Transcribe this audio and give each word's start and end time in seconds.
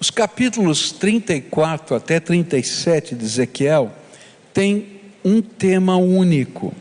Os 0.00 0.08
capítulos 0.08 0.92
34 0.92 1.94
até 1.94 2.18
37 2.18 3.14
de 3.14 3.22
Ezequiel 3.22 3.92
têm 4.54 4.98
um 5.22 5.42
tema 5.42 5.98
único. 5.98 6.72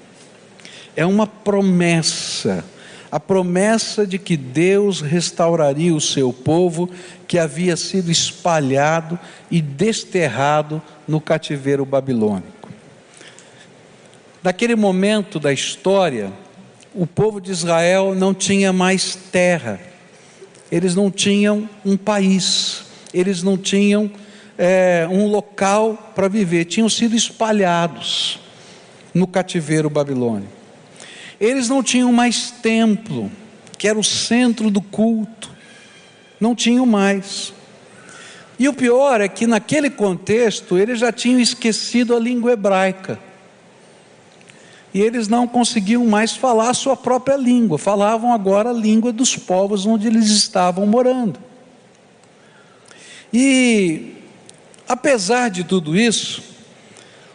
É 0.96 1.05
uma 1.05 1.28
promessa, 1.28 2.63
a 3.12 3.20
promessa 3.20 4.08
de 4.08 4.18
que 4.18 4.38
Deus 4.38 5.02
restauraria 5.02 5.93
o 5.93 6.00
seu 6.00 6.32
povo 6.32 6.89
que 7.27 7.38
havia 7.38 7.75
sido 7.75 8.09
espalhado 8.09 9.20
e 9.51 9.61
desterrado 9.61 10.81
no 11.05 11.20
cativeiro 11.20 11.83
babilônico. 11.83 12.70
Naquele 14.41 14.77
momento 14.77 15.41
da 15.41 15.51
história, 15.51 16.31
o 16.95 17.05
povo 17.05 17.41
de 17.41 17.51
Israel 17.51 18.15
não 18.15 18.33
tinha 18.33 18.71
mais 18.71 19.13
terra, 19.13 19.77
eles 20.71 20.95
não 20.95 21.11
tinham 21.11 21.70
um 21.83 21.97
país, 21.97 22.88
eles 23.13 23.43
não 23.43 23.57
tinham 23.57 24.11
é, 24.57 25.07
um 25.09 25.27
local 25.27 26.11
para 26.13 26.27
viver, 26.27 26.65
tinham 26.65 26.89
sido 26.89 27.15
espalhados 27.15 28.39
no 29.13 29.25
cativeiro 29.25 29.89
babilônico. 29.89 30.51
Eles 31.39 31.69
não 31.69 31.82
tinham 31.82 32.11
mais 32.11 32.52
templo, 32.52 33.31
que 33.77 33.88
era 33.88 33.97
o 33.97 34.03
centro 34.03 34.69
do 34.69 34.81
culto, 34.81 35.49
não 36.39 36.53
tinham 36.53 36.85
mais. 36.85 37.53
E 38.59 38.67
o 38.67 38.73
pior 38.73 39.21
é 39.21 39.30
que 39.30 39.47
naquele 39.47 39.89
contexto 39.89 40.77
eles 40.77 40.99
já 40.99 41.13
tinham 41.13 41.39
esquecido 41.39 42.13
a 42.13 42.19
língua 42.19 42.52
hebraica. 42.52 43.17
E 44.94 44.99
eles 44.99 45.30
não 45.30 45.47
conseguiam 45.47 46.05
mais 46.05 46.35
falar 46.35 46.69
a 46.69 46.73
sua 46.73 46.97
própria 46.97 47.38
língua, 47.38 47.77
falavam 47.77 48.33
agora 48.33 48.71
a 48.71 48.73
língua 48.73 49.13
dos 49.13 49.38
povos 49.38 49.85
onde 49.85 50.07
eles 50.07 50.27
estavam 50.30 50.85
morando. 50.85 51.48
E 53.33 54.19
Apesar 54.89 55.52
de 55.52 55.63
tudo 55.63 55.95
isso, 55.95 56.41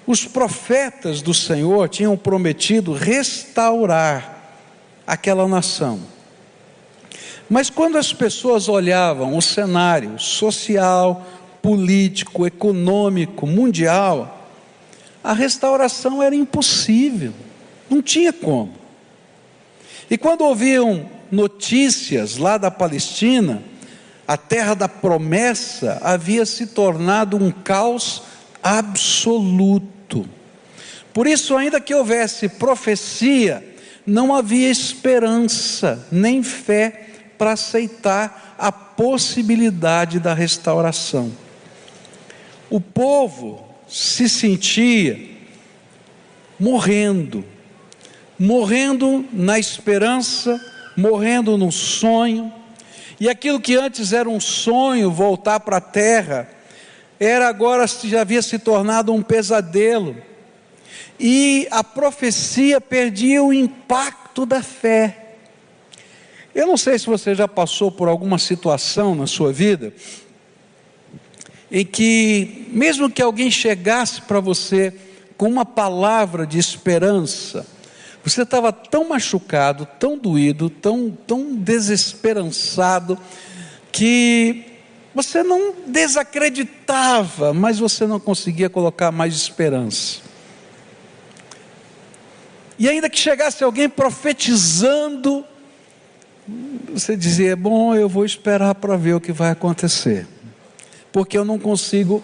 os 0.05 0.27
profetas 0.27 1.23
do 1.23 1.33
Senhor 1.33 1.89
tinham 1.89 2.17
prometido 2.17 2.92
restaurar 2.92 4.56
aquela 5.06 5.47
nação. 5.47 6.00
Mas 7.48 7.70
quando 7.70 7.97
as 7.97 8.12
pessoas 8.12 8.69
olhavam 8.69 9.37
o 9.37 9.41
cenário 9.41 10.19
social, 10.19 11.25
político, 11.62 12.45
econômico, 12.45 13.47
mundial, 13.47 14.50
a 15.22 15.33
restauração 15.33 16.20
era 16.20 16.34
impossível, 16.34 17.33
não 17.89 18.03
tinha 18.03 18.33
como. 18.33 18.75
E 20.11 20.19
quando 20.19 20.42
ouviam 20.42 21.09
notícias 21.31 22.37
lá 22.37 22.59
da 22.59 22.70
Palestina, 22.70 23.62
a 24.27 24.36
terra 24.36 24.75
da 24.75 24.89
promessa 24.89 25.98
havia 26.03 26.47
se 26.47 26.69
tornado 26.69 27.36
um 27.36 27.50
caos 27.50 28.22
absoluto. 28.62 30.27
Por 31.12 31.27
isso, 31.27 31.56
ainda 31.56 31.81
que 31.81 31.94
houvesse 31.94 32.48
profecia, 32.48 33.62
não 34.06 34.34
havia 34.34 34.70
esperança 34.70 36.06
nem 36.11 36.42
fé 36.42 37.08
para 37.36 37.53
aceitar 37.53 38.55
a 38.58 38.72
possibilidade 38.72 40.19
da 40.19 40.34
restauração. 40.34 41.33
O 42.70 42.81
povo 42.81 43.64
se 43.86 44.28
sentia 44.28 45.20
morrendo, 46.59 47.44
morrendo 48.38 49.25
na 49.33 49.59
esperança, 49.59 50.61
morrendo 50.97 51.59
no 51.59 51.70
sonho 51.70 52.53
e 53.20 53.29
aquilo 53.29 53.61
que 53.61 53.77
antes 53.77 54.12
era 54.12 54.29
um 54.29 54.41
sonho, 54.41 55.11
voltar 55.11 55.61
para 55.61 55.77
a 55.77 55.81
terra, 55.81 56.48
era 57.19 57.48
agora 57.48 57.87
já 57.87 58.21
havia 58.21 58.43
se 58.43 58.59
tornado 58.59 59.12
um 59.12 59.23
pesadelo. 59.23 60.16
E 61.19 61.69
a 61.71 61.84
profecia 61.84 62.81
perdia 62.81 63.43
o 63.43 63.53
impacto 63.53 64.44
da 64.44 64.62
fé. 64.62 65.37
Eu 66.55 66.66
não 66.66 66.77
sei 66.77 66.99
se 66.99 67.06
você 67.06 67.34
já 67.34 67.47
passou 67.47 67.91
por 67.91 68.09
alguma 68.09 68.38
situação 68.38 69.15
na 69.15 69.27
sua 69.27 69.53
vida 69.53 69.93
em 71.75 71.84
que, 71.84 72.69
mesmo 72.71 73.11
que 73.11 73.21
alguém 73.21 73.50
chegasse 73.50 74.22
para 74.22 74.38
você 74.38 74.94
com 75.37 75.49
uma 75.49 75.65
palavra 75.67 76.47
de 76.47 76.56
esperança, 76.56 77.67
você 78.25 78.43
estava 78.43 78.73
tão 78.73 79.07
machucado, 79.09 79.87
tão 79.99 80.17
doído, 80.17 80.71
tão, 80.71 81.11
tão 81.11 81.55
desesperançado, 81.55 83.19
que 83.93 84.65
você 85.15 85.43
não 85.43 85.75
desacreditava, 85.87 87.53
mas 87.53 87.79
você 87.79 88.07
não 88.07 88.19
conseguia 88.19 88.71
colocar 88.71 89.12
mais 89.12 89.35
esperança. 89.35 90.23
E 92.79 92.89
ainda 92.89 93.11
que 93.11 93.19
chegasse 93.19 93.62
alguém 93.62 93.89
profetizando, 93.89 95.45
você 96.93 97.17
dizia: 97.17 97.55
Bom, 97.55 97.95
eu 97.95 98.09
vou 98.09 98.25
esperar 98.25 98.75
para 98.75 98.97
ver 98.97 99.15
o 99.15 99.21
que 99.21 99.33
vai 99.33 99.51
acontecer, 99.51 100.27
porque 101.12 101.37
eu 101.37 101.45
não 101.45 101.59
consigo 101.59 102.23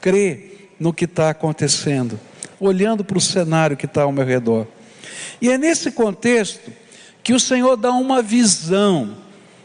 crer 0.00 0.72
no 0.80 0.92
que 0.92 1.04
está 1.04 1.30
acontecendo, 1.30 2.18
olhando 2.58 3.04
para 3.04 3.18
o 3.18 3.20
cenário 3.20 3.76
que 3.76 3.86
está 3.86 4.02
ao 4.02 4.10
meu 4.10 4.24
redor. 4.24 4.66
E 5.40 5.50
é 5.50 5.58
nesse 5.58 5.90
contexto 5.92 6.72
que 7.22 7.32
o 7.32 7.40
Senhor 7.40 7.76
dá 7.76 7.92
uma 7.92 8.22
visão 8.22 9.16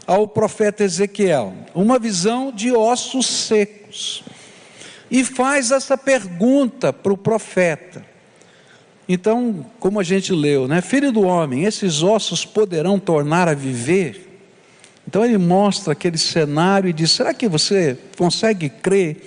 ao 0.05 0.27
profeta 0.27 0.83
Ezequiel, 0.83 1.53
uma 1.73 1.97
visão 1.97 2.51
de 2.51 2.71
ossos 2.71 3.25
secos, 3.25 4.23
e 5.09 5.23
faz 5.23 5.71
essa 5.71 5.97
pergunta 5.97 6.91
para 6.91 7.13
o 7.13 7.17
profeta. 7.17 8.05
Então, 9.07 9.65
como 9.79 9.99
a 9.99 10.03
gente 10.03 10.31
leu, 10.31 10.67
né? 10.67 10.81
Filho 10.81 11.11
do 11.11 11.21
homem, 11.21 11.65
esses 11.65 12.01
ossos 12.01 12.45
poderão 12.45 12.99
tornar 12.99 13.47
a 13.47 13.53
viver? 13.53 14.29
Então 15.07 15.23
ele 15.23 15.37
mostra 15.37 15.93
aquele 15.93 16.17
cenário 16.17 16.89
e 16.89 16.93
diz: 16.93 17.11
será 17.11 17.33
que 17.33 17.47
você 17.47 17.97
consegue 18.17 18.69
crer 18.69 19.17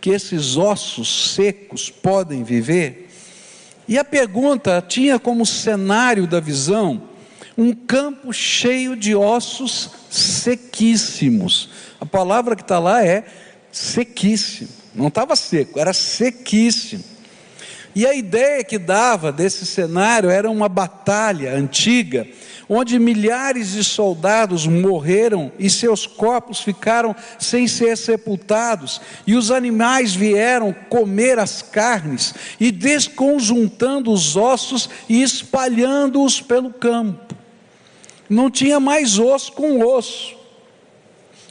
que 0.00 0.10
esses 0.10 0.56
ossos 0.56 1.34
secos 1.34 1.90
podem 1.90 2.42
viver? 2.42 3.07
E 3.88 3.96
a 3.98 4.04
pergunta 4.04 4.84
tinha 4.86 5.18
como 5.18 5.46
cenário 5.46 6.26
da 6.26 6.38
visão 6.38 7.02
um 7.56 7.72
campo 7.72 8.32
cheio 8.32 8.94
de 8.94 9.14
ossos 9.14 9.90
sequíssimos. 10.10 11.70
A 11.98 12.04
palavra 12.04 12.54
que 12.54 12.62
está 12.62 12.78
lá 12.78 13.02
é 13.02 13.24
sequíssimo. 13.72 14.68
Não 14.94 15.08
estava 15.08 15.34
seco, 15.34 15.80
era 15.80 15.94
sequíssimo. 15.94 17.02
E 17.94 18.06
a 18.06 18.14
ideia 18.14 18.62
que 18.62 18.78
dava 18.78 19.32
desse 19.32 19.64
cenário 19.64 20.30
era 20.30 20.50
uma 20.50 20.68
batalha 20.68 21.54
antiga 21.54 22.26
onde 22.68 22.98
milhares 22.98 23.72
de 23.72 23.82
soldados 23.82 24.66
morreram 24.66 25.50
e 25.58 25.70
seus 25.70 26.06
corpos 26.06 26.60
ficaram 26.60 27.16
sem 27.38 27.66
ser 27.66 27.96
sepultados, 27.96 29.00
e 29.26 29.34
os 29.34 29.50
animais 29.50 30.14
vieram 30.14 30.72
comer 30.72 31.38
as 31.38 31.62
carnes, 31.62 32.34
e 32.60 32.70
desconjuntando 32.70 34.12
os 34.12 34.36
ossos 34.36 34.90
e 35.08 35.22
espalhando-os 35.22 36.40
pelo 36.40 36.70
campo. 36.70 37.34
Não 38.28 38.50
tinha 38.50 38.78
mais 38.78 39.18
osso 39.18 39.52
com 39.52 39.82
osso, 39.82 40.36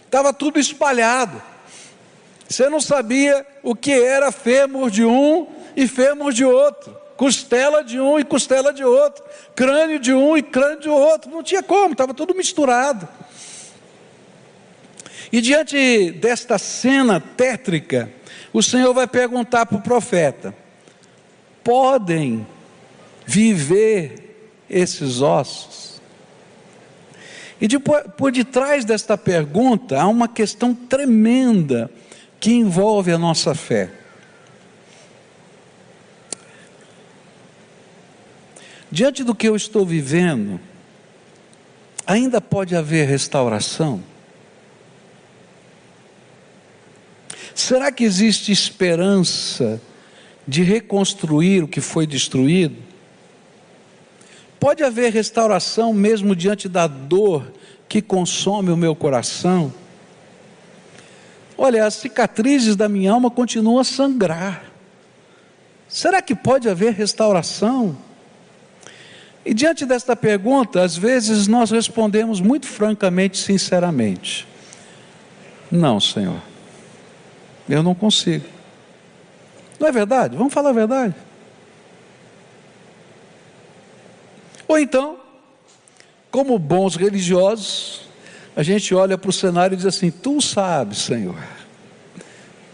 estava 0.06 0.31
tudo 0.31 0.59
espalhado. 0.59 1.41
Você 2.47 2.69
não 2.69 2.79
sabia 2.79 3.45
o 3.63 3.75
que 3.75 3.91
era 3.91 4.31
fêmur 4.31 4.91
de 4.91 5.03
um 5.03 5.47
e 5.75 5.88
fêmur 5.88 6.31
de 6.31 6.45
outro 6.45 7.06
costela 7.17 7.83
de 7.83 8.00
um 8.00 8.19
e 8.19 8.23
costela 8.23 8.72
de 8.72 8.83
outro, 8.83 9.23
crânio 9.55 10.00
de 10.00 10.13
um 10.13 10.38
e 10.38 10.44
crânio 10.44 10.79
de 10.79 10.89
outro, 10.89 11.29
não 11.29 11.44
tinha 11.44 11.63
como, 11.63 11.94
estava 11.94 12.13
tudo 12.13 12.35
misturado. 12.35 13.07
E 15.31 15.42
diante 15.42 16.12
desta 16.12 16.57
cena 16.57 17.19
tétrica, 17.19 18.09
o 18.53 18.62
Senhor 18.63 18.94
vai 18.94 19.07
perguntar 19.07 19.65
para 19.65 19.77
o 19.77 19.81
profeta: 19.81 20.56
podem 21.63 22.47
viver 23.25 24.53
esses 24.69 25.21
ossos? 25.21 26.01
E 27.59 27.68
por 27.80 28.31
detrás 28.31 28.86
desta 28.86 29.18
pergunta 29.18 30.00
há 30.00 30.07
uma 30.07 30.27
questão 30.27 30.75
tremenda 30.75 31.89
que 32.39 32.53
envolve 32.53 33.12
a 33.12 33.18
nossa 33.18 33.56
fé. 33.56 33.96
Diante 38.92 39.24
do 39.24 39.36
que 39.36 39.48
eu 39.48 39.56
estou 39.56 39.86
vivendo, 39.86 40.60
ainda 42.06 42.39
pode 42.39 42.75
haver 42.75 43.07
restauração? 43.07 44.01
Será 47.54 47.92
que 47.92 48.04
existe 48.04 48.51
esperança 48.51 49.81
de 50.48 50.63
reconstruir 50.63 51.63
o 51.63 51.68
que 51.68 51.81
foi 51.81 52.07
destruído? 52.07 52.78
Pode 54.60 54.84
haver 54.84 55.12
restauração 55.12 55.94
mesmo 55.94 56.36
diante 56.36 56.69
da 56.69 56.88
dor 56.88 57.51
que 57.90 58.01
consome 58.01 58.72
o 58.72 58.78
meu 58.78 58.95
coração? 58.95 59.74
Olha, 61.57 61.86
as 61.86 61.95
cicatrizes 61.95 62.75
da 62.75 62.88
minha 62.88 63.12
alma 63.12 63.30
continuam 63.30 63.80
a 63.80 63.83
sangrar. 63.83 64.63
Será 65.88 66.22
que 66.22 66.36
pode 66.36 66.69
haver 66.69 66.94
restauração? 66.94 67.98
E 69.47 69.53
diante 69.53 69.85
desta 69.85 70.13
pergunta, 70.13 70.83
às 70.83 70.97
vezes 70.97 71.47
nós 71.47 71.71
respondemos 71.71 72.41
muito 72.41 72.67
francamente, 72.67 73.38
sinceramente: 73.38 74.45
Não, 75.71 76.01
Senhor, 76.01 76.41
eu 77.69 77.81
não 77.81 77.95
consigo. 77.95 78.44
Não 79.79 79.88
é 79.88 79.91
verdade? 79.91 80.35
Vamos 80.35 80.53
falar 80.53 80.71
a 80.71 80.73
verdade. 80.73 81.15
Ou 84.67 84.77
então, 84.77 85.17
como 86.29 86.59
bons 86.59 86.97
religiosos, 86.97 88.01
a 88.53 88.61
gente 88.61 88.94
olha 88.94 89.17
para 89.17 89.29
o 89.29 89.33
cenário 89.33 89.75
e 89.75 89.77
diz 89.77 89.85
assim: 89.85 90.11
Tu 90.11 90.41
sabes, 90.41 90.97
Senhor, 90.97 91.41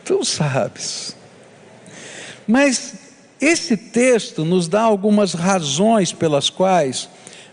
tu 0.03 0.25
sabes. 0.25 1.15
Mas 2.47 3.02
esse 3.43 3.75
texto 3.75 4.45
nos 4.45 4.67
dá 4.67 4.81
algumas 4.81 5.33
razões 5.33 6.11
pelas 6.11 6.49
quais 6.49 7.09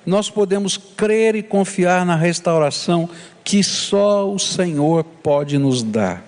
nós 0.06 0.30
podemos 0.30 0.76
crer 0.76 1.34
e 1.34 1.42
confiar 1.42 2.06
na 2.06 2.16
restauração 2.16 3.08
que 3.44 3.62
só 3.62 4.30
o 4.30 4.38
Senhor 4.38 5.04
pode 5.04 5.58
nos 5.58 5.82
dar. 5.82 6.24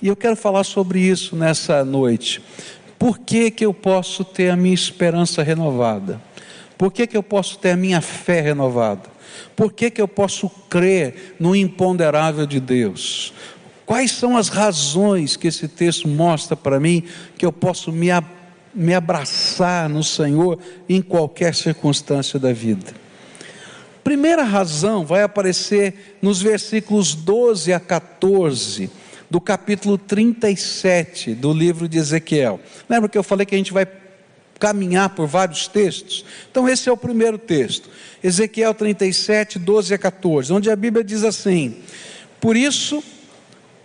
E 0.00 0.08
eu 0.08 0.16
quero 0.16 0.36
falar 0.36 0.64
sobre 0.64 1.00
isso 1.00 1.36
nessa 1.36 1.84
noite. 1.84 2.42
Por 2.98 3.18
que, 3.18 3.50
que 3.50 3.64
eu 3.64 3.74
posso 3.74 4.24
ter 4.24 4.50
a 4.50 4.56
minha 4.56 4.74
esperança 4.74 5.42
renovada? 5.42 6.20
Por 6.78 6.92
que, 6.92 7.06
que 7.06 7.16
eu 7.16 7.22
posso 7.22 7.58
ter 7.58 7.72
a 7.72 7.76
minha 7.76 8.00
fé 8.00 8.40
renovada? 8.40 9.08
Por 9.54 9.72
que, 9.72 9.90
que 9.90 10.00
eu 10.00 10.08
posso 10.08 10.48
crer 10.68 11.36
no 11.38 11.54
imponderável 11.54 12.46
de 12.46 12.60
Deus? 12.60 13.32
Quais 13.84 14.10
são 14.10 14.36
as 14.36 14.48
razões 14.48 15.36
que 15.36 15.48
esse 15.48 15.68
texto 15.68 16.08
mostra 16.08 16.56
para 16.56 16.80
mim 16.80 17.04
que 17.38 17.46
eu 17.46 17.52
posso 17.52 17.92
me, 17.92 18.08
me 18.76 18.94
abraçar 18.94 19.88
no 19.88 20.04
Senhor 20.04 20.58
em 20.88 21.00
qualquer 21.02 21.54
circunstância 21.54 22.38
da 22.38 22.52
vida? 22.52 22.92
Primeira 24.04 24.44
razão 24.44 25.04
vai 25.04 25.22
aparecer 25.22 26.18
nos 26.22 26.40
versículos 26.40 27.14
12 27.14 27.72
a 27.72 27.80
14 27.80 28.88
do 29.28 29.40
capítulo 29.40 29.98
37 29.98 31.34
do 31.34 31.52
livro 31.52 31.88
de 31.88 31.98
Ezequiel. 31.98 32.60
Lembra 32.88 33.08
que 33.08 33.18
eu 33.18 33.24
falei 33.24 33.44
que 33.44 33.54
a 33.54 33.58
gente 33.58 33.72
vai 33.72 33.86
caminhar 34.58 35.10
por 35.10 35.26
vários 35.26 35.66
textos. 35.66 36.24
Então, 36.50 36.68
esse 36.68 36.88
é 36.88 36.92
o 36.92 36.96
primeiro 36.96 37.38
texto, 37.38 37.90
Ezequiel 38.22 38.74
37, 38.74 39.58
12 39.58 39.94
a 39.94 39.98
14, 39.98 40.52
onde 40.52 40.70
a 40.70 40.76
Bíblia 40.76 41.04
diz 41.04 41.24
assim: 41.24 41.76
Por 42.40 42.56
isso, 42.56 43.02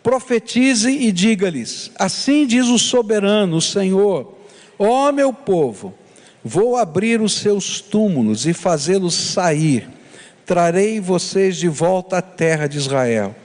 profetize 0.04 0.90
e 0.90 1.12
diga-lhes: 1.12 1.92
Assim 1.98 2.46
diz 2.46 2.68
o 2.68 2.78
soberano, 2.78 3.58
o 3.58 3.62
Senhor, 3.62 4.38
ó 4.84 5.12
meu 5.12 5.32
povo, 5.32 5.94
vou 6.44 6.76
abrir 6.76 7.22
os 7.22 7.34
seus 7.34 7.80
túmulos 7.80 8.46
e 8.46 8.54
fazê-los 8.54 9.14
sair, 9.14 9.88
trarei 10.46 11.00
vocês 11.00 11.58
de 11.58 11.68
volta 11.68 12.18
à 12.18 12.22
terra 12.22 12.68
de 12.68 12.78
Israel. 12.78 13.36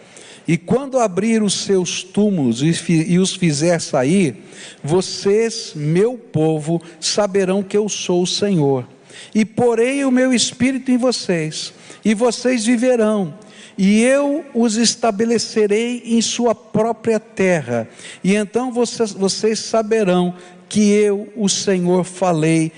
E 0.48 0.56
quando 0.56 0.98
abrir 0.98 1.42
os 1.42 1.54
seus 1.54 2.04
túmulos 2.04 2.62
e 2.62 3.18
os 3.18 3.34
fizer 3.34 3.80
sair, 3.80 4.36
vocês, 4.82 5.72
meu 5.74 6.16
povo, 6.16 6.80
saberão 7.00 7.64
que 7.64 7.76
eu 7.76 7.88
sou 7.88 8.22
o 8.22 8.26
Senhor. 8.26 8.86
E 9.34 9.44
porei 9.44 10.04
o 10.04 10.10
meu 10.10 10.32
espírito 10.32 10.90
em 10.90 10.96
vocês, 10.96 11.72
e 12.04 12.14
vocês 12.14 12.64
viverão, 12.64 13.34
e 13.76 14.02
eu 14.02 14.44
os 14.54 14.76
estabelecerei 14.76 16.02
em 16.04 16.22
sua 16.22 16.54
própria 16.54 17.18
terra. 17.18 17.88
E 18.22 18.34
então 18.34 18.72
vocês, 18.72 19.12
vocês 19.12 19.58
saberão 19.58 20.34
que 20.68 20.90
eu, 20.90 21.32
o 21.36 21.48
Senhor, 21.48 22.04
falei 22.04 22.72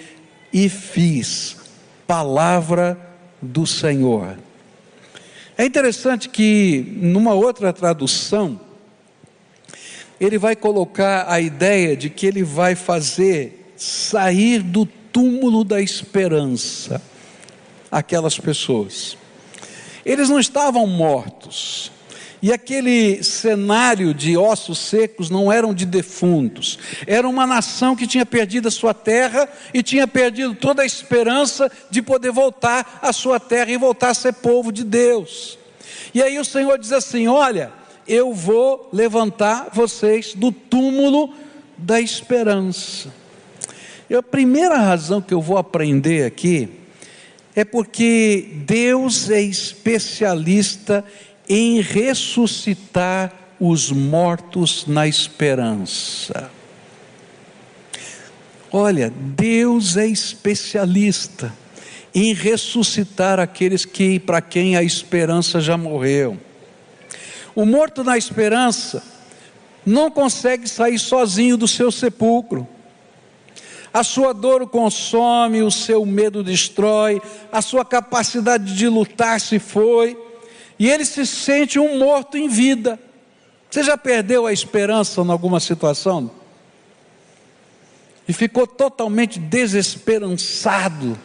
e 0.52 0.68
fiz. 0.68 1.56
Palavra 2.06 2.98
do 3.40 3.66
Senhor. 3.66 4.38
É 5.56 5.64
interessante 5.64 6.28
que, 6.28 6.94
numa 6.96 7.34
outra 7.34 7.72
tradução, 7.72 8.60
ele 10.20 10.38
vai 10.38 10.56
colocar 10.56 11.26
a 11.28 11.40
ideia 11.40 11.96
de 11.96 12.08
que 12.10 12.26
ele 12.26 12.42
vai 12.42 12.74
fazer 12.74 13.72
sair 13.76 14.62
do 14.62 14.86
túmulo 14.86 15.64
da 15.64 15.80
esperança 15.80 17.00
aquelas 17.90 18.38
pessoas. 18.38 19.16
Eles 20.04 20.28
não 20.28 20.38
estavam 20.38 20.86
mortos, 20.86 21.90
e 22.40 22.52
aquele 22.52 23.22
cenário 23.22 24.14
de 24.14 24.36
ossos 24.36 24.78
secos 24.78 25.28
não 25.28 25.50
eram 25.50 25.74
de 25.74 25.84
defuntos, 25.84 26.78
era 27.06 27.28
uma 27.28 27.46
nação 27.46 27.96
que 27.96 28.06
tinha 28.06 28.24
perdido 28.24 28.68
a 28.68 28.70
sua 28.70 28.94
terra 28.94 29.48
e 29.74 29.82
tinha 29.82 30.06
perdido 30.06 30.54
toda 30.54 30.82
a 30.82 30.86
esperança 30.86 31.70
de 31.90 32.00
poder 32.00 32.30
voltar 32.30 33.00
à 33.02 33.12
sua 33.12 33.40
terra 33.40 33.70
e 33.70 33.76
voltar 33.76 34.10
a 34.10 34.14
ser 34.14 34.34
povo 34.34 34.70
de 34.70 34.84
Deus. 34.84 35.58
E 36.14 36.22
aí 36.22 36.38
o 36.38 36.44
Senhor 36.44 36.78
diz 36.78 36.92
assim: 36.92 37.26
Olha, 37.28 37.72
eu 38.06 38.32
vou 38.32 38.88
levantar 38.92 39.68
vocês 39.72 40.34
do 40.34 40.50
túmulo 40.50 41.34
da 41.76 42.00
esperança. 42.00 43.12
E 44.08 44.14
a 44.14 44.22
primeira 44.22 44.78
razão 44.78 45.20
que 45.20 45.34
eu 45.34 45.40
vou 45.40 45.58
aprender 45.58 46.24
aqui 46.24 46.68
é 47.54 47.64
porque 47.64 48.48
Deus 48.66 49.28
é 49.28 49.40
especialista 49.42 51.04
em 51.48 51.80
ressuscitar 51.80 53.32
os 53.58 53.90
mortos 53.90 54.86
na 54.86 55.06
esperança. 55.06 56.50
Olha, 58.70 59.10
Deus 59.10 59.96
é 59.96 60.06
especialista 60.06 61.52
em 62.14 62.34
ressuscitar 62.34 63.40
aqueles 63.40 63.84
que 63.84 64.18
para 64.18 64.40
quem 64.40 64.76
a 64.76 64.82
esperança 64.82 65.60
já 65.60 65.76
morreu. 65.76 66.38
O 67.54 67.64
morto 67.64 68.04
na 68.04 68.18
esperança 68.18 69.02
não 69.84 70.10
consegue 70.10 70.68
sair 70.68 70.98
sozinho 70.98 71.56
do 71.56 71.66
seu 71.66 71.90
sepulcro. 71.90 72.68
A 73.92 74.04
sua 74.04 74.34
dor 74.34 74.62
o 74.62 74.66
consome, 74.66 75.62
o 75.62 75.70
seu 75.70 76.04
medo 76.04 76.42
destrói, 76.44 77.22
a 77.50 77.62
sua 77.62 77.84
capacidade 77.84 78.76
de 78.76 78.86
lutar 78.86 79.40
se 79.40 79.58
foi 79.58 80.27
e 80.78 80.88
ele 80.88 81.04
se 81.04 81.26
sente 81.26 81.78
um 81.78 81.98
morto 81.98 82.36
em 82.36 82.48
vida. 82.48 82.98
Você 83.70 83.82
já 83.82 83.96
perdeu 83.96 84.46
a 84.46 84.52
esperança 84.52 85.20
em 85.20 85.30
alguma 85.30 85.60
situação? 85.60 86.30
E 88.26 88.32
ficou 88.32 88.66
totalmente 88.66 89.38
desesperançado, 89.38 91.18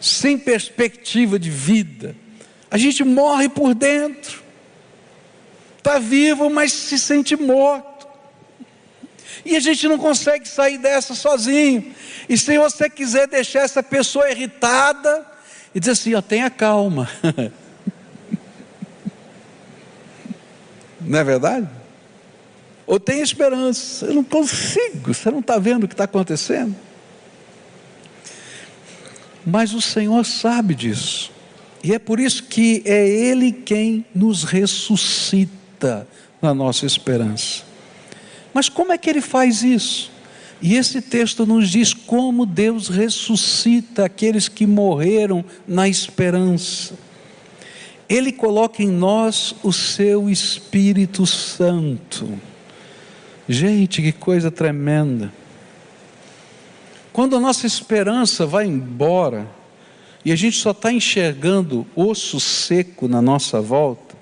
sem 0.00 0.38
perspectiva 0.38 1.38
de 1.38 1.50
vida. 1.50 2.14
A 2.70 2.78
gente 2.78 3.02
morre 3.02 3.48
por 3.48 3.74
dentro, 3.74 4.42
está 5.78 5.98
vivo, 5.98 6.50
mas 6.50 6.72
se 6.72 6.98
sente 6.98 7.34
morto. 7.34 8.06
E 9.44 9.56
a 9.56 9.60
gente 9.60 9.86
não 9.88 9.98
consegue 9.98 10.48
sair 10.48 10.78
dessa 10.78 11.14
sozinho. 11.14 11.94
E 12.28 12.36
se 12.36 12.58
você 12.58 12.90
quiser 12.90 13.26
deixar 13.28 13.60
essa 13.60 13.82
pessoa 13.82 14.30
irritada, 14.30 15.24
e 15.74 15.80
dizer 15.80 15.92
assim: 15.92 16.14
ó, 16.14 16.22
tenha 16.22 16.50
calma. 16.50 17.08
Não 21.06 21.18
é 21.18 21.24
verdade? 21.24 21.68
Ou 22.86 23.00
tem 23.00 23.20
esperança, 23.20 24.06
eu 24.06 24.14
não 24.14 24.24
consigo, 24.24 25.12
você 25.12 25.30
não 25.30 25.40
está 25.40 25.58
vendo 25.58 25.84
o 25.84 25.88
que 25.88 25.94
está 25.94 26.04
acontecendo? 26.04 26.74
Mas 29.44 29.72
o 29.72 29.80
Senhor 29.80 30.24
sabe 30.24 30.74
disso, 30.74 31.32
e 31.82 31.94
é 31.94 31.98
por 31.98 32.18
isso 32.18 32.44
que 32.44 32.82
é 32.84 33.08
Ele 33.08 33.52
quem 33.52 34.04
nos 34.14 34.44
ressuscita 34.44 36.06
na 36.42 36.52
nossa 36.52 36.86
esperança. 36.86 37.62
Mas 38.52 38.68
como 38.68 38.92
é 38.92 38.98
que 38.98 39.08
Ele 39.08 39.20
faz 39.20 39.62
isso? 39.62 40.10
E 40.60 40.74
esse 40.74 41.00
texto 41.02 41.44
nos 41.44 41.68
diz 41.68 41.92
como 41.92 42.46
Deus 42.46 42.88
ressuscita 42.88 44.04
aqueles 44.04 44.48
que 44.48 44.66
morreram 44.66 45.44
na 45.66 45.88
esperança. 45.88 46.94
Ele 48.08 48.30
coloca 48.32 48.82
em 48.82 48.90
nós 48.90 49.54
o 49.62 49.72
seu 49.72 50.30
Espírito 50.30 51.26
Santo. 51.26 52.28
Gente, 53.48 54.02
que 54.02 54.12
coisa 54.12 54.50
tremenda. 54.50 55.32
Quando 57.12 57.36
a 57.36 57.40
nossa 57.40 57.66
esperança 57.66 58.46
vai 58.46 58.66
embora 58.66 59.48
e 60.24 60.30
a 60.30 60.36
gente 60.36 60.58
só 60.58 60.72
está 60.72 60.92
enxergando 60.92 61.86
osso 61.96 62.38
seco 62.38 63.08
na 63.08 63.22
nossa 63.22 63.60
volta, 63.60 64.14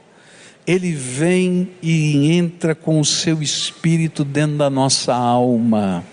ele 0.66 0.92
vem 0.92 1.70
e 1.82 2.32
entra 2.32 2.74
com 2.74 3.00
o 3.00 3.04
seu 3.04 3.42
espírito 3.42 4.24
dentro 4.24 4.56
da 4.56 4.70
nossa 4.70 5.14
alma 5.14 6.04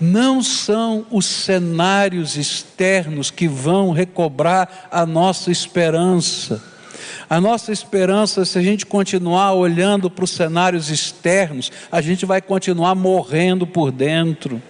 não 0.00 0.42
são 0.42 1.04
os 1.10 1.26
cenários 1.26 2.36
externos 2.36 3.30
que 3.30 3.46
vão 3.46 3.90
recobrar 3.92 4.88
a 4.90 5.04
nossa 5.04 5.50
esperança. 5.50 6.62
A 7.28 7.40
nossa 7.40 7.70
esperança, 7.70 8.44
se 8.44 8.58
a 8.58 8.62
gente 8.62 8.86
continuar 8.86 9.52
olhando 9.52 10.10
para 10.10 10.24
os 10.24 10.30
cenários 10.30 10.90
externos, 10.90 11.70
a 11.92 12.00
gente 12.00 12.26
vai 12.26 12.40
continuar 12.40 12.94
morrendo 12.94 13.66
por 13.66 13.92
dentro. 13.92 14.60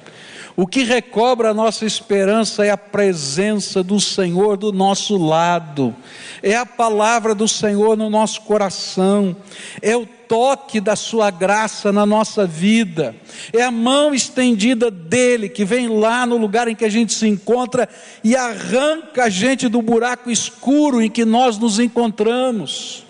O 0.56 0.66
que 0.66 0.82
recobra 0.82 1.50
a 1.50 1.54
nossa 1.54 1.86
esperança 1.86 2.66
é 2.66 2.70
a 2.70 2.76
presença 2.76 3.82
do 3.82 3.98
Senhor 3.98 4.58
do 4.58 4.72
nosso 4.72 5.16
lado, 5.16 5.94
é 6.42 6.54
a 6.54 6.66
palavra 6.66 7.34
do 7.34 7.48
Senhor 7.48 7.96
no 7.96 8.10
nosso 8.10 8.42
coração, 8.42 9.34
é 9.80 9.96
o 9.96 10.06
toque 10.30 10.80
da 10.80 10.94
Sua 10.94 11.28
graça 11.28 11.90
na 11.90 12.06
nossa 12.06 12.46
vida, 12.46 13.16
é 13.52 13.62
a 13.62 13.70
mão 13.72 14.14
estendida 14.14 14.88
dele 14.88 15.48
que 15.48 15.64
vem 15.64 15.88
lá 15.88 16.24
no 16.24 16.36
lugar 16.36 16.68
em 16.68 16.76
que 16.76 16.84
a 16.84 16.88
gente 16.88 17.12
se 17.12 17.26
encontra 17.26 17.88
e 18.22 18.36
arranca 18.36 19.24
a 19.24 19.28
gente 19.28 19.68
do 19.68 19.82
buraco 19.82 20.30
escuro 20.30 21.02
em 21.02 21.10
que 21.10 21.24
nós 21.24 21.58
nos 21.58 21.80
encontramos. 21.80 23.04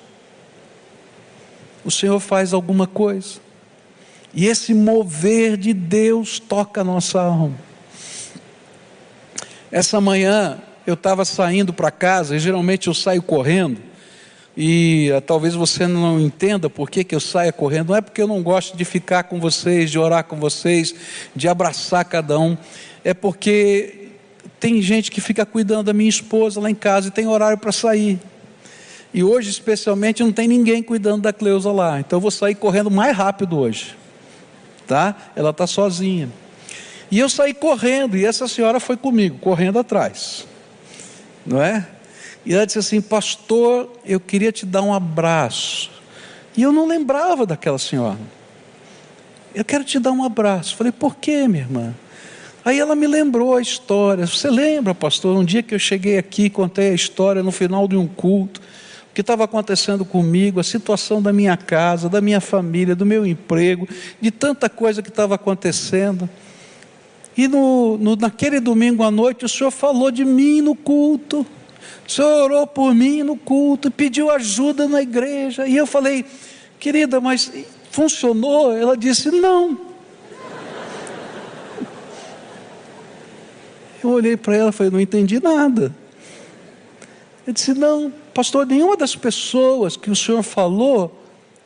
O 1.85 1.91
Senhor 1.91 2.19
faz 2.21 2.55
alguma 2.55 2.87
coisa. 2.87 3.39
E 4.33 4.47
esse 4.47 4.73
mover 4.73 5.59
de 5.59 5.75
Deus 5.75 6.39
toca 6.39 6.81
a 6.81 6.85
nossa 6.85 7.21
alma. 7.21 7.59
Essa 9.71 10.00
manhã 10.00 10.59
eu 10.87 10.95
estava 10.95 11.27
saindo 11.27 11.71
para 11.71 11.91
casa, 11.91 12.35
e 12.35 12.39
geralmente 12.39 12.89
eu 12.89 12.95
saio 12.95 13.21
correndo, 13.21 13.89
e 14.57 15.11
uh, 15.16 15.21
talvez 15.21 15.54
você 15.54 15.87
não 15.87 16.21
entenda 16.21 16.69
por 16.69 16.90
que, 16.90 17.04
que 17.04 17.14
eu 17.14 17.21
saia 17.21 17.52
correndo, 17.52 17.88
não 17.88 17.97
é 17.97 18.00
porque 18.00 18.21
eu 18.21 18.26
não 18.26 18.42
gosto 18.42 18.76
de 18.76 18.85
ficar 18.85 19.25
com 19.25 19.40
vocês, 19.40 19.90
de 19.90 19.99
orar 19.99 20.25
com 20.25 20.37
vocês, 20.37 20.95
de 21.35 21.49
abraçar 21.49 22.04
cada 22.04 22.38
um, 22.38 22.57
é 23.04 23.14
porque 23.14 24.09
tem 24.59 24.83
gente 24.83 25.11
que 25.11 25.21
fica 25.21 25.47
cuidando 25.47 25.85
da 25.85 25.92
minha 25.92 26.11
esposa 26.11 26.61
lá 26.61 26.71
em 26.71 26.75
casa 26.75 27.09
e 27.09 27.11
tem 27.11 27.26
horário 27.26 27.57
para 27.57 27.73
sair. 27.73 28.19
E 29.12 29.25
hoje, 29.25 29.50
especialmente, 29.50 30.23
não 30.23 30.33
tem 30.33 30.47
ninguém 30.47 30.83
cuidando 30.83 31.23
da 31.23 31.33
Cleusa 31.33 31.73
lá. 31.73 31.99
Então 31.99 32.19
eu 32.19 32.21
vou 32.21 32.30
sair 32.30 32.54
correndo 32.54 32.90
mais 32.90 33.16
rápido 33.16 33.59
hoje 33.59 34.00
tá? 34.90 35.14
Ela 35.37 35.50
está 35.50 35.69
sozinha. 35.69 36.28
E 37.12 37.21
eu 37.21 37.28
saí 37.28 37.54
correndo, 37.54 38.16
e 38.16 38.26
essa 38.26 38.49
senhora 38.49 38.80
foi 38.80 38.97
comigo, 38.97 39.38
correndo 39.38 39.78
atrás, 39.78 40.47
não 41.47 41.62
é? 41.62 41.87
E 42.44 42.54
ela 42.54 42.66
disse 42.66 42.78
assim: 42.78 43.00
Pastor, 43.00 43.90
eu 44.04 44.18
queria 44.18 44.52
te 44.52 44.64
dar 44.64 44.82
um 44.82 44.92
abraço. 44.92 45.90
E 46.56 46.62
eu 46.62 46.73
não 46.73 46.87
lembrava 46.87 47.47
daquela 47.47 47.78
senhora. 47.78 48.18
Eu 49.54 49.64
quero 49.64 49.85
te 49.85 49.99
dar 49.99 50.12
um 50.12 50.25
abraço. 50.25 50.76
Falei: 50.76 50.92
Por 50.92 51.16
quê, 51.16 51.47
minha 51.49 51.62
irmã? 51.62 51.94
Aí 52.64 52.78
ela 52.78 52.94
me 52.94 53.06
lembrou 53.06 53.56
a 53.56 53.61
história. 53.61 54.26
Você 54.26 54.50
lembra, 54.50 54.94
pastor? 54.94 55.37
Um 55.37 55.44
dia 55.44 55.62
que 55.62 55.75
eu 55.75 55.78
cheguei 55.78 56.18
aqui, 56.18 56.50
contei 56.50 56.90
a 56.90 56.94
história 56.94 57.42
no 57.42 57.50
final 57.50 57.88
de 57.88 57.97
um 57.97 58.06
culto 58.06 58.61
o 59.11 59.12
que 59.12 59.23
estava 59.23 59.42
acontecendo 59.42 60.04
comigo, 60.04 60.61
a 60.61 60.62
situação 60.62 61.20
da 61.20 61.32
minha 61.32 61.56
casa, 61.56 62.09
da 62.09 62.20
minha 62.20 62.40
família, 62.40 62.94
do 62.94 63.04
meu 63.04 63.26
emprego, 63.26 63.88
de 64.20 64.30
tanta 64.30 64.68
coisa 64.68 65.02
que 65.02 65.09
estava 65.09 65.35
acontecendo. 65.35 66.30
E 67.37 67.49
no, 67.49 67.99
no, 67.99 68.14
naquele 68.14 68.61
domingo 68.61 69.02
à 69.02 69.11
noite, 69.11 69.44
o 69.44 69.49
Senhor 69.49 69.73
falou 69.73 70.12
de 70.12 70.25
mim 70.25 70.61
no 70.61 70.76
culto. 70.76 71.44
Senhor 72.07 72.45
orou 72.45 72.67
por 72.67 72.95
mim 72.95 73.23
no 73.23 73.37
culto, 73.37 73.91
pediu 73.91 74.31
ajuda 74.31 74.89
na 74.89 75.01
igreja. 75.01 75.67
E 75.67 75.77
eu 75.77 75.87
falei, 75.87 76.25
querida, 76.79 77.21
mas 77.21 77.53
funcionou? 77.91 78.73
Ela 78.73 78.97
disse, 78.97 79.31
não. 79.31 79.79
Eu 84.03 84.11
olhei 84.11 84.37
para 84.37 84.57
ela 84.57 84.71
e 84.71 84.73
falei, 84.73 84.91
não 84.91 85.01
entendi 85.01 85.41
nada. 85.43 85.95
Eu 87.47 87.53
disse, 87.53 87.75
não, 87.75 88.13
Pastor, 88.35 88.67
nenhuma 88.67 88.97
das 88.97 89.15
pessoas 89.15 89.97
que 89.97 90.11
o 90.11 90.17
Senhor 90.17 90.43
falou 90.43 91.21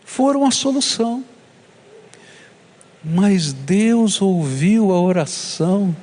foram 0.05 0.45
a 0.45 0.51
solução. 0.51 1.25
Mas 3.05 3.53
Deus 3.53 4.21
ouviu 4.23 4.91
a 4.93 5.01
oração. 5.01 5.95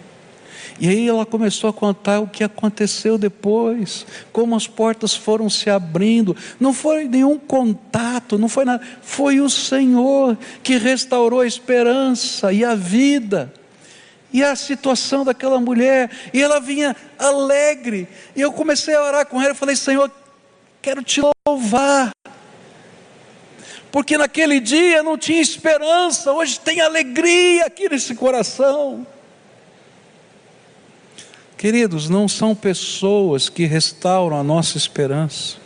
E 0.81 0.89
aí 0.89 1.07
ela 1.07 1.25
começou 1.25 1.69
a 1.69 1.73
contar 1.73 2.19
o 2.19 2.27
que 2.27 2.43
aconteceu 2.43 3.17
depois, 3.17 4.05
como 4.33 4.55
as 4.55 4.67
portas 4.67 5.15
foram 5.15 5.49
se 5.49 5.69
abrindo. 5.69 6.35
Não 6.59 6.73
foi 6.73 7.05
nenhum 7.05 7.37
contato, 7.37 8.37
não 8.37 8.49
foi 8.49 8.65
nada. 8.65 8.83
Foi 9.01 9.39
o 9.39 9.49
Senhor 9.49 10.37
que 10.61 10.75
restaurou 10.75 11.39
a 11.39 11.47
esperança 11.47 12.51
e 12.51 12.65
a 12.65 12.75
vida 12.75 13.53
e 14.33 14.43
a 14.43 14.55
situação 14.55 15.25
daquela 15.25 15.59
mulher, 15.59 16.09
e 16.33 16.41
ela 16.41 16.57
vinha 16.57 16.95
alegre, 17.19 18.07
e 18.33 18.39
eu 18.39 18.53
comecei 18.53 18.95
a 18.95 19.03
orar 19.03 19.25
com 19.25 19.41
ela, 19.41 19.51
e 19.51 19.55
falei, 19.55 19.75
Senhor, 19.75 20.09
Quero 20.81 21.03
te 21.03 21.21
louvar. 21.47 22.11
Porque 23.91 24.17
naquele 24.17 24.59
dia 24.59 25.03
não 25.03 25.17
tinha 25.17 25.41
esperança, 25.41 26.31
hoje 26.31 26.59
tem 26.59 26.81
alegria 26.81 27.65
aqui 27.65 27.87
nesse 27.87 28.15
coração. 28.15 29.05
Queridos, 31.61 32.09
não 32.09 32.27
são 32.27 32.55
pessoas 32.55 33.47
que 33.47 33.65
restauram 33.65 34.35
a 34.35 34.43
nossa 34.43 34.79
esperança, 34.79 35.57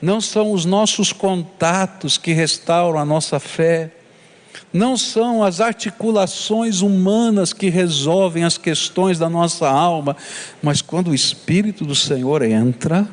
não 0.00 0.18
são 0.18 0.50
os 0.50 0.64
nossos 0.64 1.12
contatos 1.12 2.16
que 2.16 2.32
restauram 2.32 2.98
a 2.98 3.04
nossa 3.04 3.38
fé, 3.38 3.90
não 4.72 4.96
são 4.96 5.44
as 5.44 5.60
articulações 5.60 6.80
humanas 6.80 7.52
que 7.52 7.68
resolvem 7.68 8.44
as 8.44 8.56
questões 8.56 9.18
da 9.18 9.28
nossa 9.28 9.68
alma, 9.68 10.16
mas 10.62 10.80
quando 10.80 11.08
o 11.08 11.14
Espírito 11.14 11.84
do 11.84 11.94
Senhor 11.94 12.40
entra, 12.40 13.06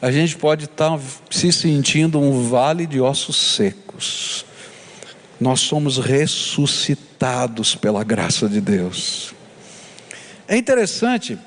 a 0.00 0.10
gente 0.10 0.36
pode 0.36 0.64
estar 0.64 0.98
se 1.30 1.52
sentindo 1.52 2.18
um 2.18 2.48
vale 2.48 2.88
de 2.88 3.00
ossos 3.00 3.36
secos. 3.36 4.44
Nós 5.40 5.60
somos 5.60 5.98
ressuscitados 5.98 7.76
pela 7.76 8.02
graça 8.02 8.48
de 8.48 8.60
Deus. 8.60 9.32
É 10.52 10.56
interessante 10.58 11.38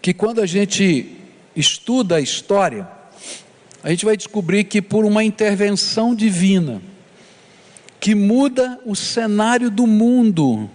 que 0.00 0.14
quando 0.14 0.40
a 0.40 0.46
gente 0.46 1.18
estuda 1.54 2.16
a 2.16 2.20
história, 2.20 2.88
a 3.82 3.90
gente 3.90 4.06
vai 4.06 4.16
descobrir 4.16 4.64
que 4.64 4.80
por 4.80 5.04
uma 5.04 5.22
intervenção 5.22 6.14
divina, 6.14 6.80
que 8.00 8.14
muda 8.14 8.80
o 8.86 8.96
cenário 8.96 9.70
do 9.70 9.86
mundo, 9.86 10.70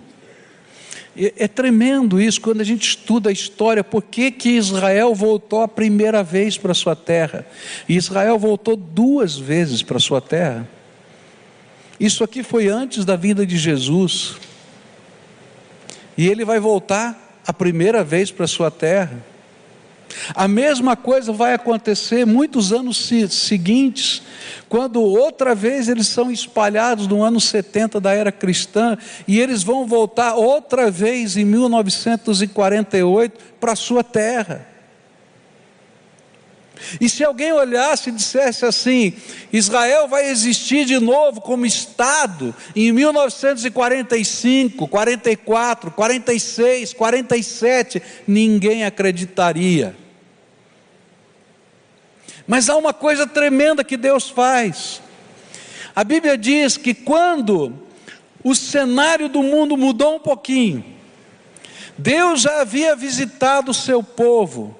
é 1.17 1.47
tremendo 1.47 2.21
isso 2.21 2.39
quando 2.41 2.61
a 2.61 2.63
gente 2.63 2.89
estuda 2.89 3.31
a 3.31 3.33
história, 3.33 3.83
por 3.83 4.03
que, 4.03 4.29
que 4.29 4.49
Israel 4.49 5.15
voltou 5.15 5.63
a 5.63 5.67
primeira 5.67 6.21
vez 6.21 6.59
para 6.59 6.73
a 6.73 6.75
sua 6.75 6.95
terra? 6.95 7.43
E 7.87 7.95
Israel 7.95 8.37
voltou 8.37 8.75
duas 8.75 9.35
vezes 9.35 9.81
para 9.81 9.97
a 9.97 9.99
sua 9.99 10.21
terra. 10.21 10.69
Isso 11.99 12.23
aqui 12.23 12.43
foi 12.43 12.67
antes 12.67 13.03
da 13.03 13.15
vinda 13.15 13.47
de 13.47 13.57
Jesus. 13.57 14.37
E 16.19 16.27
ele 16.27 16.43
vai 16.43 16.59
voltar 16.59 17.39
a 17.47 17.53
primeira 17.53 18.03
vez 18.03 18.29
para 18.29 18.45
sua 18.45 18.69
terra. 18.69 19.23
A 20.35 20.49
mesma 20.49 20.97
coisa 20.97 21.31
vai 21.31 21.53
acontecer 21.53 22.25
muitos 22.25 22.73
anos 22.73 23.09
seguintes, 23.29 24.21
quando 24.67 25.01
outra 25.01 25.55
vez 25.55 25.87
eles 25.87 26.07
são 26.07 26.29
espalhados 26.29 27.07
no 27.07 27.23
ano 27.23 27.39
70 27.39 28.01
da 28.01 28.11
era 28.11 28.33
cristã, 28.33 28.97
e 29.25 29.39
eles 29.39 29.63
vão 29.63 29.87
voltar 29.87 30.35
outra 30.35 30.91
vez 30.91 31.37
em 31.37 31.45
1948 31.45 33.39
para 33.57 33.73
sua 33.73 34.03
terra. 34.03 34.67
E 36.99 37.09
se 37.09 37.23
alguém 37.23 37.51
olhasse 37.51 38.09
e 38.09 38.13
dissesse 38.13 38.65
assim: 38.65 39.13
Israel 39.51 40.07
vai 40.07 40.29
existir 40.29 40.85
de 40.85 40.99
novo 40.99 41.41
como 41.41 41.65
Estado 41.65 42.55
em 42.75 42.91
1945, 42.91 44.87
44, 44.87 45.91
46, 45.91 46.93
47, 46.93 48.01
ninguém 48.27 48.85
acreditaria. 48.85 49.95
Mas 52.47 52.69
há 52.69 52.75
uma 52.75 52.93
coisa 52.93 53.27
tremenda 53.27 53.83
que 53.83 53.95
Deus 53.97 54.29
faz. 54.29 55.01
A 55.95 56.03
Bíblia 56.03 56.37
diz 56.37 56.77
que 56.77 56.93
quando 56.93 57.77
o 58.43 58.55
cenário 58.55 59.27
do 59.27 59.43
mundo 59.43 59.75
mudou 59.75 60.15
um 60.15 60.19
pouquinho, 60.19 60.83
Deus 61.97 62.41
já 62.41 62.61
havia 62.61 62.95
visitado 62.95 63.71
o 63.71 63.73
seu 63.73 64.01
povo, 64.01 64.78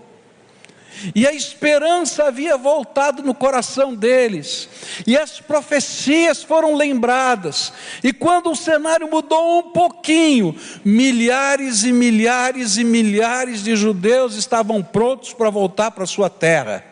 e 1.16 1.26
a 1.26 1.34
esperança 1.34 2.26
havia 2.26 2.58
voltado 2.58 3.24
no 3.24 3.34
coração 3.34 3.96
deles, 3.96 4.68
e 5.08 5.18
as 5.18 5.40
profecias 5.40 6.44
foram 6.44 6.76
lembradas, 6.76 7.72
e 8.04 8.12
quando 8.12 8.52
o 8.52 8.56
cenário 8.56 9.10
mudou 9.10 9.60
um 9.60 9.72
pouquinho, 9.72 10.56
milhares 10.84 11.84
e 11.84 11.92
milhares 11.92 12.78
e 12.78 12.84
milhares 12.84 13.64
de 13.64 13.76
judeus 13.76 14.36
estavam 14.36 14.84
prontos 14.84 15.34
para 15.34 15.50
voltar 15.50 15.92
para 15.92 16.06
sua 16.06 16.30
terra. 16.30 16.84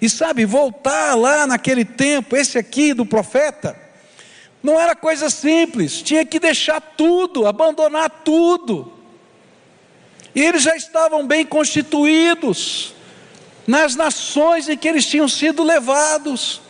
E 0.00 0.08
sabe, 0.08 0.44
voltar 0.44 1.14
lá 1.14 1.46
naquele 1.46 1.84
tempo, 1.84 2.36
esse 2.36 2.56
aqui 2.56 2.94
do 2.94 3.04
profeta, 3.04 3.76
não 4.62 4.80
era 4.80 4.96
coisa 4.96 5.28
simples, 5.28 6.00
tinha 6.00 6.24
que 6.24 6.40
deixar 6.40 6.80
tudo, 6.80 7.46
abandonar 7.46 8.08
tudo. 8.24 8.93
E 10.34 10.40
eles 10.40 10.62
já 10.62 10.74
estavam 10.74 11.26
bem 11.26 11.44
constituídos, 11.44 12.94
nas 13.66 13.94
nações 13.94 14.68
em 14.68 14.76
que 14.76 14.88
eles 14.88 15.06
tinham 15.06 15.28
sido 15.28 15.62
levados. 15.62 16.60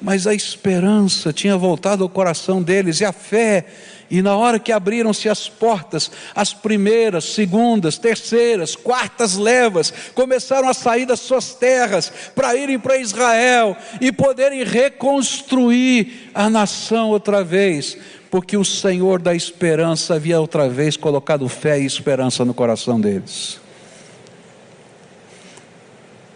Mas 0.00 0.26
a 0.26 0.34
esperança 0.34 1.32
tinha 1.32 1.56
voltado 1.56 2.02
ao 2.02 2.08
coração 2.08 2.62
deles 2.62 3.00
e 3.00 3.04
a 3.04 3.12
fé 3.12 3.66
e 4.10 4.22
na 4.22 4.36
hora 4.36 4.58
que 4.58 4.72
abriram-se 4.72 5.28
as 5.28 5.48
portas, 5.48 6.10
as 6.34 6.54
primeiras, 6.54 7.24
segundas, 7.24 7.98
terceiras, 7.98 8.74
quartas 8.74 9.36
levas 9.36 9.92
começaram 10.14 10.68
a 10.68 10.74
sair 10.74 11.04
das 11.04 11.20
suas 11.20 11.54
terras 11.54 12.10
para 12.34 12.56
irem 12.56 12.78
para 12.78 12.96
Israel 12.96 13.76
e 14.00 14.10
poderem 14.10 14.64
reconstruir 14.64 16.30
a 16.34 16.48
nação 16.48 17.10
outra 17.10 17.44
vez, 17.44 17.98
porque 18.30 18.56
o 18.56 18.64
Senhor 18.64 19.20
da 19.20 19.34
esperança 19.34 20.14
havia 20.14 20.40
outra 20.40 20.68
vez 20.68 20.96
colocado 20.96 21.48
fé 21.48 21.80
e 21.80 21.86
esperança 21.86 22.44
no 22.44 22.52
coração 22.52 23.00
deles. 23.00 23.60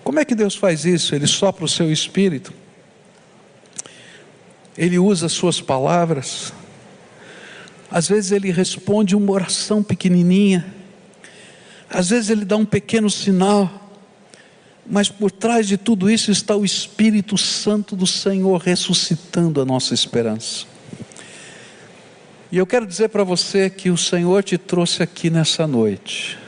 Como 0.02 0.18
é 0.18 0.25
que 0.25 0.34
Deus 0.34 0.54
faz 0.54 0.84
isso? 0.84 1.14
Ele 1.14 1.26
sopra 1.26 1.64
o 1.64 1.68
seu 1.68 1.92
espírito, 1.92 2.52
ele 4.76 4.99
usa 4.99 5.26
as 5.26 5.32
suas 5.32 5.61
palavras 5.61 6.52
às 7.92 8.08
vezes 8.08 8.32
ele 8.32 8.50
responde 8.50 9.14
uma 9.14 9.30
oração 9.30 9.82
pequenininha, 9.82 10.64
às 11.90 12.08
vezes 12.08 12.30
ele 12.30 12.46
dá 12.46 12.56
um 12.56 12.64
pequeno 12.64 13.11
sinal, 13.11 13.90
mas 14.87 15.11
por 15.11 15.30
trás 15.30 15.68
de 15.68 15.76
tudo 15.76 16.11
isso 16.11 16.30
está 16.30 16.56
o 16.56 16.64
Espírito 16.64 17.37
Santo 17.37 17.94
do 17.94 18.06
Senhor 18.06 18.58
ressuscitando 18.58 19.61
a 19.61 19.66
nossa 19.66 19.92
esperança. 19.92 20.71
E 22.52 22.59
eu 22.59 22.66
quero 22.66 22.87
dizer 22.87 23.09
para 23.09 23.25
você 23.25 23.71
que 23.71 23.88
o 23.88 23.97
Senhor 23.97 24.42
te 24.42 24.59
trouxe 24.59 25.02
aqui 25.02 25.30
nessa 25.30 25.66
noite, 25.66 26.38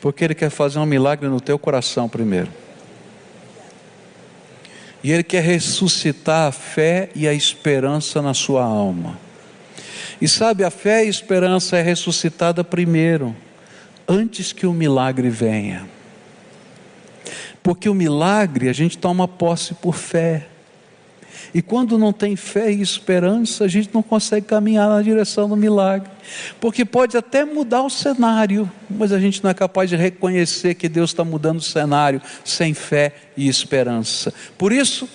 porque 0.00 0.24
Ele 0.24 0.34
quer 0.34 0.48
fazer 0.48 0.78
um 0.78 0.86
milagre 0.86 1.28
no 1.28 1.38
teu 1.42 1.58
coração 1.58 2.08
primeiro. 2.08 2.50
E 5.04 5.12
Ele 5.12 5.22
quer 5.22 5.42
ressuscitar 5.42 6.48
a 6.48 6.52
fé 6.52 7.10
e 7.14 7.28
a 7.28 7.34
esperança 7.34 8.22
na 8.22 8.32
sua 8.32 8.64
alma. 8.64 9.18
E 10.22 10.26
sabe, 10.26 10.64
a 10.64 10.70
fé 10.70 11.04
e 11.04 11.08
a 11.08 11.10
esperança 11.10 11.76
é 11.76 11.82
ressuscitada 11.82 12.64
primeiro, 12.64 13.36
antes 14.08 14.54
que 14.54 14.66
o 14.66 14.72
milagre 14.72 15.28
venha. 15.28 15.86
Porque 17.62 17.90
o 17.90 17.94
milagre 17.94 18.70
a 18.70 18.72
gente 18.72 18.96
toma 18.96 19.28
posse 19.28 19.74
por 19.74 19.96
fé. 19.96 20.46
E 21.52 21.60
quando 21.60 21.98
não 21.98 22.12
tem 22.12 22.36
fé 22.36 22.70
e 22.72 22.80
esperança, 22.80 23.64
a 23.64 23.68
gente 23.68 23.90
não 23.92 24.02
consegue 24.02 24.46
caminhar 24.46 24.88
na 24.88 25.02
direção 25.02 25.48
do 25.48 25.56
milagre. 25.56 26.10
Porque 26.60 26.84
pode 26.84 27.16
até 27.16 27.44
mudar 27.44 27.82
o 27.82 27.90
cenário, 27.90 28.70
mas 28.88 29.12
a 29.12 29.18
gente 29.18 29.42
não 29.42 29.50
é 29.50 29.54
capaz 29.54 29.90
de 29.90 29.96
reconhecer 29.96 30.74
que 30.74 30.88
Deus 30.88 31.10
está 31.10 31.24
mudando 31.24 31.58
o 31.58 31.62
cenário 31.62 32.20
sem 32.44 32.72
fé 32.74 33.14
e 33.36 33.48
esperança. 33.48 34.32
Por 34.56 34.72
isso, 34.72 35.08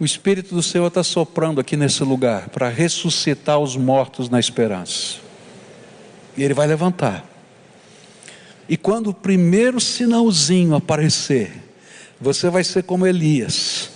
o 0.00 0.04
Espírito 0.04 0.54
do 0.54 0.62
Senhor 0.62 0.88
está 0.88 1.04
soprando 1.04 1.60
aqui 1.60 1.76
nesse 1.76 2.02
lugar 2.02 2.48
para 2.48 2.68
ressuscitar 2.68 3.58
os 3.60 3.76
mortos 3.76 4.28
na 4.28 4.40
esperança. 4.40 5.18
E 6.36 6.42
Ele 6.42 6.54
vai 6.54 6.66
levantar. 6.66 7.24
E 8.68 8.76
quando 8.76 9.10
o 9.10 9.14
primeiro 9.14 9.80
sinalzinho 9.80 10.74
aparecer, 10.74 11.52
você 12.20 12.48
vai 12.50 12.64
ser 12.64 12.84
como 12.84 13.06
Elias, 13.06 13.91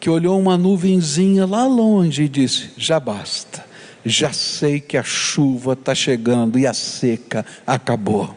que 0.00 0.08
olhou 0.08 0.38
uma 0.38 0.56
nuvenzinha 0.56 1.46
lá 1.46 1.66
longe 1.66 2.24
e 2.24 2.28
disse: 2.28 2.70
Já 2.76 3.00
basta, 3.00 3.64
já 4.04 4.32
sei 4.32 4.80
que 4.80 4.96
a 4.96 5.02
chuva 5.02 5.72
está 5.72 5.94
chegando 5.94 6.58
e 6.58 6.66
a 6.66 6.74
seca 6.74 7.44
acabou. 7.66 8.36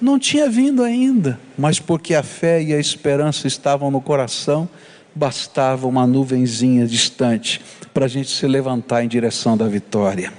Não 0.00 0.18
tinha 0.18 0.50
vindo 0.50 0.82
ainda, 0.82 1.38
mas 1.56 1.78
porque 1.78 2.14
a 2.14 2.22
fé 2.22 2.62
e 2.62 2.74
a 2.74 2.78
esperança 2.78 3.46
estavam 3.46 3.90
no 3.90 4.00
coração, 4.00 4.68
bastava 5.14 5.86
uma 5.86 6.06
nuvenzinha 6.06 6.86
distante 6.86 7.60
para 7.92 8.06
a 8.06 8.08
gente 8.08 8.30
se 8.30 8.46
levantar 8.46 9.04
em 9.04 9.08
direção 9.08 9.56
da 9.56 9.68
vitória. 9.68 10.32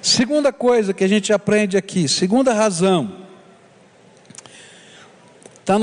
Segunda 0.00 0.52
coisa 0.52 0.94
que 0.94 1.02
a 1.02 1.08
gente 1.08 1.32
aprende 1.32 1.76
aqui, 1.76 2.08
segunda 2.08 2.52
razão, 2.52 3.23
está 5.64 5.78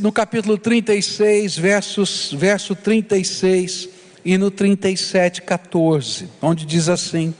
no 0.00 0.10
capítulo 0.10 0.56
36, 0.56 1.58
versos, 1.58 2.32
verso 2.32 2.74
36 2.74 3.86
e 4.24 4.38
no 4.38 4.50
37, 4.50 5.42
14, 5.42 6.26
onde 6.40 6.64
diz 6.64 6.88
assim: 6.88 7.34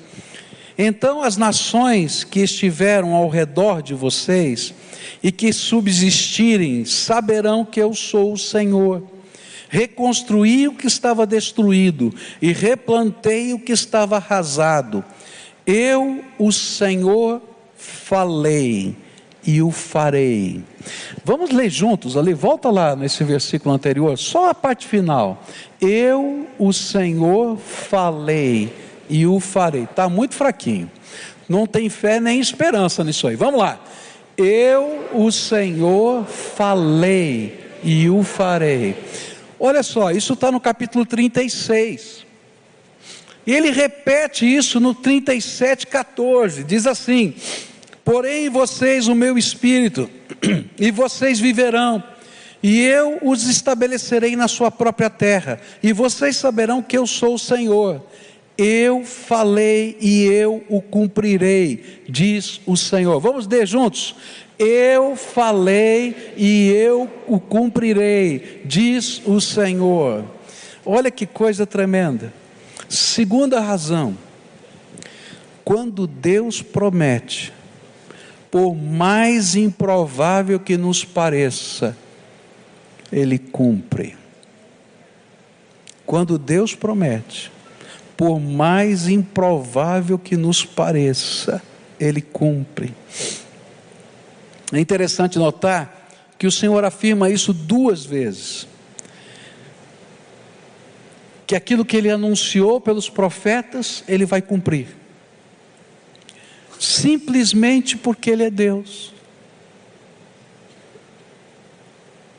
Então 0.76 1.22
as 1.22 1.38
nações 1.38 2.22
que 2.22 2.40
estiveram 2.40 3.14
ao 3.14 3.30
redor 3.30 3.80
de 3.80 3.94
vocês 3.94 4.74
e 5.22 5.32
que 5.32 5.50
subsistirem 5.54 6.84
saberão 6.84 7.64
que 7.64 7.80
eu 7.80 7.94
sou 7.94 8.34
o 8.34 8.38
Senhor 8.38 9.02
reconstruí 9.70 10.68
o 10.68 10.74
que 10.74 10.86
estava 10.86 11.26
destruído 11.26 12.14
e 12.42 12.52
replantei 12.52 13.54
o 13.54 13.58
que 13.58 13.72
estava 13.72 14.16
arrasado. 14.16 15.02
Eu, 15.66 16.22
o 16.38 16.52
Senhor, 16.52 17.40
falei 17.74 18.94
e 19.46 19.62
o 19.62 19.70
farei. 19.70 20.62
Vamos 21.24 21.50
ler 21.50 21.70
juntos 21.70 22.16
ali, 22.16 22.32
volta 22.34 22.70
lá 22.70 22.94
nesse 22.94 23.24
versículo 23.24 23.74
anterior, 23.74 24.16
só 24.18 24.50
a 24.50 24.54
parte 24.54 24.86
final. 24.86 25.42
Eu, 25.80 26.46
o 26.58 26.72
Senhor, 26.72 27.56
falei 27.56 28.72
e 29.08 29.26
o 29.26 29.40
farei. 29.40 29.84
Está 29.84 30.08
muito 30.08 30.34
fraquinho. 30.34 30.90
Não 31.48 31.66
tem 31.66 31.88
fé 31.88 32.20
nem 32.20 32.40
esperança 32.40 33.04
nisso 33.04 33.26
aí. 33.28 33.36
Vamos 33.36 33.60
lá. 33.60 33.78
Eu, 34.36 35.08
o 35.12 35.30
Senhor, 35.30 36.24
falei 36.24 37.58
e 37.82 38.10
o 38.10 38.22
farei. 38.22 38.96
Olha 39.58 39.82
só, 39.82 40.10
isso 40.10 40.34
está 40.34 40.52
no 40.52 40.60
capítulo 40.60 41.06
36. 41.06 42.26
E 43.46 43.54
ele 43.54 43.70
repete 43.70 44.44
isso 44.44 44.80
no 44.80 44.92
37, 44.92 45.86
14. 45.86 46.64
Diz 46.64 46.86
assim: 46.86 47.34
Porém, 48.06 48.48
vocês 48.48 49.08
o 49.08 49.16
meu 49.16 49.36
espírito, 49.36 50.08
e 50.78 50.92
vocês 50.92 51.40
viverão, 51.40 52.00
e 52.62 52.80
eu 52.80 53.18
os 53.20 53.48
estabelecerei 53.48 54.36
na 54.36 54.46
sua 54.46 54.70
própria 54.70 55.10
terra, 55.10 55.60
e 55.82 55.92
vocês 55.92 56.36
saberão 56.36 56.80
que 56.80 56.96
eu 56.96 57.04
sou 57.04 57.34
o 57.34 57.38
Senhor. 57.38 58.00
Eu 58.56 59.04
falei 59.04 59.98
e 60.00 60.22
eu 60.26 60.64
o 60.68 60.80
cumprirei, 60.80 62.04
diz 62.08 62.60
o 62.64 62.76
Senhor. 62.76 63.18
Vamos 63.18 63.44
ler 63.48 63.66
juntos? 63.66 64.14
Eu 64.56 65.16
falei 65.16 66.32
e 66.36 66.68
eu 66.68 67.10
o 67.26 67.40
cumprirei, 67.40 68.62
diz 68.64 69.20
o 69.26 69.40
Senhor. 69.40 70.24
Olha 70.84 71.10
que 71.10 71.26
coisa 71.26 71.66
tremenda. 71.66 72.32
Segunda 72.88 73.58
razão, 73.58 74.16
quando 75.64 76.06
Deus 76.06 76.62
promete, 76.62 77.55
por 78.50 78.74
mais 78.74 79.54
improvável 79.54 80.58
que 80.58 80.76
nos 80.76 81.04
pareça, 81.04 81.96
Ele 83.12 83.38
cumpre. 83.38 84.16
Quando 86.04 86.38
Deus 86.38 86.74
promete, 86.74 87.50
por 88.16 88.40
mais 88.40 89.08
improvável 89.08 90.18
que 90.18 90.36
nos 90.36 90.64
pareça, 90.64 91.62
Ele 91.98 92.20
cumpre. 92.20 92.94
É 94.72 94.80
interessante 94.80 95.38
notar 95.38 96.08
que 96.38 96.46
o 96.46 96.52
Senhor 96.52 96.84
afirma 96.84 97.30
isso 97.30 97.52
duas 97.52 98.04
vezes. 98.04 98.66
Que 101.46 101.54
aquilo 101.54 101.84
que 101.84 101.96
ele 101.96 102.10
anunciou 102.10 102.80
pelos 102.80 103.08
profetas, 103.08 104.02
ele 104.08 104.26
vai 104.26 104.42
cumprir. 104.42 104.88
Simplesmente 106.78 107.96
porque 107.96 108.30
ele 108.30 108.44
é 108.44 108.50
Deus. 108.50 109.12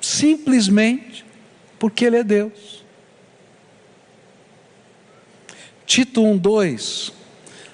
Simplesmente 0.02 1.26
porque 1.80 2.06
ele 2.06 2.18
é 2.18 2.24
Deus. 2.24 2.84
Tito 5.86 6.22
1:2 6.22 7.12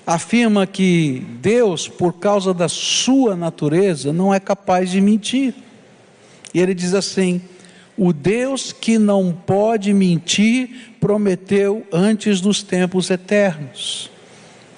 afirma 0.05 0.67
que 0.67 1.25
Deus, 1.41 1.87
por 1.87 2.13
causa 2.13 2.53
da 2.53 2.67
sua 2.67 3.35
natureza, 3.35 4.11
não 4.11 4.33
é 4.33 4.39
capaz 4.39 4.91
de 4.91 5.01
mentir. 5.01 5.53
E 6.53 6.59
ele 6.59 6.73
diz 6.73 6.93
assim: 6.93 7.41
o 7.97 8.11
Deus 8.11 8.71
que 8.71 8.97
não 8.97 9.31
pode 9.31 9.93
mentir 9.93 10.95
prometeu 10.99 11.85
antes 11.91 12.41
dos 12.41 12.63
tempos 12.63 13.09
eternos. 13.09 14.09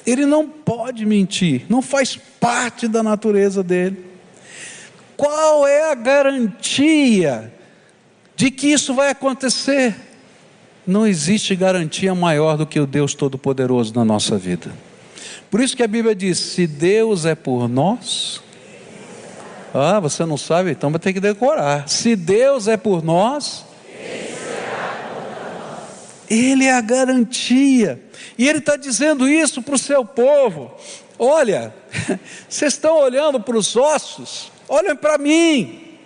Ele 0.06 0.26
não 0.26 0.48
pode 0.48 1.06
mentir, 1.06 1.66
não 1.68 1.82
faz 1.82 2.16
parte 2.40 2.88
da 2.88 3.02
natureza 3.02 3.64
dele. 3.64 4.06
Qual 5.18 5.68
é 5.68 5.92
a 5.92 5.96
garantia 5.96 7.54
de 8.36 8.52
que 8.52 8.68
isso 8.68 8.94
vai 8.94 9.10
acontecer? 9.10 9.96
Não 10.86 11.08
existe 11.08 11.56
garantia 11.56 12.14
maior 12.14 12.58
do 12.58 12.66
que 12.66 12.80
o 12.80 12.86
Deus 12.86 13.16
Todo-Poderoso 13.16 13.94
na 13.96 14.06
nossa 14.06 14.38
vida. 14.38 14.72
Por 15.50 15.60
isso 15.62 15.76
que 15.76 15.84
a 15.84 15.88
Bíblia 15.88 16.14
diz: 16.14 16.38
se 16.38 16.68
Deus 16.68 17.26
é 17.26 17.34
por 17.34 17.68
nós, 17.68 18.44
Ah, 19.78 20.00
você 20.00 20.26
não 20.26 20.38
sabe? 20.38 20.72
Então 20.72 20.90
vai 20.90 21.00
ter 21.00 21.12
que 21.12 21.20
decorar. 21.20 21.90
Se 21.90 22.16
Deus 22.16 22.66
é 22.70 22.78
por 22.78 23.04
nós, 23.04 23.65
Ele 26.30 26.66
é 26.66 26.74
a 26.74 26.82
garantia. 26.82 28.04
E 28.38 28.48
Ele 28.48 28.60
está 28.60 28.76
dizendo 28.76 29.28
isso 29.28 29.62
para 29.62 29.76
o 29.76 29.80
seu 29.80 30.04
povo. 30.06 30.74
Olha, 31.18 31.74
vocês 32.50 32.74
estão 32.74 32.98
olhando 32.98 33.40
para 33.40 33.58
os 33.58 33.76
ossos, 33.76 34.52
olhem 34.68 34.96
para 34.96 35.18
mim. 35.18 35.98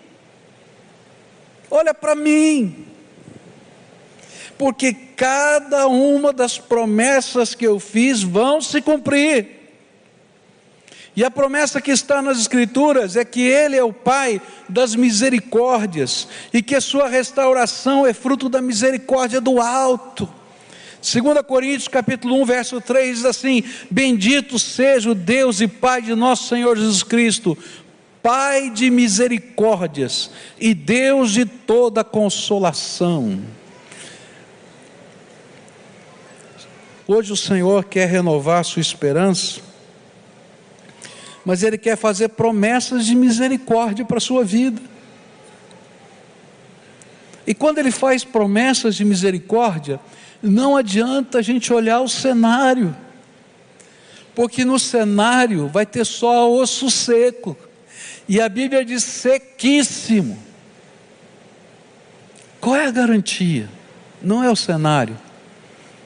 Olha 1.72 1.94
para 1.94 2.16
mim. 2.16 2.86
Porque 4.58 4.94
cada 4.94 5.88
uma 5.88 6.34
das 6.34 6.58
promessas 6.58 7.56
que 7.56 7.66
eu 7.66 7.80
fiz 7.80 8.22
vão 8.22 8.60
se 8.62 8.82
cumprir. 8.82 9.59
E 11.20 11.24
a 11.26 11.30
promessa 11.30 11.82
que 11.82 11.92
está 11.92 12.22
nas 12.22 12.40
Escrituras 12.40 13.18
é 13.18 13.26
que 13.26 13.42
Ele 13.42 13.76
é 13.76 13.84
o 13.84 13.92
Pai 13.92 14.42
das 14.70 14.96
misericórdias 14.96 16.30
e 16.54 16.62
que 16.62 16.74
a 16.74 16.80
sua 16.80 17.10
restauração 17.10 18.08
é 18.08 18.14
fruto 18.14 18.48
da 18.48 18.62
misericórdia 18.62 19.42
do 19.42 19.60
alto. 19.60 20.30
2 21.02 21.42
Coríntios 21.46 21.90
capítulo 21.90 22.42
1, 22.42 22.46
verso 22.46 22.80
3 22.80 23.18
diz 23.18 23.26
assim: 23.26 23.66
Bendito 23.92 24.58
seja 24.58 25.12
o 25.12 25.14
Deus 25.14 25.60
e 25.60 25.68
Pai 25.68 26.02
de 26.02 26.16
nosso 26.16 26.48
Senhor 26.48 26.78
Jesus 26.78 27.04
Cristo, 27.04 27.58
Pai 28.24 28.70
de 28.70 28.90
misericórdias 28.90 30.32
e 30.58 30.74
Deus 30.74 31.34
de 31.34 31.44
toda 31.44 32.02
consolação. 32.02 33.42
Hoje 37.06 37.34
o 37.34 37.36
Senhor 37.36 37.84
quer 37.84 38.08
renovar 38.08 38.62
a 38.62 38.64
sua 38.64 38.80
esperança, 38.80 39.68
mas 41.50 41.64
Ele 41.64 41.80
quer 41.80 41.98
fazer 41.98 42.28
promessas 42.30 43.08
de 43.08 43.16
misericórdia 43.16 44.06
para 44.06 44.18
a 44.18 44.22
sua 44.22 44.44
vida. 44.44 44.80
E 47.48 47.56
quando 47.56 47.80
Ele 47.80 47.90
faz 47.90 48.24
promessas 48.24 48.94
de 48.96 49.04
misericórdia, 49.04 50.00
não 50.44 50.78
adianta 50.78 51.40
a 51.40 51.42
gente 51.42 51.74
olhar 51.74 52.02
o 52.02 52.08
cenário, 52.08 52.96
porque 54.36 54.64
no 54.64 54.78
cenário 54.78 55.68
vai 55.70 55.88
ter 55.88 56.06
só 56.06 56.54
osso 56.54 56.88
seco, 56.92 57.58
e 58.28 58.40
a 58.40 58.48
Bíblia 58.48 58.86
diz 58.86 59.04
sequíssimo. 59.04 60.38
Qual 62.62 62.76
é 62.76 62.86
a 62.86 62.92
garantia? 62.92 63.68
Não 64.22 64.44
é 64.44 64.52
o 64.52 64.56
cenário, 64.56 65.18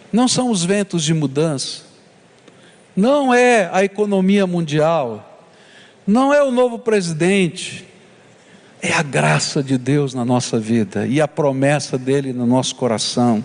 não 0.10 0.26
são 0.26 0.50
os 0.50 0.64
ventos 0.64 1.04
de 1.04 1.14
mudança, 1.14 1.82
não 2.96 3.34
é 3.34 3.70
a 3.74 3.84
economia 3.84 4.48
mundial, 4.48 5.32
não 6.06 6.34
é 6.34 6.44
o 6.44 6.52
novo 6.52 6.78
presidente, 6.80 7.86
é 8.82 8.92
a 8.92 9.02
graça 9.02 9.64
de 9.64 9.78
Deus 9.78 10.14
na 10.14 10.26
nossa 10.26 10.60
vida 10.60 11.08
e 11.08 11.22
a 11.22 11.28
promessa 11.28 11.98
dele 11.98 12.34
no 12.34 12.46
nosso 12.46 12.76
coração. 12.76 13.44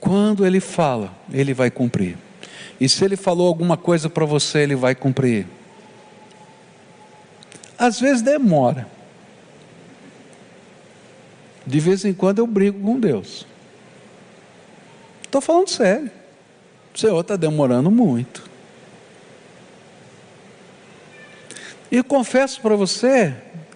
Quando 0.00 0.44
ele 0.44 0.60
fala, 0.60 1.14
ele 1.32 1.54
vai 1.54 1.70
cumprir. 1.70 2.16
E 2.80 2.88
se 2.88 3.04
ele 3.04 3.16
falou 3.16 3.46
alguma 3.46 3.76
coisa 3.76 4.10
para 4.10 4.24
você, 4.24 4.58
ele 4.58 4.74
vai 4.74 4.94
cumprir. 4.94 5.46
Às 7.78 8.00
vezes 8.00 8.22
demora. 8.22 8.88
De 11.66 11.80
vez 11.80 12.04
em 12.04 12.12
quando 12.12 12.38
eu 12.38 12.46
brigo 12.46 12.80
com 12.80 12.98
Deus. 12.98 13.46
Estou 15.22 15.40
falando 15.40 15.68
sério. 15.68 16.10
O 16.94 16.98
Senhor 16.98 17.20
está 17.20 17.36
demorando 17.36 17.90
muito. 17.90 18.45
E 21.90 22.02
confesso 22.02 22.60
para 22.60 22.74
você 22.74 23.34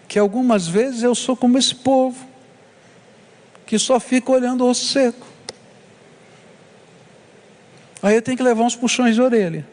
que 0.09 0.19
algumas 0.19 0.67
vezes 0.67 1.03
eu 1.03 1.15
sou 1.15 1.37
como 1.37 1.57
esse 1.57 1.75
povo, 1.75 2.27
que 3.65 3.79
só 3.79 4.01
fica 4.01 4.33
olhando 4.33 4.65
o 4.65 4.69
osso 4.69 4.87
seco. 4.87 5.27
Aí 8.03 8.15
eu 8.15 8.23
tenho 8.23 8.37
que 8.37 8.43
levar 8.43 8.65
uns 8.65 8.75
puxões 8.75 9.15
de 9.15 9.23
orelha. 9.23 9.67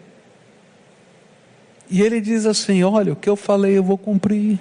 E 1.90 2.02
ele 2.02 2.22
diz 2.22 2.46
assim: 2.46 2.84
Olha, 2.84 3.14
o 3.14 3.16
que 3.16 3.30
eu 3.30 3.36
falei 3.36 3.78
eu 3.78 3.84
vou 3.84 3.98
cumprir. 3.98 4.60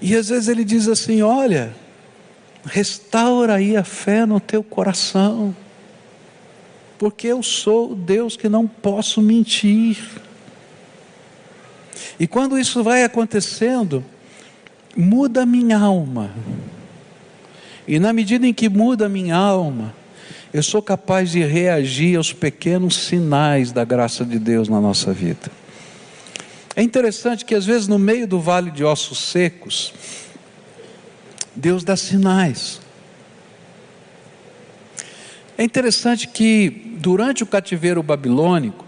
E 0.00 0.14
às 0.14 0.28
vezes 0.28 0.48
ele 0.48 0.64
diz 0.64 0.86
assim: 0.86 1.22
Olha, 1.22 1.74
restaura 2.64 3.54
aí 3.54 3.76
a 3.76 3.82
fé 3.82 4.26
no 4.26 4.38
teu 4.38 4.62
coração, 4.62 5.56
porque 6.98 7.26
eu 7.26 7.42
sou 7.42 7.94
Deus 7.94 8.36
que 8.36 8.48
não 8.48 8.66
posso 8.66 9.20
mentir. 9.20 9.98
E 12.18 12.26
quando 12.26 12.58
isso 12.58 12.82
vai 12.82 13.04
acontecendo, 13.04 14.04
muda 14.96 15.42
a 15.42 15.46
minha 15.46 15.78
alma. 15.78 16.30
E 17.86 17.98
na 17.98 18.12
medida 18.12 18.46
em 18.46 18.52
que 18.52 18.68
muda 18.68 19.06
a 19.06 19.08
minha 19.08 19.36
alma, 19.36 19.94
eu 20.52 20.62
sou 20.62 20.82
capaz 20.82 21.30
de 21.30 21.44
reagir 21.44 22.16
aos 22.16 22.32
pequenos 22.32 22.96
sinais 22.96 23.70
da 23.70 23.84
graça 23.84 24.24
de 24.24 24.38
Deus 24.38 24.68
na 24.68 24.80
nossa 24.80 25.12
vida. 25.12 25.50
É 26.74 26.82
interessante 26.82 27.44
que 27.44 27.54
às 27.54 27.66
vezes 27.66 27.88
no 27.88 27.98
meio 27.98 28.26
do 28.26 28.40
vale 28.40 28.70
de 28.70 28.84
ossos 28.84 29.18
secos, 29.18 29.92
Deus 31.54 31.84
dá 31.84 31.96
sinais. 31.96 32.80
É 35.56 35.64
interessante 35.64 36.28
que 36.28 36.70
durante 36.98 37.42
o 37.42 37.46
cativeiro 37.46 38.02
babilônico, 38.02 38.84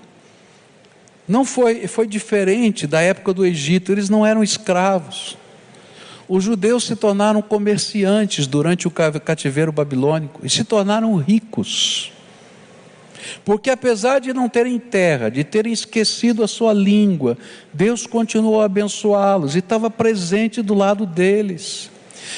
não 1.30 1.44
foi, 1.44 1.86
foi 1.86 2.06
diferente 2.06 2.86
da 2.86 3.00
época 3.00 3.32
do 3.32 3.46
Egito, 3.46 3.92
eles 3.92 4.10
não 4.10 4.26
eram 4.26 4.42
escravos 4.42 5.38
os 6.30 6.44
judeus 6.44 6.84
se 6.84 6.94
tornaram 6.94 7.42
comerciantes 7.42 8.46
durante 8.46 8.86
o 8.86 8.90
cativeiro 8.90 9.72
babilônico 9.72 10.46
e 10.46 10.48
se 10.48 10.62
tornaram 10.62 11.16
ricos. 11.16 12.12
Porque 13.44 13.68
apesar 13.68 14.20
de 14.20 14.32
não 14.32 14.48
terem 14.48 14.78
terra, 14.78 15.28
de 15.28 15.42
terem 15.42 15.72
esquecido 15.72 16.44
a 16.44 16.48
sua 16.48 16.72
língua, 16.72 17.36
Deus 17.72 18.06
continuou 18.06 18.62
a 18.62 18.66
abençoá-los 18.66 19.56
e 19.56 19.58
estava 19.58 19.90
presente 19.90 20.62
do 20.62 20.72
lado 20.72 21.04
deles. 21.04 21.90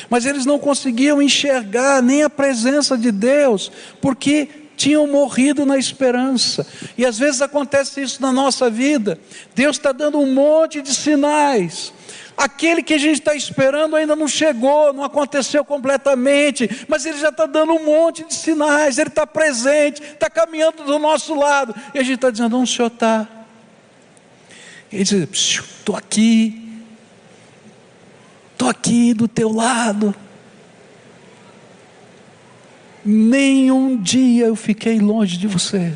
Mas 0.09 0.25
eles 0.25 0.47
não 0.47 0.59
conseguiam 0.59 1.21
enxergar 1.21 2.03
nem 2.03 2.23
a 2.23 2.31
presença 2.31 2.97
de 2.97 3.13
Deus, 3.13 3.71
porque 4.01 4.49
tinham 4.83 5.07
morrido 5.07 5.65
na 5.65 5.79
esperança. 5.79 6.67
E 6.99 7.07
às 7.07 7.17
vezes 7.17 7.41
acontece 7.41 8.03
isso 8.03 8.21
na 8.21 8.33
nossa 8.33 8.69
vida. 8.69 9.19
Deus 9.55 9.77
está 9.77 9.93
dando 9.93 10.19
um 10.19 10.35
monte 10.35 10.83
de 10.83 10.93
sinais, 10.93 11.93
Aquele 12.35 12.83
que 12.83 12.95
a 12.95 12.99
gente 12.99 13.19
está 13.19 13.35
esperando 13.35 13.95
ainda 13.95 14.17
não 14.17 14.27
chegou, 14.27 14.93
não 14.93 15.05
aconteceu 15.05 15.63
completamente, 15.65 16.69
mas 16.89 17.05
ele 17.05 17.19
já 17.19 17.29
está 17.29 17.45
dando 17.45 17.75
um 17.75 17.85
monte 17.85 18.25
de 18.25 18.33
sinais, 18.35 18.99
ele 18.99 19.11
está 19.11 19.27
presente, 19.27 20.03
está 20.03 20.31
caminhando 20.31 20.83
do 20.83 20.99
nosso 20.99 21.35
lado, 21.35 21.75
e 21.95 21.99
a 21.99 22.03
gente 22.03 22.15
está 22.15 22.31
dizendo: 22.31 22.57
onde 22.57 22.73
o 22.73 22.75
senhor 22.75 22.89
está? 22.89 23.29
Ele 24.91 25.05
diz: 25.05 25.13
estou 25.13 25.95
aqui, 25.95 26.83
estou 28.53 28.69
aqui 28.69 29.13
do 29.13 29.29
teu 29.29 29.53
lado. 29.53 30.15
Nenhum 33.05 33.97
dia 33.97 34.47
eu 34.47 34.57
fiquei 34.57 35.01
longe 35.01 35.37
de 35.37 35.47
você. 35.47 35.93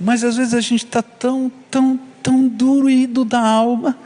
Mas 0.00 0.24
às 0.24 0.36
vezes 0.36 0.54
a 0.54 0.60
gente 0.60 0.84
está 0.84 1.02
tão, 1.02 1.50
tão, 1.70 1.98
tão 2.22 2.48
doído 2.48 3.24
da 3.24 3.40
alma 3.40 3.96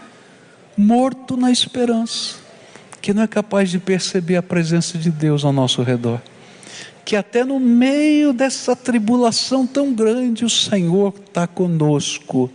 morto 0.77 1.37
na 1.37 1.51
esperança, 1.51 2.37
que 3.01 3.15
não 3.15 3.23
é 3.23 3.27
capaz 3.27 3.71
de 3.71 3.79
perceber 3.79 4.37
a 4.37 4.43
presença 4.43 4.99
de 4.99 5.11
Deus 5.11 5.45
ao 5.45 5.53
nosso 5.53 5.83
redor. 5.83 6.21
Que 7.05 7.17
até 7.17 7.45
no 7.45 7.59
meio 7.59 8.33
dessa 8.33 8.77
tribulação 8.77 9.67
tão 9.67 9.95
grande, 9.95 10.45
o 10.45 10.51
Senhor 10.51 11.15
está 11.27 11.47
conosco 11.47 12.51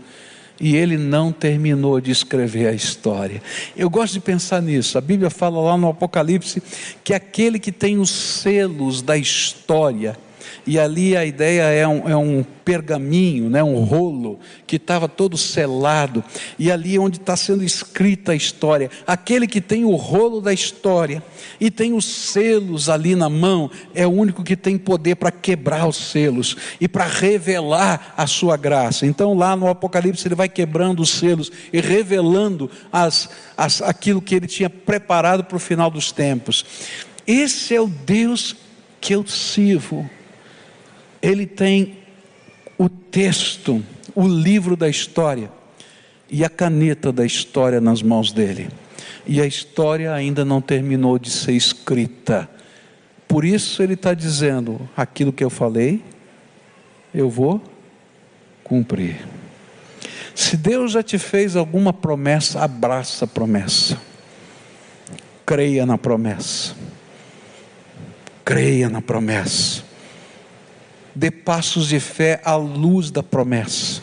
e 0.62 0.76
ele 0.76 0.96
não 0.96 1.32
terminou 1.32 2.00
de 2.00 2.12
escrever 2.12 2.68
a 2.68 2.72
história. 2.72 3.42
Eu 3.76 3.90
gosto 3.90 4.14
de 4.14 4.20
pensar 4.20 4.62
nisso. 4.62 4.96
A 4.96 5.02
Bíblia 5.02 5.32
fala 5.32 5.60
lá 5.60 5.76
no 5.76 5.90
Apocalipse 5.90 6.62
que 7.04 7.16
aquele 7.16 7.58
que 7.58 7.72
tem 7.72 7.98
os 7.98 8.12
selos 8.12 9.02
da 9.02 9.18
história, 9.18 10.16
e 10.66 10.80
ali 10.80 11.16
a 11.16 11.26
ideia 11.26 11.64
é 11.64 11.88
um, 11.88 12.10
é 12.10 12.16
um 12.16 12.44
pergaminho, 12.64 13.50
né, 13.50 13.64
um 13.64 13.84
rolo, 13.84 14.40
que 14.66 14.76
estava 14.76 15.08
todo 15.08 15.38
selado, 15.38 16.24
e 16.58 16.72
ali 16.72 16.98
onde 16.98 17.18
está 17.18 17.36
sendo 17.36 17.64
escrita 17.64 18.32
a 18.32 18.36
história, 18.36 18.90
aquele 19.06 19.48
que 19.48 19.60
tem 19.60 19.84
o 19.84 19.96
rolo 19.96 20.40
da 20.40 20.54
história 20.54 21.24
e 21.60 21.70
tem 21.70 21.94
os 21.94 22.06
selos 22.06 22.90
ali 22.90 23.16
na 23.16 23.30
mão, 23.30 23.70
é 23.94 24.06
o 24.06 24.12
único 24.12 24.44
que 24.44 24.56
tem 24.56 24.78
poder 24.78 25.16
para 25.16 25.32
quebrar 25.32 25.88
os 25.88 25.98
selos 25.98 26.56
e 26.80 26.88
para 26.88 27.06
revelar 27.06 28.14
a 28.16 28.28
sua 28.28 28.56
graça. 28.58 29.06
Então, 29.06 29.34
lá 29.34 29.56
no 29.56 29.68
Apocalipse, 29.68 30.28
ele 30.28 30.36
vai 30.36 30.48
quebrando 30.48 31.02
os 31.02 31.10
selos 31.10 31.52
e 31.74 31.82
revelando 31.82 32.70
as, 32.92 33.30
as, 33.58 33.82
aquilo 33.82 34.22
que 34.22 34.36
ele 34.36 34.48
tinha 34.48 34.70
preparado 34.70 35.44
para 35.44 35.58
o 35.58 35.60
final 35.60 35.90
dos 35.90 36.12
tempos. 36.12 36.66
Esse 37.26 37.76
é 37.76 37.82
o 37.82 37.88
Deus 37.88 38.56
que 39.00 39.14
eu 39.16 39.26
sirvo 39.26 40.10
ele 41.22 41.46
tem 41.46 41.98
o 42.78 42.90
texto, 42.90 43.84
o 44.16 44.28
livro 44.28 44.76
da 44.76 44.90
história, 44.90 45.52
e 46.30 46.46
a 46.46 46.50
caneta 46.50 47.12
da 47.12 47.26
história 47.26 47.82
nas 47.82 48.02
mãos 48.02 48.32
dele. 48.32 48.70
E 49.28 49.42
a 49.42 49.46
história 49.46 50.14
ainda 50.14 50.46
não 50.46 50.62
terminou 50.62 51.20
de 51.20 51.30
ser 51.30 51.52
escrita. 51.52 52.50
Por 53.28 53.46
isso 53.46 53.84
ele 53.84 53.94
está 53.94 54.14
dizendo: 54.14 54.90
aquilo 54.96 55.34
que 55.34 55.44
eu 55.44 55.50
falei, 55.50 56.02
eu 57.14 57.30
vou 57.30 57.62
cumprir. 58.64 59.28
Se 60.34 60.56
Deus 60.56 60.94
já 60.94 61.04
te 61.04 61.18
fez 61.18 61.56
alguma 61.56 61.92
promessa, 61.92 62.62
abraça 62.62 63.26
a 63.26 63.28
promessa. 63.28 64.00
Creia 65.46 65.86
na 65.86 65.98
promessa. 65.98 66.74
Creia 68.44 68.90
na 68.90 69.02
promessa. 69.02 69.91
Dê 71.14 71.30
passos 71.30 71.88
de 71.88 72.00
fé 72.00 72.42
à 72.44 72.56
luz 72.56 73.12
da 73.12 73.22
promessa. 73.22 74.02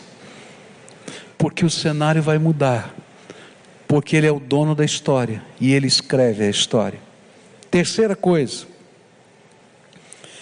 Porque 1.37 1.65
o 1.65 1.69
cenário 1.69 2.21
vai 2.21 2.37
mudar. 2.37 2.93
Porque 3.87 4.15
Ele 4.15 4.27
é 4.27 4.31
o 4.31 4.39
dono 4.39 4.75
da 4.75 4.85
história 4.85 5.41
e 5.59 5.73
Ele 5.73 5.87
escreve 5.87 6.43
a 6.43 6.49
história. 6.49 6.99
Terceira 7.71 8.15
coisa, 8.15 8.65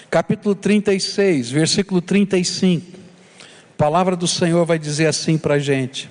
capítulo 0.10 0.56
36, 0.56 1.52
versículo 1.52 2.02
35. 2.02 2.98
A 3.74 3.78
palavra 3.78 4.16
do 4.16 4.28
Senhor 4.28 4.66
vai 4.66 4.80
dizer 4.80 5.08
assim 5.08 5.38
para 5.38 5.56
a 5.56 5.60
gente: 5.60 6.10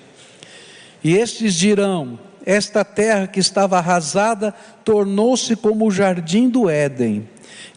E 1.03 1.15
estes 1.15 1.53
dirão: 1.53 2.19
Esta 2.45 2.83
terra 2.85 3.27
que 3.27 3.39
estava 3.39 3.77
arrasada 3.77 4.53
tornou-se 4.83 5.55
como 5.55 5.85
o 5.85 5.91
jardim 5.91 6.49
do 6.49 6.69
Éden 6.69 7.27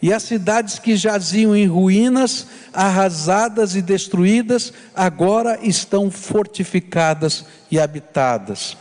e 0.01 0.11
as 0.11 0.23
cidades 0.23 0.79
que 0.79 0.95
jaziam 0.95 1.55
em 1.55 1.67
ruínas, 1.67 2.47
arrasadas 2.73 3.75
e 3.75 3.81
destruídas, 3.81 4.73
agora 4.95 5.59
estão 5.61 6.09
fortificadas 6.09 7.45
e 7.69 7.79
habitadas. 7.79 8.75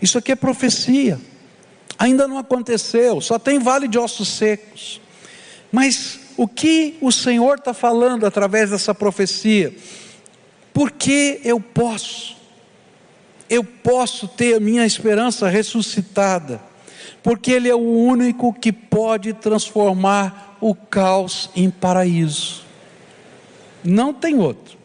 Isso 0.00 0.18
aqui 0.18 0.32
é 0.32 0.36
profecia. 0.36 1.20
Ainda 1.98 2.28
não 2.28 2.38
aconteceu, 2.38 3.20
só 3.20 3.38
tem 3.38 3.58
vale 3.58 3.88
de 3.88 3.98
ossos 3.98 4.28
secos. 4.28 5.00
Mas 5.72 6.20
o 6.36 6.46
que 6.46 6.96
o 7.00 7.10
Senhor 7.10 7.58
está 7.58 7.72
falando 7.72 8.26
através 8.26 8.70
dessa 8.70 8.94
profecia? 8.94 9.74
Porque 10.72 11.40
eu 11.42 11.58
posso, 11.58 12.36
eu 13.48 13.64
posso 13.64 14.28
ter 14.28 14.56
a 14.56 14.60
minha 14.60 14.84
esperança 14.84 15.48
ressuscitada, 15.48 16.60
porque 17.26 17.50
Ele 17.50 17.68
é 17.68 17.74
o 17.74 17.80
único 17.80 18.52
que 18.52 18.70
pode 18.70 19.32
transformar 19.32 20.56
o 20.60 20.76
caos 20.76 21.50
em 21.56 21.68
paraíso. 21.68 22.62
Não 23.82 24.14
tem 24.14 24.38
outro. 24.38 24.78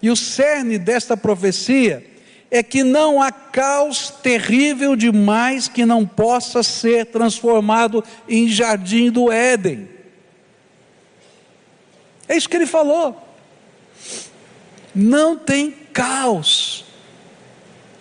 E 0.00 0.08
o 0.08 0.14
cerne 0.14 0.78
desta 0.78 1.16
profecia 1.16 2.06
é 2.48 2.62
que 2.62 2.84
não 2.84 3.20
há 3.20 3.32
caos 3.32 4.08
terrível 4.22 4.94
demais 4.94 5.66
que 5.66 5.84
não 5.84 6.06
possa 6.06 6.62
ser 6.62 7.06
transformado 7.06 8.04
em 8.28 8.46
jardim 8.46 9.10
do 9.10 9.32
Éden. 9.32 9.88
É 12.28 12.36
isso 12.36 12.48
que 12.48 12.54
ele 12.54 12.66
falou. 12.66 13.20
Não 14.94 15.36
tem 15.36 15.72
caos 15.92 16.71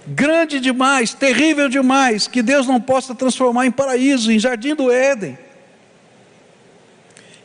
grande 0.07 0.59
demais, 0.59 1.13
terrível 1.13 1.69
demais, 1.69 2.27
que 2.27 2.41
Deus 2.41 2.67
não 2.67 2.81
possa 2.81 3.13
transformar 3.13 3.65
em 3.65 3.71
paraíso, 3.71 4.31
em 4.31 4.39
jardim 4.39 4.75
do 4.75 4.91
Éden. 4.91 5.37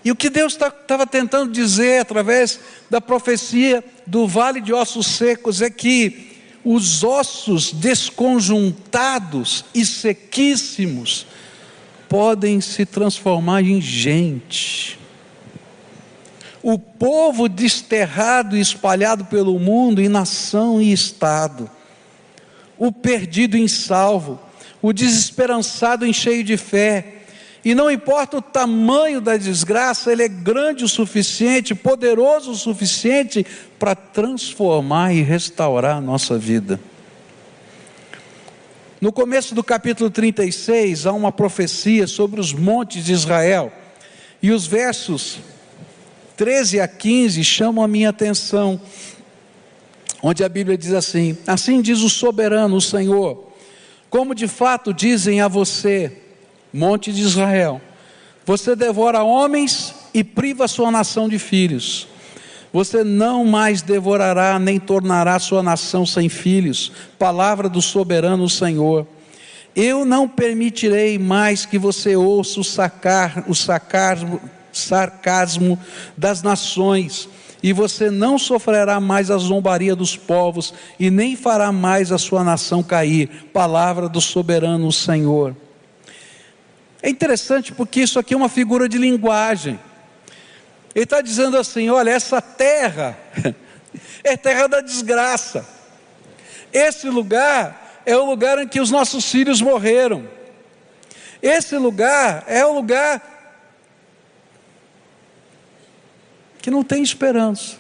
E 0.05 0.11
o 0.13 0.17
que 0.17 0.31
Deus 0.31 0.53
estava 0.53 0.73
tá, 0.73 1.07
tentando 1.07 1.51
dizer 1.51 2.01
através 2.01 2.61
da 2.89 3.01
profecia 3.01 3.85
do 4.07 4.27
vale 4.27 4.61
de 4.61 4.73
ossos 4.73 5.07
secos 5.07 5.61
é 5.61 5.69
que 5.69 6.37
os 6.65 7.03
ossos 7.03 7.73
desconjuntados 7.73 9.65
e 9.75 9.85
sequíssimos 9.85 11.27
podem 12.09 12.61
se 12.61 12.87
transformar 12.87 13.63
em 13.63 13.81
gente. 13.81 14.99
O 16.63 16.79
povo 16.79 17.49
desterrado 17.49 18.57
e 18.57 18.61
espalhado 18.61 19.25
pelo 19.25 19.59
mundo 19.59 20.01
em 20.01 20.09
nação 20.09 20.81
e 20.81 20.93
estado. 20.93 21.71
O 22.79 22.93
perdido 22.93 23.57
em 23.57 23.69
salvo, 23.69 24.41
o 24.83 24.93
desesperançado 24.93 26.05
em 26.05 26.13
cheio 26.13 26.45
de 26.45 26.57
fé, 26.57 27.15
e 27.65 27.75
não 27.75 27.91
importa 27.91 28.37
o 28.37 28.43
tamanho 28.43 29.21
da 29.21 29.37
desgraça, 29.37 30.13
ele 30.13 30.23
é 30.23 30.29
grande 30.29 30.85
o 30.85 30.89
suficiente, 30.89 31.75
poderoso 31.75 32.53
o 32.53 32.55
suficiente 32.55 33.45
para 33.77 33.97
transformar 33.97 35.13
e 35.13 35.21
restaurar 35.21 35.97
a 35.97 36.01
nossa 36.01 36.39
vida. 36.39 36.79
No 39.01 39.13
começo 39.13 39.55
do 39.55 39.65
capítulo 39.65 40.09
36, 40.11 41.07
há 41.07 41.13
uma 41.13 41.33
profecia 41.33 42.07
sobre 42.07 42.41
os 42.41 42.53
montes 42.53 43.05
de 43.05 43.13
Israel, 43.13 43.73
e 44.41 44.53
os 44.53 44.67
versos 44.67 45.41
13 46.37 46.81
a 46.81 46.87
15 46.87 47.43
chamam 47.43 47.85
a 47.85 47.89
minha 47.89 48.11
atenção, 48.11 48.81
onde 50.23 50.45
a 50.45 50.49
Bíblia 50.49 50.77
diz 50.77 50.93
assim: 50.93 51.37
Assim 51.47 51.81
diz 51.81 52.01
o 52.01 52.09
soberano, 52.09 52.77
o 52.77 52.81
Senhor, 52.81 53.47
como 54.11 54.35
de 54.35 54.49
fato 54.49 54.93
dizem 54.93 55.41
a 55.41 55.49
você, 55.49 56.13
monte 56.73 57.13
de 57.13 57.23
Israel. 57.23 57.81
Você 58.45 58.77
devora 58.77 59.25
homens 59.25 59.95
e 60.15 60.23
priva 60.23 60.69
sua 60.69 60.91
nação 60.91 61.29
de 61.29 61.39
filhos. 61.39 62.09
Você 62.73 63.03
não 63.03 63.45
mais 63.45 63.83
devorará 63.83 64.59
nem 64.59 64.79
tornará 64.79 65.39
sua 65.39 65.63
nação 65.63 66.05
sem 66.05 66.29
filhos. 66.29 66.93
Palavra 67.19 67.69
do 67.69 67.81
soberano 67.81 68.49
Senhor. 68.49 69.07
Eu 69.75 70.05
não 70.05 70.29
permitirei 70.29 71.19
mais 71.19 71.67
que 71.67 71.79
você 71.79 72.17
ouça 72.17 72.61
o, 72.61 72.65
sacar, 72.65 73.45
o 73.47 73.55
sacarmo, 73.55 74.41
sarcasmo 74.73 75.79
das 76.17 76.43
nações, 76.43 77.29
e 77.63 77.73
você 77.73 78.11
não 78.11 78.39
sofrerá 78.39 79.01
mais 79.01 79.31
a 79.31 79.39
zombaria 79.39 79.97
dos 79.97 80.17
povos, 80.17 80.75
e 80.99 81.11
nem 81.11 81.37
fará 81.37 81.73
mais 81.73 82.13
a 82.13 82.19
sua 82.19 82.45
nação 82.45 82.83
cair. 82.83 83.29
Palavra 83.53 84.09
do 84.09 84.21
soberano 84.21 84.93
Senhor. 84.93 85.57
É 87.03 87.09
interessante 87.09 87.73
porque 87.73 88.01
isso 88.01 88.19
aqui 88.19 88.35
é 88.35 88.37
uma 88.37 88.49
figura 88.49 88.89
de 88.89 88.99
linguagem. 88.99 89.79
Ele 90.95 91.05
está 91.05 91.21
dizendo 91.21 91.57
assim: 91.57 91.89
olha, 91.89 92.11
essa 92.11 92.41
terra 92.41 93.19
é 94.25 94.37
terra 94.37 94.67
da 94.67 94.81
desgraça. 94.81 95.67
Esse 96.73 97.09
lugar 97.09 98.03
é 98.05 98.17
o 98.17 98.25
lugar 98.25 98.59
em 98.59 98.69
que 98.69 98.81
os 98.81 98.91
nossos 98.91 99.31
filhos 99.31 99.61
morreram. 99.61 100.29
Esse 101.43 101.77
lugar 101.77 102.45
é 102.47 102.65
o 102.65 102.73
lugar 102.73 103.36
que 106.67 106.71
não 106.73 106.83
tem 106.83 107.01
esperança. 107.01 107.77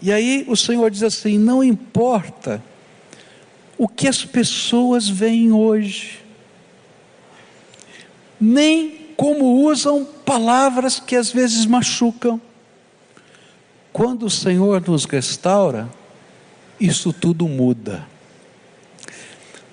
E 0.00 0.12
aí 0.12 0.44
o 0.46 0.54
Senhor 0.54 0.88
diz 0.88 1.02
assim: 1.02 1.36
não 1.36 1.64
importa 1.64 2.62
o 3.76 3.88
que 3.88 4.06
as 4.06 4.24
pessoas 4.24 5.08
veem 5.08 5.50
hoje, 5.50 6.20
nem 8.40 9.08
como 9.16 9.64
usam 9.66 10.04
palavras 10.04 11.00
que 11.00 11.16
às 11.16 11.32
vezes 11.32 11.66
machucam. 11.66 12.40
Quando 13.92 14.26
o 14.26 14.30
Senhor 14.30 14.80
nos 14.86 15.04
restaura, 15.04 15.88
isso 16.78 17.12
tudo 17.12 17.48
muda. 17.48 18.06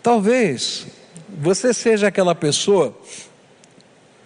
Talvez 0.01 0.87
você 1.29 1.71
seja 1.75 2.07
aquela 2.07 2.33
pessoa 2.33 2.97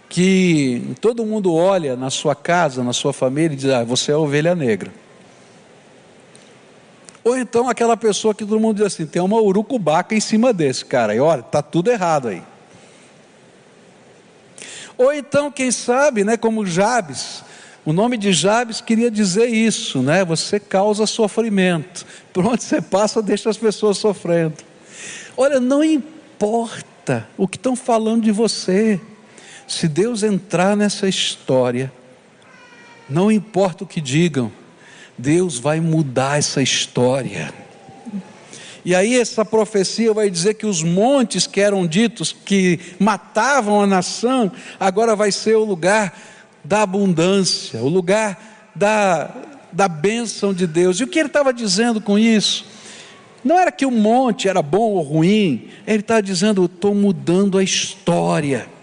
que 0.09 0.95
todo 1.01 1.25
mundo 1.25 1.53
olha 1.53 1.95
na 1.95 2.09
sua 2.09 2.35
casa, 2.35 2.83
na 2.83 2.93
sua 2.93 3.13
família 3.13 3.53
e 3.53 3.57
diz: 3.57 3.69
ah, 3.69 3.83
você 3.83 4.11
é 4.11 4.15
ovelha 4.15 4.55
negra. 4.55 4.91
Ou 7.23 7.37
então 7.37 7.67
aquela 7.67 7.97
pessoa 7.97 8.33
que 8.33 8.45
todo 8.45 8.59
mundo 8.59 8.77
diz 8.77 8.85
assim: 8.85 9.05
tem 9.05 9.21
uma 9.21 9.41
urucubaca 9.41 10.15
em 10.15 10.19
cima 10.19 10.53
desse 10.53 10.85
cara, 10.85 11.13
e 11.13 11.19
olha, 11.19 11.41
está 11.41 11.61
tudo 11.61 11.91
errado 11.91 12.29
aí. 12.29 12.41
Ou 14.97 15.13
então, 15.13 15.51
quem 15.51 15.71
sabe, 15.71 16.23
né, 16.23 16.37
como 16.37 16.65
Jabes, 16.65 17.43
o 17.85 17.93
nome 17.93 18.17
de 18.17 18.33
Jabes 18.33 18.81
queria 18.81 19.11
dizer 19.11 19.45
isso, 19.47 20.01
né? 20.01 20.25
Você 20.25 20.59
causa 20.59 21.05
sofrimento. 21.05 22.05
Por 22.33 22.45
onde 22.45 22.63
você 22.63 22.81
passa, 22.81 23.21
deixa 23.21 23.49
as 23.49 23.57
pessoas 23.57 23.97
sofrendo. 23.97 24.55
Olha, 25.37 25.59
não 25.59 25.83
importa 25.83 27.27
o 27.37 27.47
que 27.47 27.57
estão 27.57 27.75
falando 27.75 28.23
de 28.23 28.31
você. 28.31 28.99
Se 29.67 29.87
Deus 29.87 30.23
entrar 30.23 30.77
nessa 30.77 31.09
história, 31.09 31.91
não 33.09 33.29
importa 33.29 33.83
o 33.83 33.87
que 33.87 33.99
digam, 33.99 34.51
Deus 35.17 35.59
vai 35.59 35.81
mudar 35.81 36.39
essa 36.39 36.61
história. 36.61 37.53
E 38.85 38.95
aí 38.95 39.19
essa 39.19 39.43
profecia 39.43 40.13
vai 40.13 40.29
dizer 40.29 40.53
que 40.53 40.65
os 40.65 40.81
montes 40.81 41.45
que 41.45 41.59
eram 41.59 41.85
ditos 41.85 42.33
que 42.33 42.79
matavam 42.97 43.81
a 43.81 43.87
nação, 43.87 44.49
agora 44.79 45.13
vai 45.13 45.29
ser 45.29 45.55
o 45.57 45.65
lugar 45.65 46.17
da 46.63 46.83
abundância, 46.83 47.81
o 47.81 47.89
lugar 47.89 48.71
da, 48.73 49.29
da 49.73 49.89
bênção 49.89 50.53
de 50.53 50.65
Deus. 50.65 51.01
E 51.01 51.03
o 51.03 51.07
que 51.07 51.19
ele 51.19 51.27
estava 51.27 51.53
dizendo 51.53 51.99
com 51.99 52.17
isso? 52.17 52.65
Não 53.43 53.59
era 53.59 53.71
que 53.71 53.85
o 53.85 53.91
monte 53.91 54.47
era 54.47 54.61
bom 54.61 54.91
ou 54.91 55.01
ruim, 55.01 55.67
ele 55.85 55.99
está 55.99 56.21
dizendo: 56.21 56.63
estou 56.65 56.95
mudando 56.95 57.57
a 57.57 57.63
história. 57.63 58.76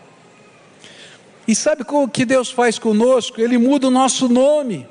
E 1.47 1.55
sabe 1.55 1.85
o 1.87 2.09
que 2.09 2.25
Deus 2.25 2.51
faz 2.51 2.79
conosco? 2.79 3.41
Ele 3.41 3.59
muda 3.59 3.89
o 3.89 3.91
nosso 3.91 4.29
nome, 4.29 4.87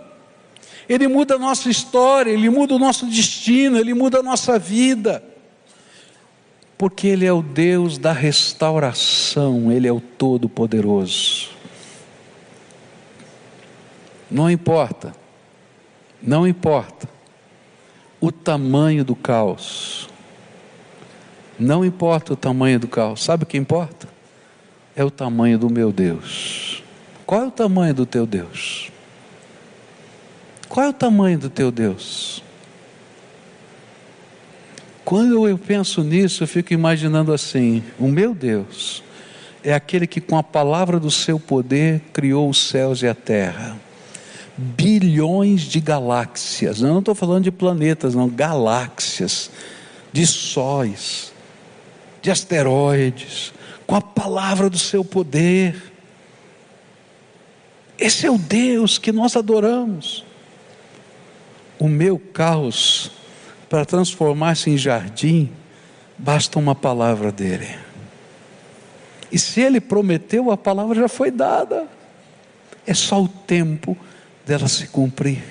Ele 0.87 1.07
muda 1.07 1.35
a 1.35 1.39
nossa 1.39 1.69
história, 1.69 2.31
Ele 2.31 2.49
muda 2.49 2.75
o 2.75 2.79
nosso 2.79 3.07
destino, 3.07 3.77
Ele 3.77 3.93
muda 3.93 4.19
a 4.19 4.23
nossa 4.23 4.59
vida. 4.59 5.23
Porque 6.77 7.07
Ele 7.07 7.25
é 7.25 7.33
o 7.33 7.41
Deus 7.41 7.97
da 7.97 8.11
restauração, 8.11 9.71
Ele 9.71 9.87
é 9.87 9.91
o 9.91 9.99
Todo-Poderoso. 9.99 11.49
Não 14.29 14.49
importa, 14.49 15.15
não 16.21 16.47
importa 16.47 17.09
o 18.19 18.31
tamanho 18.31 19.03
do 19.03 19.15
caos, 19.15 20.09
não 21.59 21.85
importa 21.85 22.33
o 22.33 22.35
tamanho 22.35 22.79
do 22.79 22.87
caos, 22.87 23.23
sabe 23.23 23.43
o 23.43 23.45
que 23.45 23.57
importa? 23.57 24.12
É 24.95 25.03
o 25.03 25.11
tamanho 25.11 25.57
do 25.57 25.69
meu 25.69 25.91
Deus. 25.91 26.83
Qual 27.25 27.41
é 27.41 27.47
o 27.47 27.51
tamanho 27.51 27.93
do 27.93 28.05
teu 28.05 28.25
Deus? 28.25 28.91
Qual 30.69 30.85
é 30.85 30.89
o 30.89 30.93
tamanho 30.93 31.37
do 31.37 31.49
teu 31.49 31.71
Deus? 31.71 32.43
Quando 35.05 35.47
eu 35.47 35.57
penso 35.57 36.03
nisso, 36.03 36.43
eu 36.43 36.47
fico 36.47 36.73
imaginando 36.73 37.33
assim: 37.33 37.83
o 37.99 38.07
meu 38.07 38.33
Deus 38.33 39.03
é 39.63 39.73
aquele 39.73 40.07
que, 40.07 40.21
com 40.21 40.37
a 40.37 40.43
palavra 40.43 40.99
do 40.99 41.11
seu 41.11 41.39
poder, 41.39 42.01
criou 42.11 42.49
os 42.49 42.69
céus 42.69 43.01
e 43.01 43.07
a 43.07 43.15
terra. 43.15 43.77
Bilhões 44.55 45.61
de 45.61 45.79
galáxias, 45.79 46.81
eu 46.81 46.87
não 46.87 46.99
estou 46.99 47.15
falando 47.15 47.43
de 47.43 47.51
planetas, 47.51 48.13
não, 48.13 48.29
galáxias, 48.29 49.49
de 50.11 50.27
sóis, 50.27 51.33
de 52.21 52.29
asteroides, 52.29 53.51
com 53.85 53.95
a 53.95 54.01
palavra 54.01 54.69
do 54.69 54.77
seu 54.77 55.03
poder. 55.03 55.91
Esse 57.97 58.25
é 58.25 58.31
o 58.31 58.37
Deus 58.37 58.97
que 58.97 59.11
nós 59.11 59.35
adoramos. 59.35 60.25
O 61.79 61.87
meu 61.87 62.17
caos, 62.17 63.11
para 63.69 63.85
transformar-se 63.85 64.69
em 64.69 64.77
jardim, 64.77 65.51
basta 66.17 66.57
uma 66.59 66.75
palavra 66.75 67.31
dele. 67.31 67.75
E 69.31 69.39
se 69.39 69.61
ele 69.61 69.81
prometeu, 69.81 70.51
a 70.51 70.57
palavra 70.57 70.95
já 70.95 71.07
foi 71.07 71.31
dada. 71.31 71.87
É 72.85 72.93
só 72.93 73.21
o 73.21 73.27
tempo 73.27 73.97
dela 74.45 74.67
se 74.67 74.87
cumprir. 74.87 75.43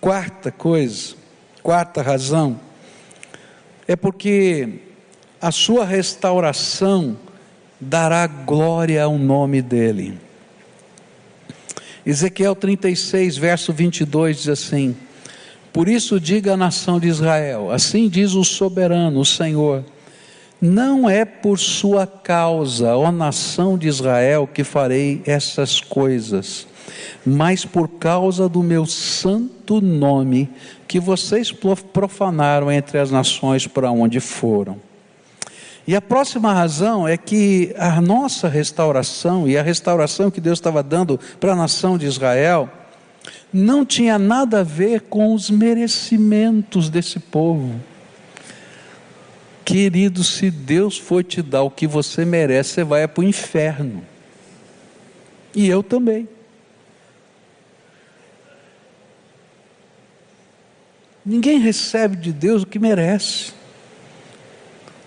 Quarta 0.00 0.52
coisa, 0.52 1.16
quarta 1.62 2.00
razão, 2.00 2.60
é 3.86 3.96
porque 3.96 4.87
a 5.40 5.52
sua 5.52 5.84
restauração 5.84 7.16
dará 7.80 8.26
glória 8.26 9.04
ao 9.04 9.16
nome 9.18 9.62
dele. 9.62 10.18
Ezequiel 12.04 12.56
36, 12.56 13.36
verso 13.36 13.72
22 13.72 14.38
diz 14.38 14.48
assim: 14.48 14.96
Por 15.72 15.88
isso 15.88 16.18
diga 16.18 16.54
à 16.54 16.56
nação 16.56 16.98
de 16.98 17.06
Israel: 17.06 17.70
Assim 17.70 18.08
diz 18.08 18.32
o 18.32 18.42
soberano, 18.42 19.20
o 19.20 19.24
Senhor, 19.24 19.84
não 20.60 21.08
é 21.08 21.24
por 21.24 21.58
sua 21.58 22.06
causa, 22.06 22.96
ó 22.96 23.12
nação 23.12 23.78
de 23.78 23.86
Israel, 23.86 24.48
que 24.52 24.64
farei 24.64 25.22
essas 25.24 25.80
coisas, 25.80 26.66
mas 27.24 27.64
por 27.64 27.86
causa 27.88 28.48
do 28.48 28.62
meu 28.62 28.86
santo 28.86 29.80
nome, 29.80 30.48
que 30.88 30.98
vocês 30.98 31.52
profanaram 31.92 32.72
entre 32.72 32.98
as 32.98 33.10
nações 33.10 33.68
para 33.68 33.90
onde 33.92 34.18
foram. 34.18 34.87
E 35.88 35.96
a 35.96 36.02
próxima 36.02 36.52
razão 36.52 37.08
é 37.08 37.16
que 37.16 37.74
a 37.78 37.98
nossa 37.98 38.46
restauração 38.46 39.48
e 39.48 39.56
a 39.56 39.62
restauração 39.62 40.30
que 40.30 40.38
Deus 40.38 40.58
estava 40.58 40.82
dando 40.82 41.18
para 41.40 41.54
a 41.54 41.56
nação 41.56 41.96
de 41.96 42.04
Israel 42.04 42.68
não 43.50 43.86
tinha 43.86 44.18
nada 44.18 44.60
a 44.60 44.62
ver 44.62 45.00
com 45.08 45.32
os 45.32 45.48
merecimentos 45.48 46.90
desse 46.90 47.18
povo. 47.18 47.80
Querido, 49.64 50.22
se 50.22 50.50
Deus 50.50 50.98
for 50.98 51.24
te 51.24 51.40
dar 51.40 51.62
o 51.62 51.70
que 51.70 51.86
você 51.86 52.22
merece, 52.22 52.74
você 52.74 52.84
vai 52.84 53.08
para 53.08 53.22
o 53.22 53.26
inferno. 53.26 54.04
E 55.54 55.66
eu 55.66 55.82
também. 55.82 56.28
Ninguém 61.24 61.58
recebe 61.58 62.14
de 62.14 62.30
Deus 62.30 62.62
o 62.62 62.66
que 62.66 62.78
merece 62.78 63.56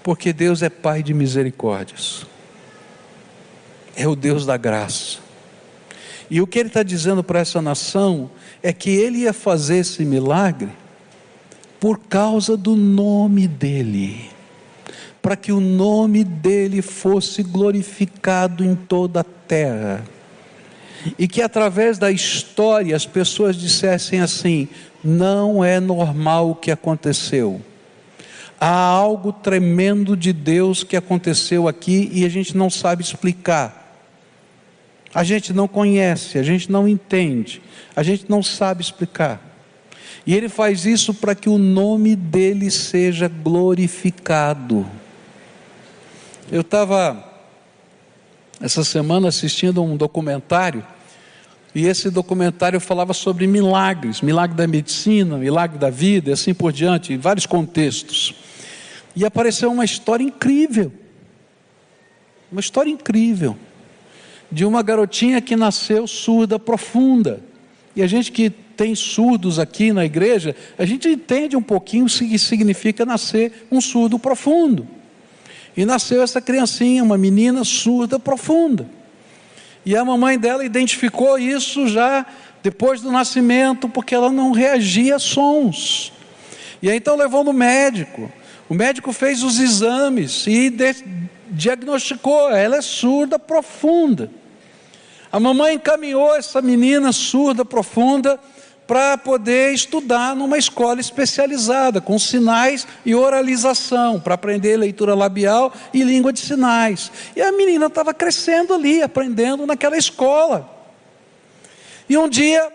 porque 0.04 0.34
Deus 0.34 0.62
é 0.62 0.70
Pai 0.70 1.04
de 1.04 1.14
misericórdias, 1.14 2.26
é 3.96 4.08
o 4.08 4.16
Deus 4.16 4.46
da 4.46 4.58
graça. 4.58 5.20
E 6.30 6.42
o 6.42 6.48
que 6.48 6.60
Ele 6.60 6.70
está 6.70 6.82
dizendo 6.82 7.24
para 7.24 7.40
essa 7.40 7.62
nação 7.62 8.32
é 8.64 8.72
que 8.72 8.90
Ele 8.90 9.20
ia 9.20 9.34
fazer 9.34 9.78
esse 9.78 10.06
milagre 10.06 10.70
por 11.80 12.00
causa 12.00 12.56
do 12.56 12.76
nome 12.76 13.48
dEle, 13.48 14.30
para 15.22 15.36
que 15.36 15.52
o 15.52 15.60
nome 15.60 16.24
dEle 16.24 16.82
fosse 16.82 17.44
glorificado 17.44 18.64
em 18.64 18.76
toda 18.76 19.22
a 19.22 19.24
terra. 19.24 20.04
E 21.18 21.28
que 21.28 21.42
através 21.42 21.98
da 21.98 22.12
história 22.12 22.96
as 22.96 23.06
pessoas 23.06 23.56
dissessem 23.56 24.22
assim: 24.22 24.70
não 25.04 25.66
é 25.66 25.80
normal 25.80 26.52
o 26.52 26.56
que 26.56 26.72
aconteceu 26.72 27.60
há 28.62 28.70
algo 28.70 29.34
tremendo 29.34 30.16
de 30.16 30.32
Deus 30.32 30.84
que 30.84 30.96
aconteceu 30.96 31.68
aqui 31.68 32.12
e 32.14 32.24
a 32.24 32.30
gente 32.30 32.56
não 32.56 32.70
sabe 32.70 33.02
explicar. 33.02 33.80
A 35.12 35.24
gente 35.24 35.52
não 35.52 35.68
conhece, 35.68 36.38
a 36.38 36.44
gente 36.44 36.72
não 36.72 36.88
entende, 36.88 37.60
a 37.96 38.04
gente 38.04 38.26
não 38.30 38.44
sabe 38.44 38.84
explicar. 38.84 39.42
E 40.28 40.36
ele 40.36 40.48
faz 40.48 40.86
isso 40.86 41.12
para 41.12 41.34
que 41.34 41.50
o 41.50 41.58
nome 41.58 42.16
dele 42.16 42.70
seja 42.70 43.28
glorificado. 43.28 44.86
Eu 46.52 46.62
estava 46.62 47.32
essa 48.62 48.84
semana 48.84 49.30
assistindo 49.30 49.82
um 49.82 49.98
documentário 49.98 50.86
e 51.74 51.88
esse 51.88 52.12
documentário 52.12 52.80
falava 52.80 53.12
sobre 53.12 53.48
milagres, 53.48 54.22
milagre 54.22 54.56
da 54.56 54.68
medicina, 54.68 55.36
milagre 55.36 55.80
da 55.80 55.90
vida 55.90 56.30
e 56.30 56.34
assim 56.34 56.54
por 56.54 56.72
diante, 56.72 57.12
em 57.12 57.18
vários 57.18 57.48
contextos. 57.48 58.36
E 59.16 59.26
apareceu 59.26 59.72
uma 59.72 59.86
história 59.86 60.24
incrível. 60.24 60.92
Uma 62.52 62.62
história 62.62 62.90
incrível. 62.90 63.58
De 64.52 64.66
uma 64.66 64.82
garotinha 64.82 65.42
que 65.42 65.56
nasceu 65.56 66.08
surda 66.08 66.58
profunda. 66.60 67.42
E 67.96 68.02
a 68.02 68.08
gente 68.08 68.32
que 68.32 68.50
tem 68.50 68.96
surdos 68.96 69.60
aqui 69.60 69.94
na 69.94 70.06
igreja, 70.06 70.56
a 70.78 70.86
gente 70.86 71.08
entende 71.08 71.56
um 71.56 71.62
pouquinho 71.62 72.06
o 72.06 72.10
que 72.10 72.40
significa 72.40 73.06
nascer 73.06 73.68
um 73.72 73.80
surdo 73.80 74.18
profundo. 74.18 74.88
E 75.76 75.86
nasceu 75.86 76.22
essa 76.22 76.42
criancinha, 76.42 77.04
uma 77.04 77.18
menina 77.18 77.64
surda 77.64 78.18
profunda. 78.18 78.90
E 79.86 79.96
a 79.96 80.04
mamãe 80.04 80.38
dela 80.38 80.66
identificou 80.66 81.38
isso 81.38 81.88
já 81.88 82.26
depois 82.62 83.02
do 83.02 83.12
nascimento, 83.12 83.90
porque 83.90 84.14
ela 84.14 84.32
não 84.32 84.52
reagia 84.52 85.16
a 85.16 85.20
sons. 85.20 86.14
E 86.82 86.90
aí 86.90 86.98
então 86.98 87.16
levou 87.16 87.44
no 87.44 87.54
médico. 87.54 88.32
O 88.72 88.74
médico 88.74 89.12
fez 89.12 89.44
os 89.44 89.60
exames 89.60 90.48
e 90.48 90.74
diagnosticou, 91.50 92.52
ela 92.52 92.78
é 92.78 92.82
surda 92.82 93.38
profunda. 93.38 94.32
A 95.30 95.42
mamãe 95.42 95.76
encaminhou 95.76 96.34
essa 96.34 96.62
menina 96.62 97.12
surda 97.12 97.66
profunda 97.66 98.40
para 98.88 99.18
poder 99.18 99.74
estudar 99.74 100.38
numa 100.38 100.58
escola 100.58 101.02
especializada, 101.02 102.00
com 102.00 102.18
sinais 102.18 102.88
e 103.06 103.14
oralização, 103.14 104.22
para 104.22 104.36
aprender 104.36 104.78
leitura 104.78 105.14
labial 105.16 105.74
e 105.94 106.02
língua 106.02 106.32
de 106.32 106.40
sinais. 106.40 107.12
E 107.36 107.42
a 107.42 107.52
menina 107.52 107.88
estava 107.88 108.14
crescendo 108.14 108.74
ali, 108.74 109.02
aprendendo 109.02 109.68
naquela 109.68 109.98
escola. 109.98 110.66
E 112.08 112.18
um 112.18 112.30
dia, 112.30 112.72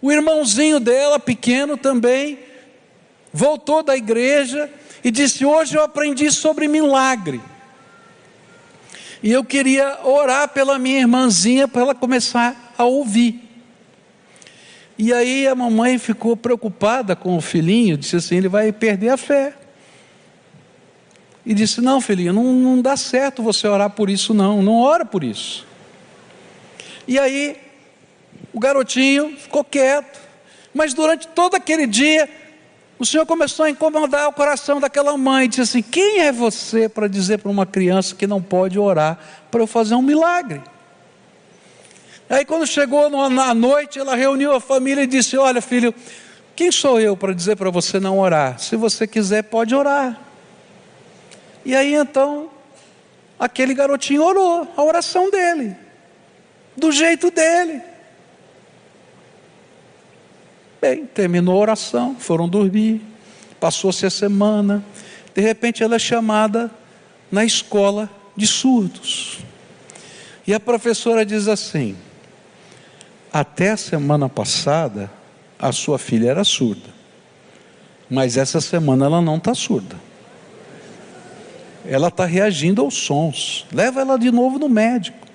o 0.00 0.12
irmãozinho 0.12 0.78
dela, 0.78 1.18
pequeno 1.18 1.76
também, 1.76 2.38
voltou 3.32 3.82
da 3.82 3.96
igreja 3.96 4.70
e 5.02 5.10
disse: 5.10 5.44
Hoje 5.44 5.76
eu 5.76 5.82
aprendi 5.82 6.30
sobre 6.30 6.68
milagre. 6.68 7.40
E 9.22 9.30
eu 9.30 9.44
queria 9.44 9.98
orar 10.04 10.48
pela 10.48 10.78
minha 10.78 11.00
irmãzinha 11.00 11.68
para 11.68 11.82
ela 11.82 11.94
começar 11.94 12.74
a 12.76 12.84
ouvir. 12.84 13.48
E 14.96 15.12
aí 15.12 15.46
a 15.46 15.54
mamãe 15.54 15.98
ficou 15.98 16.36
preocupada 16.36 17.16
com 17.16 17.36
o 17.36 17.40
filhinho, 17.40 17.96
disse 17.96 18.16
assim: 18.16 18.36
ele 18.36 18.48
vai 18.48 18.72
perder 18.72 19.10
a 19.10 19.16
fé. 19.16 19.54
E 21.44 21.54
disse: 21.54 21.80
Não, 21.80 22.00
filhinho, 22.00 22.32
não, 22.32 22.52
não 22.52 22.82
dá 22.82 22.96
certo 22.96 23.42
você 23.42 23.66
orar 23.66 23.90
por 23.90 24.10
isso, 24.10 24.34
não, 24.34 24.62
não 24.62 24.80
ora 24.80 25.04
por 25.04 25.24
isso. 25.24 25.66
E 27.08 27.18
aí 27.18 27.56
o 28.52 28.60
garotinho 28.60 29.36
ficou 29.36 29.64
quieto, 29.64 30.20
mas 30.72 30.92
durante 30.94 31.28
todo 31.28 31.54
aquele 31.54 31.86
dia 31.86 32.28
o 33.00 33.06
Senhor 33.06 33.24
começou 33.24 33.64
a 33.64 33.70
incomodar 33.70 34.28
o 34.28 34.32
coração 34.32 34.78
daquela 34.78 35.16
mãe. 35.16 35.48
Disse 35.48 35.62
assim: 35.62 35.80
Quem 35.80 36.20
é 36.20 36.30
você 36.30 36.86
para 36.86 37.08
dizer 37.08 37.38
para 37.38 37.50
uma 37.50 37.64
criança 37.64 38.14
que 38.14 38.26
não 38.26 38.42
pode 38.42 38.78
orar 38.78 39.18
para 39.50 39.62
eu 39.62 39.66
fazer 39.66 39.94
um 39.94 40.02
milagre? 40.02 40.60
Aí, 42.28 42.44
quando 42.44 42.66
chegou 42.66 43.08
na 43.08 43.54
noite, 43.54 43.98
ela 43.98 44.14
reuniu 44.14 44.52
a 44.52 44.60
família 44.60 45.02
e 45.04 45.06
disse: 45.06 45.38
Olha, 45.38 45.62
filho, 45.62 45.94
quem 46.54 46.70
sou 46.70 47.00
eu 47.00 47.16
para 47.16 47.32
dizer 47.32 47.56
para 47.56 47.70
você 47.70 47.98
não 47.98 48.18
orar? 48.18 48.58
Se 48.58 48.76
você 48.76 49.06
quiser, 49.06 49.44
pode 49.44 49.74
orar. 49.74 50.20
E 51.64 51.74
aí 51.74 51.94
então, 51.94 52.50
aquele 53.38 53.72
garotinho 53.72 54.22
orou, 54.22 54.68
a 54.76 54.82
oração 54.84 55.30
dele, 55.30 55.74
do 56.76 56.92
jeito 56.92 57.30
dele. 57.30 57.80
Bem, 60.80 61.04
terminou 61.04 61.56
a 61.56 61.60
oração, 61.60 62.16
foram 62.18 62.48
dormir, 62.48 63.02
passou-se 63.60 64.06
a 64.06 64.10
semana, 64.10 64.82
de 65.34 65.42
repente 65.42 65.82
ela 65.82 65.96
é 65.96 65.98
chamada 65.98 66.70
na 67.30 67.44
escola 67.44 68.08
de 68.34 68.46
surdos. 68.46 69.40
E 70.46 70.54
a 70.54 70.58
professora 70.58 71.24
diz 71.26 71.48
assim: 71.48 71.94
até 73.30 73.72
a 73.72 73.76
semana 73.76 74.28
passada, 74.28 75.10
a 75.58 75.70
sua 75.70 75.98
filha 75.98 76.30
era 76.30 76.44
surda, 76.44 76.88
mas 78.08 78.38
essa 78.38 78.60
semana 78.60 79.04
ela 79.04 79.20
não 79.20 79.36
está 79.36 79.54
surda. 79.54 79.96
Ela 81.86 82.08
está 82.08 82.24
reagindo 82.24 82.82
aos 82.82 82.94
sons. 82.94 83.66
Leva 83.72 84.00
ela 84.00 84.18
de 84.18 84.30
novo 84.30 84.58
no 84.58 84.68
médico. 84.68 85.26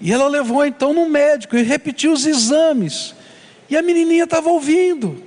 E 0.00 0.12
ela 0.12 0.26
levou 0.26 0.64
então 0.64 0.92
no 0.92 1.08
médico 1.08 1.56
e 1.56 1.62
repetiu 1.62 2.12
os 2.12 2.26
exames. 2.26 3.14
E 3.68 3.76
a 3.76 3.82
menininha 3.82 4.24
estava 4.24 4.48
ouvindo. 4.50 5.22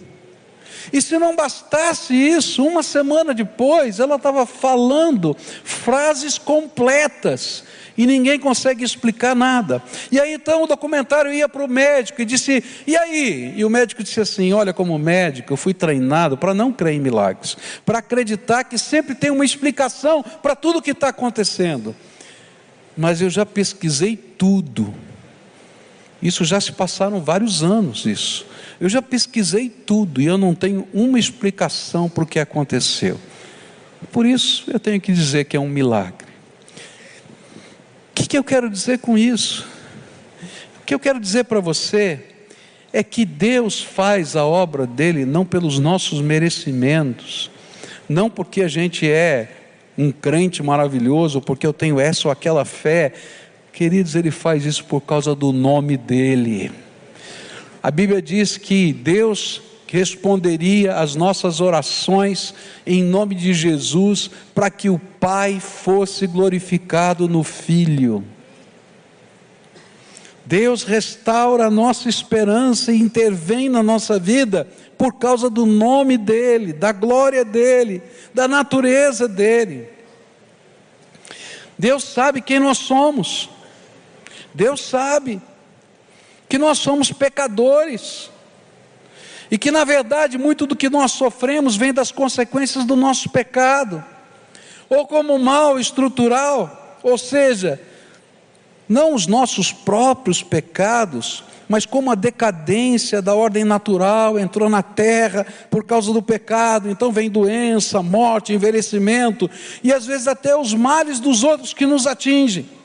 E 0.92 1.02
se 1.02 1.18
não 1.18 1.36
bastasse 1.36 2.14
isso, 2.14 2.66
uma 2.66 2.82
semana 2.82 3.34
depois, 3.34 4.00
ela 4.00 4.16
estava 4.16 4.46
falando 4.46 5.36
frases 5.64 6.38
completas 6.38 7.64
e 7.98 8.06
ninguém 8.06 8.40
consegue 8.40 8.84
explicar 8.84 9.36
nada. 9.36 9.82
E 10.12 10.20
aí 10.20 10.34
então 10.34 10.64
o 10.64 10.68
documentário 10.68 11.34
ia 11.34 11.50
para 11.50 11.64
o 11.64 11.68
médico 11.68 12.22
e 12.22 12.26
disse: 12.26 12.64
E 12.86 12.96
aí? 12.96 13.54
E 13.58 13.66
o 13.66 13.70
médico 13.70 14.04
disse 14.04 14.22
assim: 14.22 14.54
Olha, 14.54 14.72
como 14.72 14.98
médico, 14.98 15.54
eu 15.54 15.58
fui 15.58 15.74
treinado 15.74 16.38
para 16.38 16.54
não 16.54 16.72
crer 16.72 16.94
em 16.94 17.00
milagres, 17.00 17.58
para 17.86 18.00
acreditar 18.00 18.64
que 18.64 18.78
sempre 18.78 19.16
tem 19.16 19.32
uma 19.32 19.46
explicação 19.46 20.24
para 20.42 20.56
tudo 20.56 20.80
o 20.80 20.82
que 20.82 20.92
está 20.92 21.10
acontecendo. 21.10 21.96
Mas 22.96 23.22
eu 23.22 23.30
já 23.30 23.46
pesquisei 23.46 24.16
tudo 24.16 24.94
isso 26.22 26.44
já 26.44 26.60
se 26.60 26.72
passaram 26.72 27.22
vários 27.22 27.64
anos 27.64 28.06
isso. 28.06 28.46
Eu 28.80 28.90
já 28.90 29.02
pesquisei 29.02 29.70
tudo 29.70 30.22
e 30.22 30.26
eu 30.26 30.38
não 30.38 30.54
tenho 30.54 30.88
uma 30.94 31.20
explicação 31.20 32.10
para 32.10 32.24
o 32.24 32.28
que 32.28 32.40
aconteceu. 32.40 33.20
Por 34.12 34.26
isso 34.26 34.66
eu 34.72 34.80
tenho 34.80 35.02
que 35.02 35.12
dizer 35.12 35.46
que 35.46 35.58
é 35.58 35.60
um 35.60 35.70
milagre. 35.70 36.28
O 38.12 38.16
que, 38.16 38.28
que 38.28 38.38
eu 38.38 38.44
quero 38.44 38.70
dizer 38.70 39.00
com 39.00 39.18
isso? 39.18 39.68
O 40.82 40.86
que 40.86 40.94
eu 40.94 41.00
quero 41.00 41.20
dizer 41.20 41.46
para 41.46 41.60
você 41.60 42.20
é 42.94 43.04
que 43.04 43.26
Deus 43.26 43.82
faz 43.82 44.36
a 44.36 44.46
obra 44.46 44.88
dele 44.88 45.26
não 45.26 45.46
pelos 45.46 45.78
nossos 45.78 46.22
merecimentos, 46.22 47.52
não 48.08 48.30
porque 48.30 48.62
a 48.62 48.68
gente 48.68 49.10
é 49.10 49.50
um 49.98 50.12
crente 50.12 50.62
maravilhoso, 50.62 51.42
porque 51.42 51.66
eu 51.66 51.74
tenho 51.74 52.00
essa 52.00 52.28
ou 52.28 52.32
aquela 52.32 52.64
fé, 52.64 53.14
Queridos, 53.78 54.16
ele 54.16 54.32
faz 54.32 54.66
isso 54.66 54.84
por 54.86 55.02
causa 55.02 55.36
do 55.36 55.54
nome 55.54 55.98
dele. 55.98 56.72
A 57.84 57.92
Bíblia 57.92 58.20
diz 58.20 58.58
que 58.58 58.92
Deus 58.92 59.62
responderia 59.86 60.96
às 60.96 61.14
nossas 61.14 61.62
orações 61.62 62.56
em 62.88 63.04
nome 63.04 63.36
de 63.36 63.54
Jesus, 63.54 64.32
para 64.56 64.72
que 64.72 64.90
o 64.90 64.98
Pai 64.98 65.60
fosse 65.60 66.26
glorificado 66.26 67.30
no 67.30 67.44
Filho. 67.44 68.24
Deus 70.44 70.82
restaura 70.82 71.68
a 71.68 71.70
nossa 71.70 72.10
esperança 72.10 72.92
e 72.92 73.00
intervém 73.00 73.70
na 73.70 73.84
nossa 73.84 74.18
vida 74.18 74.68
por 74.98 75.20
causa 75.20 75.52
do 75.52 75.68
nome 75.68 76.18
dEle, 76.18 76.74
da 76.74 76.92
glória 76.92 77.46
dEle, 77.46 78.02
da 78.34 78.48
natureza 78.48 79.28
dEle. 79.28 79.88
Deus 81.78 82.04
sabe 82.06 82.42
quem 82.42 82.60
nós 82.60 82.80
somos. 82.80 83.56
Deus 84.54 84.82
sabe 84.82 85.42
que 86.50 86.58
nós 86.58 86.78
somos 86.80 87.12
pecadores 87.12 88.30
e 89.50 89.58
que, 89.58 89.72
na 89.72 89.84
verdade, 89.84 90.38
muito 90.38 90.66
do 90.66 90.76
que 90.76 90.90
nós 90.90 91.12
sofremos 91.12 91.76
vem 91.76 91.94
das 91.94 92.12
consequências 92.12 92.86
do 92.86 92.96
nosso 92.96 93.30
pecado, 93.30 94.04
ou 94.90 95.08
como 95.08 95.38
mal 95.38 95.80
estrutural, 95.80 96.98
ou 97.04 97.18
seja, 97.18 97.80
não 98.88 99.14
os 99.14 99.28
nossos 99.28 99.72
próprios 99.72 100.42
pecados, 100.42 101.44
mas 101.68 101.86
como 101.86 102.10
a 102.10 102.16
decadência 102.16 103.22
da 103.22 103.36
ordem 103.36 103.66
natural 103.66 104.40
entrou 104.40 104.70
na 104.70 104.82
terra 104.82 105.46
por 105.70 105.84
causa 105.84 106.14
do 106.14 106.22
pecado, 106.22 106.90
então 106.90 107.12
vem 107.12 107.30
doença, 107.30 108.02
morte, 108.02 108.54
envelhecimento 108.54 109.50
e 109.84 109.92
às 109.92 110.06
vezes 110.06 110.28
até 110.28 110.56
os 110.56 110.74
males 110.74 111.20
dos 111.20 111.44
outros 111.44 111.74
que 111.74 111.86
nos 111.86 112.08
atingem 112.08 112.77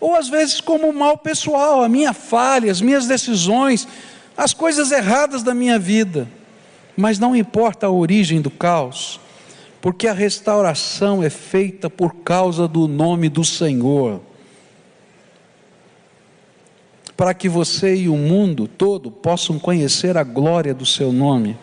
ou 0.00 0.16
às 0.16 0.28
vezes 0.28 0.60
como 0.60 0.92
mal 0.92 1.18
pessoal, 1.18 1.84
a 1.84 1.88
minha 1.88 2.12
falha, 2.14 2.72
as 2.72 2.80
minhas 2.80 3.06
decisões, 3.06 3.86
as 4.36 4.54
coisas 4.54 4.90
erradas 4.90 5.42
da 5.42 5.54
minha 5.54 5.78
vida. 5.78 6.26
Mas 6.96 7.18
não 7.18 7.36
importa 7.36 7.86
a 7.86 7.90
origem 7.90 8.40
do 8.40 8.50
caos, 8.50 9.20
porque 9.80 10.08
a 10.08 10.12
restauração 10.12 11.22
é 11.22 11.28
feita 11.28 11.90
por 11.90 12.16
causa 12.16 12.66
do 12.66 12.88
nome 12.88 13.28
do 13.28 13.44
Senhor. 13.44 14.20
Para 17.16 17.34
que 17.34 17.48
você 17.48 17.94
e 17.94 18.08
o 18.08 18.16
mundo 18.16 18.66
todo 18.66 19.10
possam 19.10 19.58
conhecer 19.58 20.16
a 20.16 20.24
glória 20.24 20.72
do 20.72 20.86
seu 20.86 21.12
nome, 21.12 21.56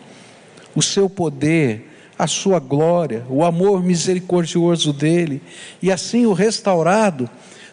o 0.74 0.80
seu 0.80 1.10
poder, 1.10 1.88
a 2.16 2.28
sua 2.28 2.60
glória, 2.60 3.26
o 3.28 3.44
amor 3.44 3.82
misericordioso 3.82 4.92
dele, 4.92 5.42
e 5.82 5.90
assim 5.90 6.26
o 6.26 6.32
restaurado 6.32 7.28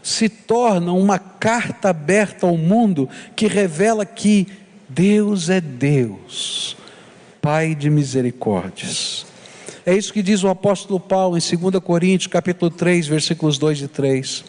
se 0.06 0.30
torna 0.30 0.94
uma 0.94 1.18
carta 1.18 1.90
aberta 1.90 2.46
ao 2.46 2.56
mundo 2.56 3.10
que 3.36 3.48
revela 3.48 4.06
que 4.06 4.48
Deus 4.88 5.50
é 5.50 5.60
Deus, 5.60 6.78
Pai 7.42 7.74
de 7.74 7.90
misericórdias. 7.90 9.26
É 9.84 9.96
isso 9.96 10.14
que 10.14 10.22
diz 10.22 10.44
o 10.44 10.48
apóstolo 10.48 11.00
Paulo 11.00 11.36
em 11.36 11.42
2 11.42 11.84
Coríntios, 11.84 12.28
capítulo 12.28 12.70
3, 12.70 13.08
versículos 13.08 13.58
2 13.58 13.82
e 13.82 13.88
3. 13.88 14.46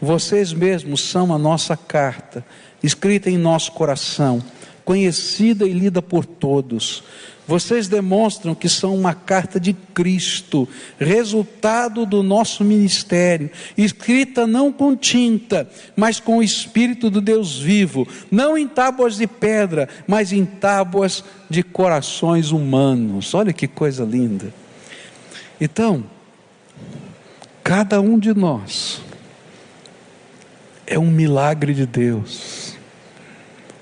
Vocês 0.00 0.52
mesmos 0.52 1.00
são 1.00 1.34
a 1.34 1.38
nossa 1.38 1.76
carta, 1.76 2.46
escrita 2.80 3.28
em 3.28 3.36
nosso 3.36 3.72
coração, 3.72 4.40
conhecida 4.84 5.66
e 5.66 5.72
lida 5.72 6.02
por 6.02 6.24
todos 6.24 7.02
vocês 7.46 7.88
demonstram 7.88 8.54
que 8.54 8.68
são 8.68 8.94
uma 8.94 9.14
carta 9.14 9.60
de 9.60 9.74
Cristo, 9.74 10.66
resultado 10.98 12.06
do 12.06 12.22
nosso 12.22 12.64
ministério, 12.64 13.50
escrita 13.76 14.46
não 14.46 14.72
com 14.72 14.96
tinta, 14.96 15.68
mas 15.94 16.18
com 16.18 16.38
o 16.38 16.42
Espírito 16.42 17.10
do 17.10 17.20
Deus 17.20 17.58
vivo, 17.58 18.08
não 18.30 18.56
em 18.56 18.66
tábuas 18.66 19.16
de 19.16 19.26
pedra, 19.26 19.88
mas 20.06 20.32
em 20.32 20.44
tábuas 20.44 21.22
de 21.50 21.62
corações 21.62 22.50
humanos. 22.50 23.34
Olha 23.34 23.52
que 23.52 23.68
coisa 23.68 24.04
linda. 24.04 24.52
Então, 25.60 26.04
cada 27.62 28.00
um 28.00 28.18
de 28.18 28.32
nós 28.32 29.02
é 30.86 30.98
um 30.98 31.10
milagre 31.10 31.74
de 31.74 31.84
Deus. 31.84 32.63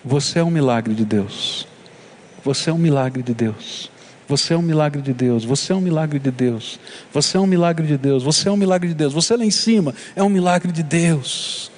Você 0.05 0.39
é 0.41 0.45
um 0.45 0.51
milagre 0.51 0.95
de 0.95 1.05
Deus. 1.05 1.67
Você 2.45 2.71
é 2.71 2.73
um 2.73 2.79
milagre 2.79 3.23
de 3.23 3.33
Deus. 3.33 3.91
Você 4.29 4.53
é 4.55 4.57
um 4.57 4.63
milagre 4.63 5.01
de 5.01 5.13
Deus. 5.13 5.45
Você 5.45 5.73
é 5.73 5.77
um 5.77 5.81
milagre 5.81 6.19
de 6.19 6.31
Deus. 6.31 6.79
Você 7.13 7.37
é 7.37 7.41
um 7.41 7.47
milagre 7.47 7.87
de 7.87 7.97
Deus. 7.97 8.23
Você 8.23 8.49
é 8.49 8.53
um 8.53 8.57
milagre 8.57 8.89
de 8.89 8.95
Deus. 8.95 9.13
Você 9.13 9.37
lá 9.37 9.45
em 9.45 9.51
cima 9.51 9.95
é 10.17 10.23
um 10.23 10.29
milagre 10.29 10.73
de 10.73 10.83
Deus. 10.83 11.71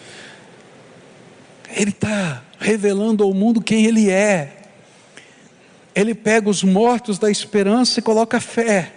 Ele 1.77 1.91
está 1.91 2.43
revelando 2.59 3.22
ao 3.25 3.35
mundo 3.35 3.61
quem 3.61 3.85
Ele 3.85 4.09
é. 4.09 4.57
Ele 5.95 6.14
pega 6.14 6.49
os 6.49 6.62
mortos 6.62 7.18
da 7.18 7.31
esperança 7.31 8.01
e 8.01 8.03
coloca 8.03 8.41
fé. 8.41 8.93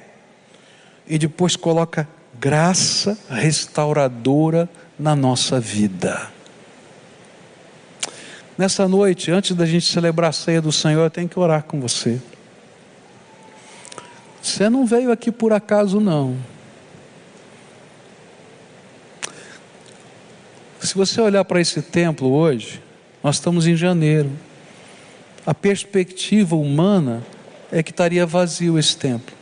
E 1.05 1.17
depois 1.17 1.55
coloca 1.55 2.07
graça 2.39 3.17
restauradora 3.29 4.69
na 4.97 5.15
nossa 5.15 5.59
vida. 5.59 6.36
Nessa 8.57 8.87
noite, 8.87 9.29
antes 9.29 9.55
da 9.55 9.65
gente 9.67 9.85
celebrar 9.85 10.31
a 10.31 10.33
ceia 10.33 10.59
do 10.59 10.71
Senhor, 10.71 11.03
eu 11.03 11.09
tenho 11.11 11.29
que 11.29 11.37
orar 11.37 11.63
com 11.63 11.79
você. 11.79 12.19
Você 14.41 14.67
não 14.67 14.85
veio 14.85 15.11
aqui 15.11 15.31
por 15.31 15.53
acaso, 15.53 15.99
não. 15.99 16.35
Se 20.79 20.95
você 20.95 21.21
olhar 21.21 21.45
para 21.45 21.61
esse 21.61 21.81
templo 21.83 22.31
hoje, 22.31 22.81
nós 23.23 23.35
estamos 23.35 23.67
em 23.67 23.75
janeiro. 23.75 24.31
A 25.45 25.53
perspectiva 25.53 26.55
humana 26.55 27.23
é 27.71 27.83
que 27.83 27.91
estaria 27.91 28.25
vazio 28.25 28.79
esse 28.79 28.97
templo. 28.97 29.35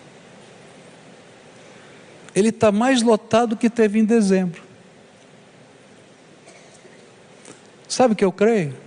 Ele 2.36 2.50
está 2.50 2.70
mais 2.70 3.02
lotado 3.02 3.52
do 3.52 3.58
que 3.58 3.70
teve 3.70 3.98
em 3.98 4.04
dezembro. 4.04 4.62
Sabe 7.88 8.14
o 8.14 8.16
que 8.16 8.26
eu 8.26 8.32
creio? 8.32 8.85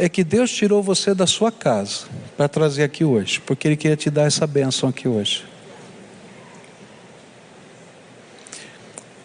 É 0.00 0.08
que 0.08 0.22
Deus 0.22 0.52
tirou 0.52 0.80
você 0.80 1.12
da 1.12 1.26
sua 1.26 1.50
casa 1.50 2.06
para 2.36 2.48
trazer 2.48 2.84
aqui 2.84 3.04
hoje, 3.04 3.40
porque 3.40 3.66
Ele 3.66 3.76
queria 3.76 3.96
te 3.96 4.08
dar 4.08 4.26
essa 4.26 4.46
bênção 4.46 4.88
aqui 4.88 5.08
hoje. 5.08 5.44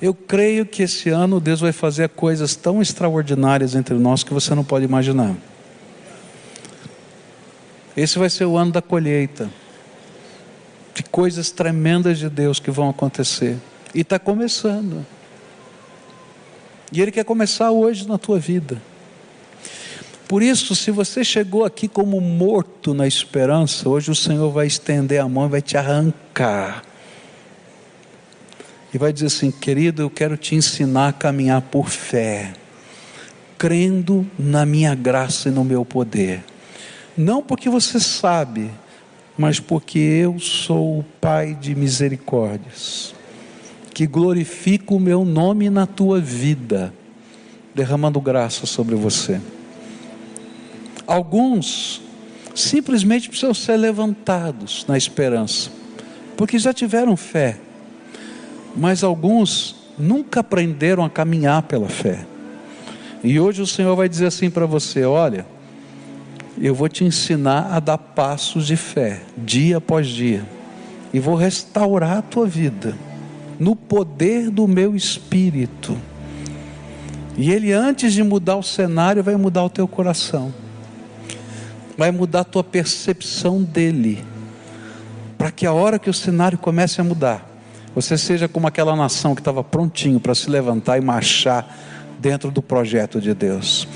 Eu 0.01 0.15
creio 0.15 0.65
que 0.65 0.82
esse 0.82 1.09
ano 1.09 1.39
Deus 1.39 1.59
vai 1.59 1.71
fazer 1.71 2.09
coisas 2.09 2.55
tão 2.55 2.82
extraordinárias 2.82 3.76
entre 3.76 3.93
nós 3.93 4.24
que 4.24 4.34
você 4.34 4.55
não 4.55 4.63
pode 4.63 4.84
imaginar. 4.84 5.36
Esse 7.95 8.17
vai 8.17 8.32
ser 8.32 8.45
o 8.45 8.57
ano 8.57 8.71
da 8.71 8.82
colheita, 8.82 9.51
de 10.95 11.03
coisas 11.03 11.51
tremendas 11.51 12.17
de 12.17 12.28
Deus 12.28 12.59
que 12.59 12.71
vão 12.71 12.89
acontecer. 12.89 13.59
E 13.93 14.01
está 14.01 14.17
começando. 14.17 15.05
E 16.91 16.99
Ele 16.99 17.11
quer 17.11 17.26
começar 17.26 17.69
hoje 17.69 18.07
na 18.07 18.17
tua 18.17 18.39
vida. 18.39 18.82
Por 20.28 20.41
isso, 20.41 20.76
se 20.76 20.89
você 20.89 21.24
chegou 21.24 21.65
aqui 21.65 21.88
como 21.88 22.19
morto 22.19 22.93
na 22.93 23.05
esperança, 23.05 23.88
hoje 23.89 24.09
o 24.09 24.15
Senhor 24.15 24.49
vai 24.51 24.67
estender 24.67 25.21
a 25.21 25.28
mão 25.28 25.45
e 25.45 25.49
vai 25.49 25.61
te 25.61 25.78
arrancar 25.78 26.84
e 28.93 28.97
vai 28.97 29.11
dizer 29.11 29.28
assim: 29.28 29.49
querido, 29.49 30.01
eu 30.01 30.09
quero 30.09 30.38
te 30.38 30.55
ensinar 30.55 31.09
a 31.09 31.13
caminhar 31.13 31.61
por 31.61 31.89
fé, 31.89 32.53
crendo 33.57 34.26
na 34.38 34.65
minha 34.65 34.93
graça 34.93 35.49
e 35.49 35.51
no 35.51 35.63
meu 35.63 35.84
poder. 35.84 36.43
Não 37.17 37.41
porque 37.41 37.69
você 37.69 37.99
sabe, 37.99 38.69
mas 39.38 39.59
porque 39.59 39.99
eu 39.99 40.39
sou 40.39 40.99
o 40.99 41.05
Pai 41.19 41.55
de 41.55 41.74
misericórdias, 41.74 43.15
que 43.93 44.05
glorifico 44.05 44.95
o 44.95 44.99
meu 44.99 45.26
nome 45.26 45.69
na 45.69 45.88
tua 45.88 46.19
vida, 46.19 46.93
derramando 47.74 48.21
graça 48.21 48.65
sobre 48.65 48.95
você. 48.95 49.41
Alguns 51.06 52.01
simplesmente 52.56 53.30
precisam 53.30 53.54
ser 53.54 53.78
levantados 53.78 54.86
na 54.88 54.97
esperança, 54.97 55.70
porque 56.38 56.58
já 56.58 56.74
tiveram 56.74 57.18
fé 57.18 57.60
mas 58.76 59.04
alguns 59.04 59.76
nunca 59.97 60.39
aprenderam 60.39 61.04
a 61.04 61.10
caminhar 61.10 61.64
pela 61.64 61.88
fé. 61.88 62.26
E 63.24 63.39
hoje 63.39 63.62
o 63.62 63.68
Senhor 63.68 63.95
vai 63.95 64.10
dizer 64.10 64.28
assim 64.28 64.49
para 64.49 64.66
você: 64.66 65.04
olha, 65.06 65.45
eu 66.60 66.74
vou 66.74 66.89
te 66.89 67.04
ensinar 67.04 67.72
a 67.72 67.80
dar 67.80 67.97
passos 67.97 68.68
de 68.68 68.76
fé, 68.76 69.22
dia 69.38 69.78
após 69.78 70.08
dia, 70.08 70.43
e 71.14 71.20
vou 71.20 71.36
restaurar 71.36 72.18
a 72.18 72.22
tua 72.22 72.45
vida, 72.45 72.95
no 73.60 73.76
poder 73.76 74.49
do 74.49 74.68
meu 74.68 74.95
espírito. 74.95 75.97
E 77.36 77.51
Ele, 77.51 77.72
antes 77.72 78.14
de 78.14 78.24
mudar 78.24 78.58
o 78.58 78.64
cenário, 78.64 79.24
vai 79.24 79.36
mudar 79.36 79.64
o 79.64 79.70
teu 79.70 79.88
coração, 79.88 80.54
vai 81.97 82.11
mudar 82.11 82.41
a 82.41 82.45
tua 82.45 82.63
percepção 82.63 83.61
dEle, 83.61 84.23
para 85.37 85.51
que 85.51 85.65
a 85.65 85.73
hora 85.73 85.99
que 85.99 86.09
o 86.09 86.13
cenário 86.13 86.57
comece 86.57 86.99
a 86.99 87.03
mudar, 87.03 87.49
você 87.93 88.17
seja 88.17 88.47
como 88.47 88.67
aquela 88.67 88.95
nação 88.95 89.35
que 89.35 89.41
estava 89.41 89.63
prontinho 89.63 90.19
para 90.19 90.33
se 90.33 90.49
levantar 90.49 90.97
e 90.97 91.01
marchar 91.01 91.77
dentro 92.19 92.49
do 92.49 92.61
projeto 92.61 93.21
de 93.21 93.33
Deus. 93.33 93.87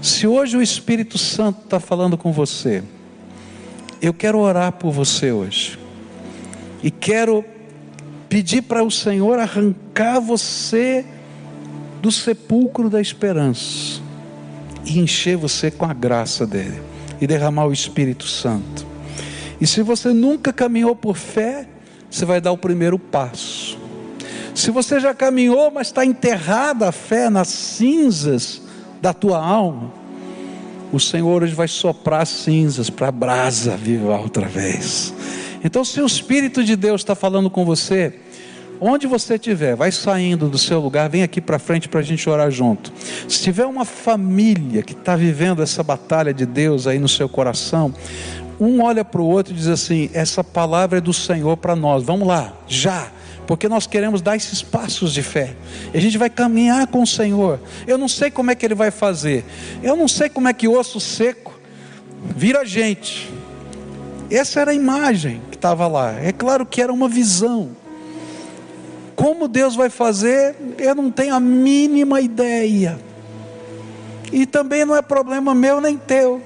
Se 0.00 0.26
hoje 0.26 0.56
o 0.56 0.62
Espírito 0.62 1.18
Santo 1.18 1.62
está 1.64 1.80
falando 1.80 2.16
com 2.16 2.32
você, 2.32 2.82
eu 4.00 4.12
quero 4.12 4.38
orar 4.38 4.72
por 4.72 4.92
você 4.92 5.32
hoje. 5.32 5.78
E 6.82 6.90
quero 6.90 7.44
pedir 8.28 8.62
para 8.62 8.82
o 8.82 8.90
Senhor 8.90 9.38
arrancar 9.38 10.20
você 10.20 11.04
do 12.00 12.10
sepulcro 12.10 12.90
da 12.90 13.00
esperança 13.00 14.00
e 14.84 14.98
encher 14.98 15.36
você 15.36 15.70
com 15.70 15.84
a 15.84 15.94
graça 15.94 16.44
dele 16.44 16.91
e 17.22 17.26
derramar 17.26 17.66
o 17.66 17.72
Espírito 17.72 18.26
Santo. 18.26 18.84
E 19.60 19.66
se 19.66 19.80
você 19.80 20.12
nunca 20.12 20.52
caminhou 20.52 20.96
por 20.96 21.16
fé, 21.16 21.68
você 22.10 22.24
vai 22.24 22.40
dar 22.40 22.50
o 22.50 22.58
primeiro 22.58 22.98
passo. 22.98 23.78
Se 24.52 24.72
você 24.72 24.98
já 24.98 25.14
caminhou, 25.14 25.70
mas 25.70 25.86
está 25.86 26.04
enterrada 26.04 26.88
a 26.88 26.92
fé 26.92 27.30
nas 27.30 27.46
cinzas 27.46 28.60
da 29.00 29.14
tua 29.14 29.38
alma, 29.38 29.92
o 30.92 30.98
Senhor 30.98 31.44
hoje 31.44 31.54
vai 31.54 31.68
soprar 31.68 32.26
cinzas 32.26 32.90
para 32.90 33.06
a 33.06 33.12
brasa 33.12 33.76
viva 33.76 34.18
outra 34.18 34.48
vez. 34.48 35.14
Então, 35.62 35.84
se 35.84 36.00
o 36.00 36.06
Espírito 36.06 36.64
de 36.64 36.74
Deus 36.74 37.02
está 37.02 37.14
falando 37.14 37.48
com 37.48 37.64
você, 37.64 38.18
onde 38.82 39.06
você 39.06 39.34
estiver, 39.34 39.76
vai 39.76 39.92
saindo 39.92 40.48
do 40.48 40.58
seu 40.58 40.80
lugar, 40.80 41.08
vem 41.08 41.22
aqui 41.22 41.40
para 41.40 41.58
frente 41.58 41.88
para 41.88 42.00
a 42.00 42.02
gente 42.02 42.28
orar 42.28 42.50
junto. 42.50 42.92
Se 43.28 43.40
tiver 43.40 43.64
uma 43.64 43.84
família 43.84 44.82
que 44.82 44.92
está 44.92 45.14
vivendo 45.14 45.62
essa 45.62 45.82
batalha 45.84 46.34
de 46.34 46.44
Deus 46.44 46.88
aí 46.88 46.98
no 46.98 47.08
seu 47.08 47.28
coração, 47.28 47.94
um 48.58 48.82
olha 48.82 49.04
para 49.04 49.20
o 49.20 49.26
outro 49.26 49.52
e 49.52 49.56
diz 49.56 49.68
assim: 49.68 50.10
essa 50.12 50.42
palavra 50.42 50.98
é 50.98 51.00
do 51.00 51.12
Senhor 51.12 51.56
para 51.56 51.76
nós, 51.76 52.02
vamos 52.02 52.26
lá, 52.26 52.52
já 52.66 53.08
porque 53.46 53.68
nós 53.68 53.86
queremos 53.86 54.22
dar 54.22 54.36
esses 54.36 54.62
passos 54.62 55.12
de 55.12 55.20
fé. 55.20 55.54
E 55.92 55.98
a 55.98 56.00
gente 56.00 56.16
vai 56.16 56.30
caminhar 56.30 56.86
com 56.86 57.02
o 57.02 57.06
Senhor. 57.06 57.60
Eu 57.86 57.98
não 57.98 58.08
sei 58.08 58.30
como 58.30 58.50
é 58.50 58.54
que 58.54 58.64
Ele 58.64 58.74
vai 58.74 58.90
fazer. 58.90 59.44
Eu 59.82 59.96
não 59.96 60.06
sei 60.06 60.30
como 60.30 60.48
é 60.48 60.52
que 60.54 60.68
osso 60.68 61.00
seco 61.00 61.52
vira 62.34 62.64
gente. 62.64 63.30
Essa 64.30 64.60
era 64.60 64.70
a 64.70 64.74
imagem 64.74 65.42
que 65.50 65.56
estava 65.56 65.86
lá. 65.88 66.12
É 66.20 66.32
claro 66.32 66.64
que 66.64 66.80
era 66.80 66.92
uma 66.92 67.08
visão. 67.08 67.81
Como 69.14 69.48
Deus 69.48 69.76
vai 69.76 69.90
fazer, 69.90 70.56
eu 70.78 70.94
não 70.94 71.10
tenho 71.10 71.34
a 71.34 71.40
mínima 71.40 72.20
ideia. 72.20 72.98
E 74.32 74.46
também 74.46 74.84
não 74.84 74.96
é 74.96 75.02
problema 75.02 75.54
meu 75.54 75.80
nem 75.80 75.96
teu. 75.96 76.40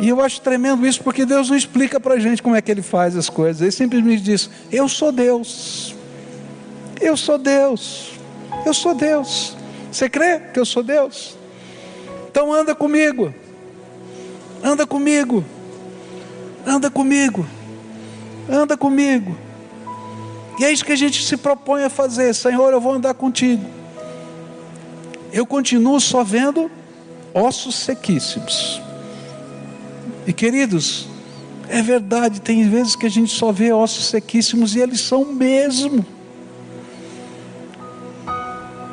E 0.00 0.08
eu 0.08 0.20
acho 0.20 0.40
tremendo 0.40 0.86
isso 0.86 1.02
porque 1.02 1.26
Deus 1.26 1.50
não 1.50 1.56
explica 1.56 2.00
para 2.00 2.14
a 2.14 2.18
gente 2.18 2.42
como 2.42 2.56
é 2.56 2.62
que 2.62 2.70
Ele 2.70 2.82
faz 2.82 3.16
as 3.16 3.28
coisas. 3.28 3.60
Ele 3.60 3.70
simplesmente 3.70 4.22
diz: 4.22 4.50
Eu 4.70 4.88
sou 4.88 5.12
Deus. 5.12 5.94
Eu 7.00 7.16
sou 7.16 7.38
Deus. 7.38 8.12
Eu 8.64 8.74
sou 8.74 8.94
Deus. 8.94 9.56
Você 9.90 10.08
crê 10.08 10.40
que 10.52 10.60
eu 10.60 10.64
sou 10.64 10.82
Deus? 10.82 11.36
Então 12.30 12.52
anda 12.52 12.74
comigo. 12.74 13.34
Anda 14.62 14.86
comigo. 14.86 15.44
Anda 16.66 16.90
comigo. 16.90 17.46
Anda 18.48 18.76
comigo. 18.76 19.36
E 20.60 20.64
é 20.66 20.70
isso 20.70 20.84
que 20.84 20.92
a 20.92 20.96
gente 20.96 21.24
se 21.24 21.38
propõe 21.38 21.84
a 21.84 21.88
fazer. 21.88 22.34
Senhor, 22.34 22.70
eu 22.70 22.82
vou 22.82 22.92
andar 22.92 23.14
contigo. 23.14 23.64
Eu 25.32 25.46
continuo 25.46 25.98
só 25.98 26.22
vendo 26.22 26.70
ossos 27.32 27.76
sequíssimos. 27.76 28.78
E 30.26 30.34
queridos, 30.34 31.08
é 31.66 31.80
verdade, 31.80 32.42
tem 32.42 32.68
vezes 32.68 32.94
que 32.94 33.06
a 33.06 33.08
gente 33.08 33.32
só 33.32 33.50
vê 33.50 33.72
ossos 33.72 34.08
sequíssimos 34.08 34.76
e 34.76 34.80
eles 34.80 35.00
são 35.00 35.24
mesmo. 35.24 36.04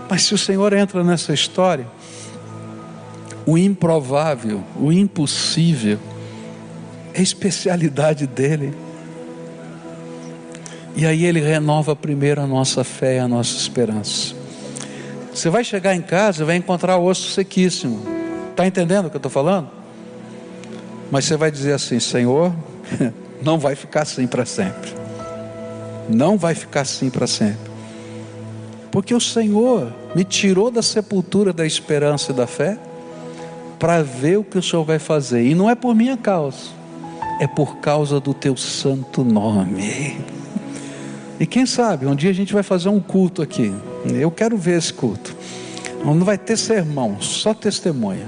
Mas 0.10 0.24
se 0.24 0.34
o 0.34 0.38
Senhor 0.38 0.72
entra 0.72 1.04
nessa 1.04 1.34
história, 1.34 1.86
o 3.46 3.58
improvável, 3.58 4.64
o 4.80 4.90
impossível, 4.90 6.00
é 7.14 7.22
especialidade 7.22 8.26
dele. 8.26 8.74
E 10.98 11.06
aí 11.06 11.26
ele 11.26 11.40
renova 11.40 11.96
primeiro 11.96 12.42
a 12.42 12.48
nossa 12.48 12.84
fé 12.84 13.18
e 13.18 13.20
a 13.20 13.28
nossa 13.28 13.56
esperança. 13.56 14.34
Você 15.32 15.48
vai 15.48 15.64
chegar 15.64 15.94
em 15.94 16.02
casa 16.02 16.42
e 16.42 16.46
vai 16.46 16.56
encontrar 16.56 16.98
osso 16.98 17.30
sequíssimo. 17.30 18.02
Está 18.50 18.66
entendendo 18.66 19.06
o 19.06 19.10
que 19.12 19.16
eu 19.16 19.20
estou 19.20 19.32
falando? 19.32 19.70
Mas 21.12 21.26
você 21.26 21.38
vai 21.38 21.52
dizer 21.52 21.74
assim: 21.74 22.00
Senhor, 22.00 22.52
não 23.44 23.60
vai 23.60 23.76
ficar 23.76 24.02
assim 24.02 24.26
para 24.26 24.44
sempre. 24.44 24.92
Não 26.10 26.36
vai 26.36 26.56
ficar 26.56 26.82
assim 26.82 27.12
para 27.12 27.28
sempre. 27.28 27.70
Porque 28.90 29.14
o 29.14 29.22
Senhor 29.22 29.94
me 30.16 30.24
tirou 30.24 30.72
da 30.72 30.82
sepultura 30.82 31.54
da 31.54 31.64
esperança 31.64 32.32
e 32.32 32.36
da 32.36 32.48
fé 32.48 32.76
para 33.78 34.02
ver 34.02 34.40
o 34.40 34.44
que 34.44 34.58
o 34.58 34.64
Senhor 34.64 34.84
vai 34.84 34.98
fazer. 34.98 35.46
E 35.46 35.54
não 35.54 35.70
é 35.70 35.76
por 35.76 35.94
minha 35.94 36.18
causa, 36.18 36.72
é 37.40 37.46
por 37.46 37.78
causa 37.78 38.20
do 38.20 38.34
teu 38.34 38.58
santo 38.58 39.24
nome. 39.24 40.18
E 41.40 41.46
quem 41.46 41.66
sabe, 41.66 42.06
um 42.06 42.16
dia 42.16 42.32
a 42.32 42.34
gente 42.34 42.54
vai 42.54 42.64
fazer 42.64 42.90
um 42.90 43.00
culto 43.00 43.42
aqui. 43.42 43.74
Eu 44.06 44.32
quero 44.32 44.58
ver 44.58 44.78
esse 44.78 44.94
culto. 44.94 45.36
Não 46.04 46.24
vai 46.24 46.38
ter 46.38 46.58
sermão, 46.58 47.22
só 47.22 47.54
testemunha. 47.54 48.26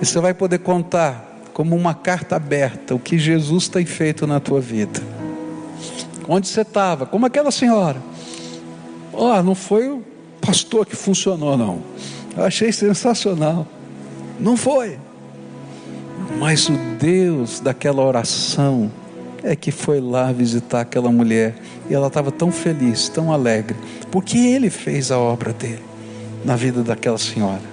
E 0.00 0.06
você 0.06 0.18
vai 0.20 0.32
poder 0.32 0.58
contar 0.58 1.40
como 1.52 1.76
uma 1.76 1.94
carta 1.94 2.36
aberta 2.36 2.94
o 2.94 2.98
que 2.98 3.18
Jesus 3.18 3.68
tem 3.68 3.84
feito 3.84 4.26
na 4.26 4.40
tua 4.40 4.60
vida. 4.60 5.00
Onde 6.26 6.48
você 6.48 6.62
estava, 6.62 7.04
como 7.04 7.26
aquela 7.26 7.50
senhora. 7.50 8.00
Ó, 9.12 9.38
oh, 9.38 9.42
não 9.42 9.54
foi 9.54 9.88
o 9.88 10.02
pastor 10.40 10.86
que 10.86 10.96
funcionou, 10.96 11.56
não. 11.56 11.82
Eu 12.36 12.44
achei 12.44 12.72
sensacional. 12.72 13.66
Não 14.40 14.56
foi. 14.56 14.98
Mas 16.38 16.68
o 16.68 16.76
Deus 16.98 17.60
daquela 17.60 18.02
oração 18.02 18.90
é 19.42 19.56
que 19.56 19.70
foi 19.70 20.00
lá 20.00 20.30
visitar 20.30 20.82
aquela 20.82 21.10
mulher 21.10 21.54
e 21.90 21.94
ela 21.94 22.06
estava 22.06 22.30
tão 22.30 22.52
feliz, 22.52 23.08
tão 23.08 23.32
alegre, 23.32 23.76
porque 24.10 24.38
ele 24.38 24.70
fez 24.70 25.10
a 25.10 25.18
obra 25.18 25.52
dele 25.52 25.82
na 26.44 26.56
vida 26.56 26.82
daquela 26.82 27.18
senhora. 27.18 27.72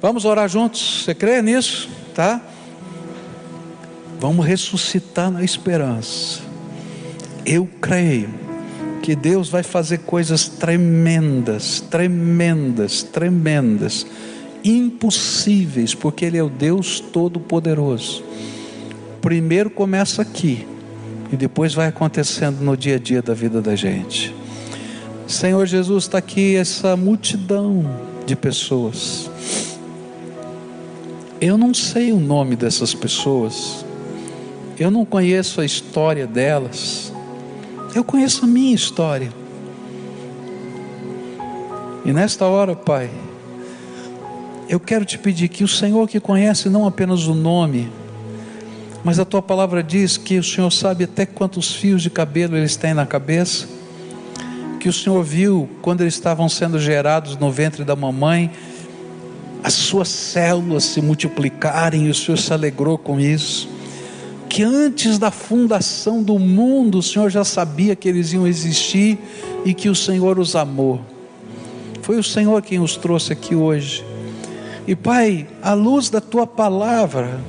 Vamos 0.00 0.24
orar 0.24 0.48
juntos? 0.48 1.04
Você 1.04 1.14
crê 1.14 1.42
nisso? 1.42 1.88
Tá? 2.14 2.40
Vamos 4.20 4.46
ressuscitar 4.46 5.30
na 5.30 5.42
esperança. 5.42 6.40
Eu 7.44 7.68
creio 7.80 8.28
que 9.02 9.16
Deus 9.16 9.48
vai 9.48 9.62
fazer 9.62 9.98
coisas 9.98 10.48
tremendas, 10.48 11.80
tremendas, 11.80 13.02
tremendas, 13.02 14.06
impossíveis, 14.62 15.94
porque 15.94 16.24
Ele 16.24 16.36
é 16.36 16.42
o 16.42 16.48
Deus 16.48 17.00
Todo-Poderoso. 17.00 18.22
Primeiro 19.20 19.68
começa 19.68 20.22
aqui 20.22 20.66
e 21.32 21.36
depois 21.36 21.74
vai 21.74 21.88
acontecendo 21.88 22.60
no 22.60 22.76
dia 22.76 22.96
a 22.96 22.98
dia 22.98 23.20
da 23.20 23.34
vida 23.34 23.60
da 23.60 23.74
gente. 23.74 24.34
Senhor 25.26 25.66
Jesus, 25.66 26.04
está 26.04 26.18
aqui 26.18 26.56
essa 26.56 26.96
multidão 26.96 27.84
de 28.24 28.34
pessoas. 28.34 29.30
Eu 31.40 31.58
não 31.58 31.74
sei 31.74 32.12
o 32.12 32.18
nome 32.18 32.56
dessas 32.56 32.94
pessoas, 32.94 33.84
eu 34.78 34.90
não 34.90 35.04
conheço 35.04 35.60
a 35.60 35.64
história 35.64 36.26
delas, 36.26 37.12
eu 37.94 38.02
conheço 38.02 38.44
a 38.44 38.48
minha 38.48 38.74
história. 38.74 39.30
E 42.04 42.12
nesta 42.12 42.46
hora, 42.46 42.74
Pai, 42.74 43.10
eu 44.68 44.80
quero 44.80 45.04
te 45.04 45.18
pedir 45.18 45.48
que 45.48 45.62
o 45.62 45.68
Senhor 45.68 46.08
que 46.08 46.18
conhece 46.18 46.68
não 46.68 46.86
apenas 46.86 47.26
o 47.26 47.34
nome, 47.34 47.90
mas 49.08 49.18
a 49.18 49.24
tua 49.24 49.40
palavra 49.40 49.82
diz 49.82 50.18
que 50.18 50.36
o 50.38 50.44
Senhor 50.44 50.70
sabe 50.70 51.04
até 51.04 51.24
quantos 51.24 51.74
fios 51.74 52.02
de 52.02 52.10
cabelo 52.10 52.54
eles 52.54 52.76
têm 52.76 52.92
na 52.92 53.06
cabeça, 53.06 53.66
que 54.78 54.86
o 54.86 54.92
Senhor 54.92 55.24
viu 55.24 55.66
quando 55.80 56.02
eles 56.02 56.12
estavam 56.12 56.46
sendo 56.46 56.78
gerados 56.78 57.34
no 57.34 57.50
ventre 57.50 57.84
da 57.84 57.96
mamãe, 57.96 58.50
as 59.64 59.72
suas 59.72 60.08
células 60.08 60.84
se 60.84 61.00
multiplicarem 61.00 62.04
e 62.04 62.10
o 62.10 62.14
Senhor 62.14 62.36
se 62.36 62.52
alegrou 62.52 62.98
com 62.98 63.18
isso. 63.18 63.70
Que 64.46 64.62
antes 64.62 65.18
da 65.18 65.30
fundação 65.30 66.22
do 66.22 66.38
mundo 66.38 66.98
o 66.98 67.02
Senhor 67.02 67.30
já 67.30 67.44
sabia 67.44 67.96
que 67.96 68.10
eles 68.10 68.34
iam 68.34 68.46
existir 68.46 69.18
e 69.64 69.72
que 69.72 69.88
o 69.88 69.94
Senhor 69.94 70.38
os 70.38 70.54
amou. 70.54 71.00
Foi 72.02 72.18
o 72.18 72.22
Senhor 72.22 72.60
quem 72.60 72.78
os 72.78 72.94
trouxe 72.94 73.32
aqui 73.32 73.54
hoje. 73.54 74.04
E 74.86 74.94
Pai, 74.94 75.48
à 75.62 75.72
luz 75.72 76.10
da 76.10 76.20
tua 76.20 76.46
palavra, 76.46 77.40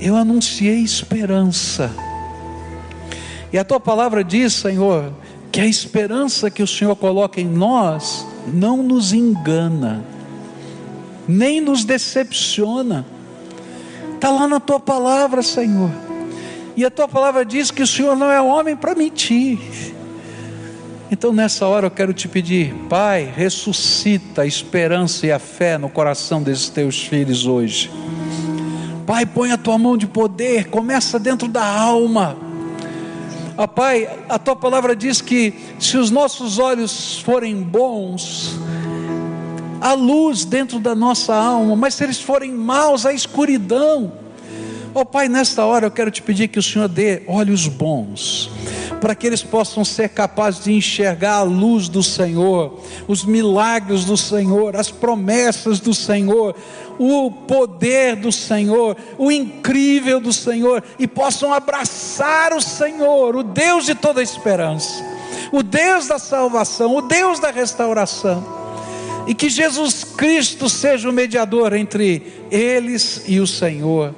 eu 0.00 0.16
anunciei 0.16 0.80
esperança. 0.80 1.90
E 3.52 3.58
a 3.58 3.64
tua 3.64 3.80
palavra 3.80 4.22
diz, 4.22 4.52
Senhor, 4.52 5.12
que 5.50 5.60
a 5.60 5.66
esperança 5.66 6.50
que 6.50 6.62
o 6.62 6.66
Senhor 6.66 6.94
coloca 6.96 7.40
em 7.40 7.46
nós 7.46 8.26
não 8.52 8.82
nos 8.82 9.12
engana, 9.12 10.04
nem 11.26 11.60
nos 11.60 11.84
decepciona. 11.84 13.04
Está 14.14 14.30
lá 14.30 14.46
na 14.46 14.60
tua 14.60 14.80
palavra, 14.80 15.42
Senhor. 15.42 15.90
E 16.76 16.84
a 16.84 16.90
tua 16.90 17.08
palavra 17.08 17.44
diz 17.44 17.70
que 17.70 17.82
o 17.82 17.86
Senhor 17.86 18.14
não 18.14 18.30
é 18.30 18.40
homem 18.40 18.76
para 18.76 18.94
mentir. 18.94 19.58
Então 21.10 21.32
nessa 21.32 21.66
hora 21.66 21.86
eu 21.86 21.90
quero 21.90 22.12
te 22.12 22.28
pedir, 22.28 22.74
Pai, 22.88 23.32
ressuscita 23.34 24.42
a 24.42 24.46
esperança 24.46 25.26
e 25.26 25.32
a 25.32 25.38
fé 25.38 25.78
no 25.78 25.88
coração 25.88 26.42
desses 26.42 26.68
teus 26.68 27.00
filhos 27.00 27.46
hoje. 27.46 27.90
Pai, 29.08 29.24
põe 29.24 29.52
a 29.52 29.56
tua 29.56 29.78
mão 29.78 29.96
de 29.96 30.06
poder, 30.06 30.68
começa 30.68 31.18
dentro 31.18 31.48
da 31.48 31.64
alma. 31.64 32.36
Ah, 33.56 33.66
Pai, 33.66 34.06
a 34.28 34.38
tua 34.38 34.54
palavra 34.54 34.94
diz 34.94 35.22
que 35.22 35.54
se 35.80 35.96
os 35.96 36.10
nossos 36.10 36.58
olhos 36.58 37.18
forem 37.20 37.56
bons, 37.62 38.60
há 39.80 39.94
luz 39.94 40.44
dentro 40.44 40.78
da 40.78 40.94
nossa 40.94 41.34
alma, 41.34 41.74
mas 41.74 41.94
se 41.94 42.04
eles 42.04 42.20
forem 42.20 42.52
maus, 42.52 43.06
há 43.06 43.12
escuridão. 43.14 44.12
Ó 44.94 45.00
oh, 45.00 45.06
Pai, 45.06 45.26
nesta 45.26 45.64
hora 45.64 45.86
eu 45.86 45.90
quero 45.90 46.10
te 46.10 46.20
pedir 46.20 46.48
que 46.48 46.58
o 46.58 46.62
Senhor 46.62 46.86
dê 46.86 47.22
olhos 47.26 47.66
bons 47.66 48.50
para 49.00 49.14
que 49.14 49.26
eles 49.26 49.42
possam 49.42 49.84
ser 49.84 50.10
capazes 50.10 50.64
de 50.64 50.72
enxergar 50.72 51.36
a 51.36 51.42
luz 51.42 51.88
do 51.88 52.02
Senhor, 52.02 52.80
os 53.06 53.24
milagres 53.24 54.04
do 54.04 54.16
Senhor, 54.16 54.76
as 54.76 54.90
promessas 54.90 55.80
do 55.80 55.94
Senhor, 55.94 56.54
o 56.98 57.30
poder 57.30 58.16
do 58.16 58.32
Senhor, 58.32 58.96
o 59.16 59.30
incrível 59.30 60.20
do 60.20 60.32
Senhor, 60.32 60.82
e 60.98 61.06
possam 61.06 61.52
abraçar 61.52 62.52
o 62.52 62.60
Senhor, 62.60 63.36
o 63.36 63.42
Deus 63.42 63.86
de 63.86 63.94
toda 63.94 64.22
esperança, 64.22 65.04
o 65.52 65.62
Deus 65.62 66.08
da 66.08 66.18
salvação, 66.18 66.96
o 66.96 67.02
Deus 67.02 67.38
da 67.38 67.50
restauração. 67.50 68.58
E 69.26 69.34
que 69.34 69.50
Jesus 69.50 70.04
Cristo 70.04 70.70
seja 70.70 71.08
o 71.08 71.12
mediador 71.12 71.74
entre 71.74 72.46
eles 72.50 73.24
e 73.26 73.40
o 73.40 73.46
Senhor 73.46 74.14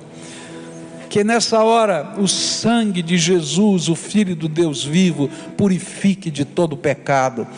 que 1.11 1.25
nessa 1.25 1.65
hora 1.65 2.15
o 2.19 2.29
sangue 2.29 3.03
de 3.03 3.19
Jesus, 3.19 3.89
o 3.89 3.97
Filho 3.97 4.37
do 4.37 4.49
Deus 4.49 4.85
vivo, 4.85 5.29
purifique 5.57 6.31
de 6.31 6.45
todo 6.45 6.77
pecado, 6.77 7.49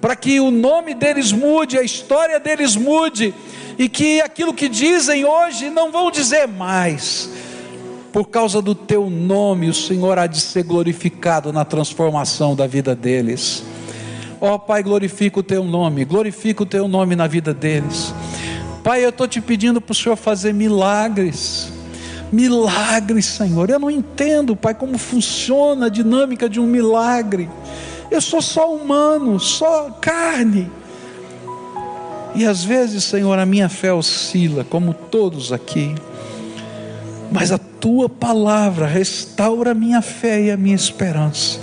para 0.00 0.14
que 0.14 0.38
o 0.38 0.52
nome 0.52 0.94
deles 0.94 1.32
mude, 1.32 1.76
a 1.76 1.82
história 1.82 2.38
deles 2.38 2.76
mude, 2.76 3.34
e 3.76 3.88
que 3.88 4.20
aquilo 4.20 4.54
que 4.54 4.68
dizem 4.68 5.24
hoje 5.24 5.70
não 5.70 5.90
vão 5.90 6.08
dizer 6.08 6.46
mais. 6.46 7.30
Por 8.12 8.28
causa 8.28 8.62
do 8.62 8.76
teu 8.76 9.10
nome, 9.10 9.68
o 9.68 9.74
Senhor 9.74 10.16
há 10.16 10.28
de 10.28 10.40
ser 10.40 10.62
glorificado 10.62 11.52
na 11.52 11.64
transformação 11.64 12.54
da 12.54 12.66
vida 12.66 12.94
deles. 12.94 13.64
Ó 14.40 14.54
oh, 14.54 14.58
Pai, 14.58 14.84
glorifica 14.84 15.40
o 15.40 15.42
teu 15.42 15.64
nome, 15.64 16.04
glorifica 16.04 16.62
o 16.62 16.66
teu 16.66 16.86
nome 16.86 17.16
na 17.16 17.26
vida 17.26 17.52
deles. 17.52 18.14
Pai, 18.84 19.04
eu 19.04 19.08
estou 19.08 19.26
te 19.26 19.40
pedindo 19.40 19.80
para 19.80 19.92
o 19.92 19.94
Senhor 19.96 20.14
fazer 20.14 20.52
milagres 20.52 21.71
milagres, 22.32 23.26
Senhor. 23.26 23.68
Eu 23.68 23.78
não 23.78 23.90
entendo, 23.90 24.56
Pai, 24.56 24.74
como 24.74 24.96
funciona 24.96 25.86
a 25.86 25.88
dinâmica 25.90 26.48
de 26.48 26.58
um 26.58 26.66
milagre. 26.66 27.48
Eu 28.10 28.20
sou 28.20 28.40
só 28.40 28.74
humano, 28.74 29.38
só 29.38 29.90
carne. 30.00 30.70
E 32.34 32.46
às 32.46 32.64
vezes, 32.64 33.04
Senhor, 33.04 33.38
a 33.38 33.44
minha 33.44 33.68
fé 33.68 33.92
oscila, 33.92 34.64
como 34.64 34.94
todos 34.94 35.52
aqui. 35.52 35.94
Mas 37.30 37.52
a 37.52 37.58
tua 37.58 38.08
palavra 38.08 38.86
restaura 38.86 39.72
a 39.72 39.74
minha 39.74 40.00
fé 40.00 40.40
e 40.42 40.50
a 40.50 40.56
minha 40.56 40.76
esperança. 40.76 41.60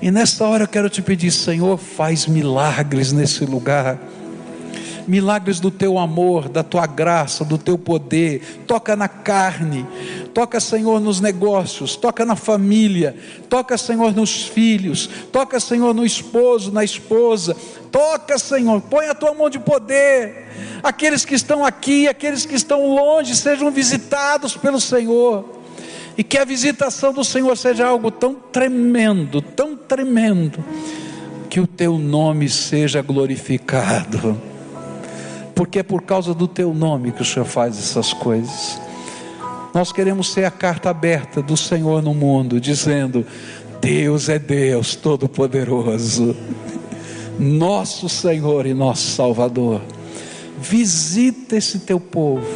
E 0.00 0.10
nesta 0.10 0.44
hora 0.44 0.64
eu 0.64 0.68
quero 0.68 0.90
te 0.90 1.00
pedir, 1.00 1.30
Senhor, 1.30 1.78
faz 1.78 2.26
milagres 2.26 3.12
nesse 3.12 3.44
lugar 3.44 3.98
milagres 5.06 5.60
do 5.60 5.70
teu 5.70 5.98
amor, 5.98 6.48
da 6.48 6.62
tua 6.62 6.86
graça, 6.86 7.44
do 7.44 7.58
teu 7.58 7.76
poder. 7.78 8.62
Toca 8.66 8.94
na 8.96 9.08
carne, 9.08 9.86
toca, 10.32 10.60
Senhor, 10.60 11.00
nos 11.00 11.20
negócios, 11.20 11.96
toca 11.96 12.24
na 12.24 12.36
família, 12.36 13.16
toca, 13.48 13.76
Senhor, 13.76 14.14
nos 14.14 14.44
filhos, 14.46 15.08
toca, 15.30 15.58
Senhor, 15.60 15.94
no 15.94 16.04
esposo, 16.04 16.72
na 16.72 16.84
esposa. 16.84 17.56
Toca, 17.90 18.38
Senhor, 18.38 18.80
põe 18.80 19.08
a 19.08 19.14
tua 19.14 19.34
mão 19.34 19.50
de 19.50 19.58
poder. 19.58 20.48
Aqueles 20.82 21.24
que 21.24 21.34
estão 21.34 21.64
aqui, 21.64 22.08
aqueles 22.08 22.46
que 22.46 22.54
estão 22.54 22.94
longe, 22.94 23.36
sejam 23.36 23.70
visitados 23.70 24.56
pelo 24.56 24.80
Senhor. 24.80 25.60
E 26.16 26.22
que 26.22 26.38
a 26.38 26.44
visitação 26.44 27.12
do 27.12 27.24
Senhor 27.24 27.56
seja 27.56 27.86
algo 27.86 28.10
tão 28.10 28.34
tremendo, 28.34 29.40
tão 29.40 29.76
tremendo, 29.76 30.62
que 31.48 31.60
o 31.60 31.66
teu 31.66 31.98
nome 31.98 32.48
seja 32.48 33.00
glorificado 33.02 34.51
porque 35.54 35.78
é 35.80 35.82
por 35.82 36.02
causa 36.02 36.34
do 36.34 36.48
teu 36.48 36.74
nome 36.74 37.12
que 37.12 37.22
o 37.22 37.24
Senhor 37.24 37.44
faz 37.44 37.78
essas 37.78 38.12
coisas. 38.12 38.80
Nós 39.74 39.92
queremos 39.92 40.32
ser 40.32 40.44
a 40.44 40.50
carta 40.50 40.90
aberta 40.90 41.40
do 41.40 41.56
Senhor 41.56 42.02
no 42.02 42.12
mundo, 42.12 42.60
dizendo: 42.60 43.24
Deus 43.80 44.28
é 44.28 44.38
Deus 44.38 44.94
Todo-Poderoso, 44.94 46.36
nosso 47.38 48.08
Senhor 48.08 48.66
e 48.66 48.74
nosso 48.74 49.10
Salvador. 49.10 49.80
Visita 50.60 51.56
esse 51.56 51.80
teu 51.80 51.98
povo, 51.98 52.46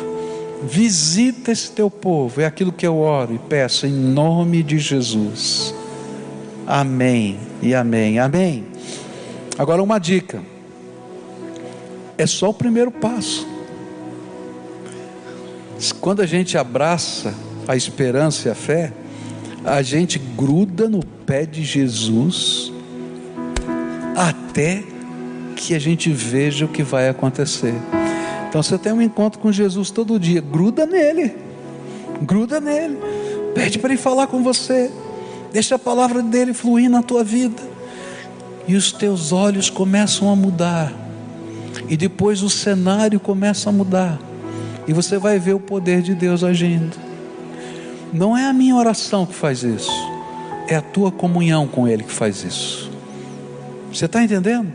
visita 0.63 1.51
esse 1.51 1.73
teu 1.73 1.91
povo, 1.91 2.41
é 2.41 2.45
aquilo 2.45 2.71
que 2.71 2.87
eu 2.87 2.99
oro 2.99 3.35
e 3.35 3.39
peço 3.39 3.87
em 3.87 3.93
nome 3.93 4.63
de 4.63 4.79
Jesus. 4.79 5.75
Amém 6.67 7.39
e 7.63 7.75
amém, 7.75 8.19
amém. 8.19 8.65
Agora 9.59 9.83
uma 9.83 9.99
dica 9.99 10.43
é 12.19 12.27
só 12.27 12.51
o 12.51 12.55
primeiro 12.55 12.91
passo. 12.91 13.47
Quando 16.01 16.23
a 16.23 16.27
gente 16.27 16.57
abraça 16.57 17.35
a 17.69 17.77
esperança 17.77 18.49
e 18.49 18.51
a 18.51 18.55
fé, 18.55 18.93
a 19.65 19.83
gente 19.83 20.19
gruda 20.19 20.89
no 20.89 21.05
pé 21.05 21.45
de 21.45 21.65
Jesus 21.65 22.73
até 24.17 24.83
que 25.57 25.75
a 25.75 25.79
gente 25.79 26.11
veja 26.11 26.65
o 26.65 26.69
que 26.69 26.83
vai 26.83 27.09
acontecer. 27.09 27.75
Então 28.49 28.63
você 28.63 28.79
tem 28.79 28.93
um 28.93 29.03
encontro 29.03 29.39
com 29.41 29.53
Jesus 29.53 29.91
todo 29.91 30.19
dia, 30.19 30.41
gruda 30.41 30.87
nele, 30.87 31.35
gruda 32.23 32.61
nele, 32.61 32.97
pede 33.55 33.79
para 33.79 33.93
ele 33.93 34.01
falar 34.01 34.29
com 34.29 34.43
você, 34.43 34.91
deixa 35.53 35.75
a 35.75 35.79
palavra 35.79 36.23
dele 36.23 36.55
fluir 36.55 36.89
na 36.89 37.03
tua 37.03 37.25
vida, 37.25 37.63
e 38.67 38.77
os 38.77 38.93
teus 38.93 39.33
olhos 39.33 39.69
começam 39.69 40.31
a 40.31 40.37
mudar, 40.37 40.93
e 41.89 41.97
depois 41.97 42.43
o 42.43 42.51
cenário 42.51 43.21
começa 43.21 43.69
a 43.69 43.73
mudar, 43.73 44.19
e 44.87 44.93
você 44.93 45.19
vai 45.19 45.39
ver 45.39 45.55
o 45.55 45.61
poder 45.61 46.03
de 46.03 46.15
Deus 46.15 46.45
agindo. 46.45 46.97
Não 48.13 48.37
é 48.37 48.47
a 48.47 48.53
minha 48.53 48.77
oração 48.77 49.27
que 49.27 49.35
faz 49.35 49.63
isso, 49.63 49.91
é 50.69 50.77
a 50.77 50.83
tua 50.83 51.11
comunhão 51.11 51.67
com 51.67 51.87
Ele 51.87 52.05
que 52.05 52.13
faz 52.13 52.45
isso. 52.45 52.91
Você 53.93 54.07
está 54.07 54.23
entendendo? 54.23 54.73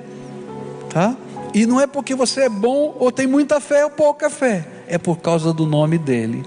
Tá? 0.90 1.16
E 1.54 1.66
não 1.66 1.80
é 1.80 1.88
porque 1.88 2.16
você 2.16 2.42
é 2.42 2.50
bom 2.50 2.96
ou 3.00 3.12
tem 3.12 3.28
muita 3.28 3.60
fé 3.60 3.84
ou 3.84 3.92
pouca 3.92 4.30
fé, 4.30 4.68
é 4.88 4.98
por 4.98 5.18
causa 5.18 5.54
do 5.54 5.66
nome 5.66 5.98
dele. 5.98 6.44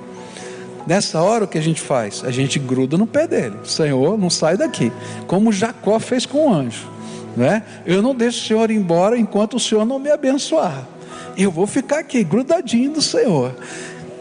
Nessa 0.87 1.23
hora 1.23 1.45
o 1.45 1.49
que 1.49 1.57
a 1.57 1.63
gente 1.63 1.81
faz? 1.81 2.23
A 2.25 2.31
gente 2.31 2.59
gruda 2.59 2.99
no 2.99 3.07
pé 3.07 3.27
dele. 3.27 3.57
Senhor, 3.65 4.19
não 4.19 4.29
sai 4.29 4.57
daqui. 4.57 4.93
Como 5.27 5.51
Jacó 5.51 5.99
fez 5.99 6.27
com 6.27 6.49
o 6.49 6.53
anjo. 6.53 6.87
Né? 7.37 7.63
Eu 7.85 8.01
não 8.01 8.15
deixo 8.15 8.39
o 8.39 8.47
Senhor 8.47 8.71
embora 8.71 9.19
enquanto 9.19 9.55
o 9.55 9.61
Senhor 9.61 9.85
não 9.85 9.99
me 9.99 10.11
abençoar. 10.11 10.87
Eu 11.37 11.51
vou 11.51 11.67
ficar 11.67 11.99
aqui, 11.99 12.23
grudadinho 12.23 12.93
do 12.93 13.03
Senhor. 13.03 13.55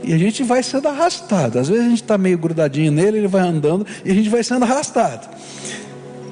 E 0.03 0.14
a 0.14 0.18
gente 0.18 0.43
vai 0.43 0.61
sendo 0.61 0.88
arrastado. 0.88 1.59
Às 1.59 1.70
vezes 1.70 1.86
a 1.86 1.89
gente 1.89 2.01
está 2.01 2.18
meio 2.18 2.38
grudadinho 2.38 2.91
nele, 2.91 3.20
ele 3.20 3.28
vai 3.28 3.41
andando 3.41 3.86
e 4.03 4.11
a 4.11 4.14
gente 4.14 4.30
vai 4.30 4.43
sendo 4.43 4.64
arrastado. 4.64 5.28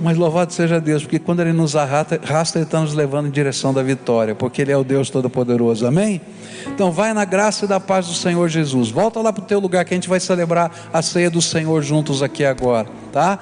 Mas 0.01 0.17
louvado 0.17 0.51
seja 0.51 0.81
Deus, 0.81 1.03
porque 1.03 1.19
quando 1.19 1.41
Ele 1.41 1.53
nos 1.53 1.75
arrasta, 1.75 2.19
Ele 2.55 2.65
está 2.65 2.81
nos 2.81 2.95
levando 2.95 3.27
em 3.27 3.31
direção 3.31 3.71
da 3.71 3.83
vitória, 3.83 4.33
porque 4.33 4.63
Ele 4.63 4.71
é 4.71 4.77
o 4.77 4.83
Deus 4.83 5.11
Todo-Poderoso, 5.11 5.85
amém? 5.85 6.19
Então 6.65 6.91
vai 6.91 7.13
na 7.13 7.23
graça 7.23 7.65
e 7.65 7.67
da 7.67 7.79
paz 7.79 8.07
do 8.07 8.13
Senhor 8.15 8.49
Jesus. 8.49 8.89
Volta 8.89 9.19
lá 9.21 9.31
para 9.31 9.43
o 9.43 9.45
teu 9.45 9.59
lugar 9.59 9.85
que 9.85 9.93
a 9.93 9.97
gente 9.97 10.09
vai 10.09 10.19
celebrar 10.19 10.71
a 10.91 11.03
ceia 11.03 11.29
do 11.29 11.39
Senhor 11.39 11.83
juntos 11.83 12.23
aqui 12.23 12.43
agora, 12.43 12.87
tá? 13.11 13.37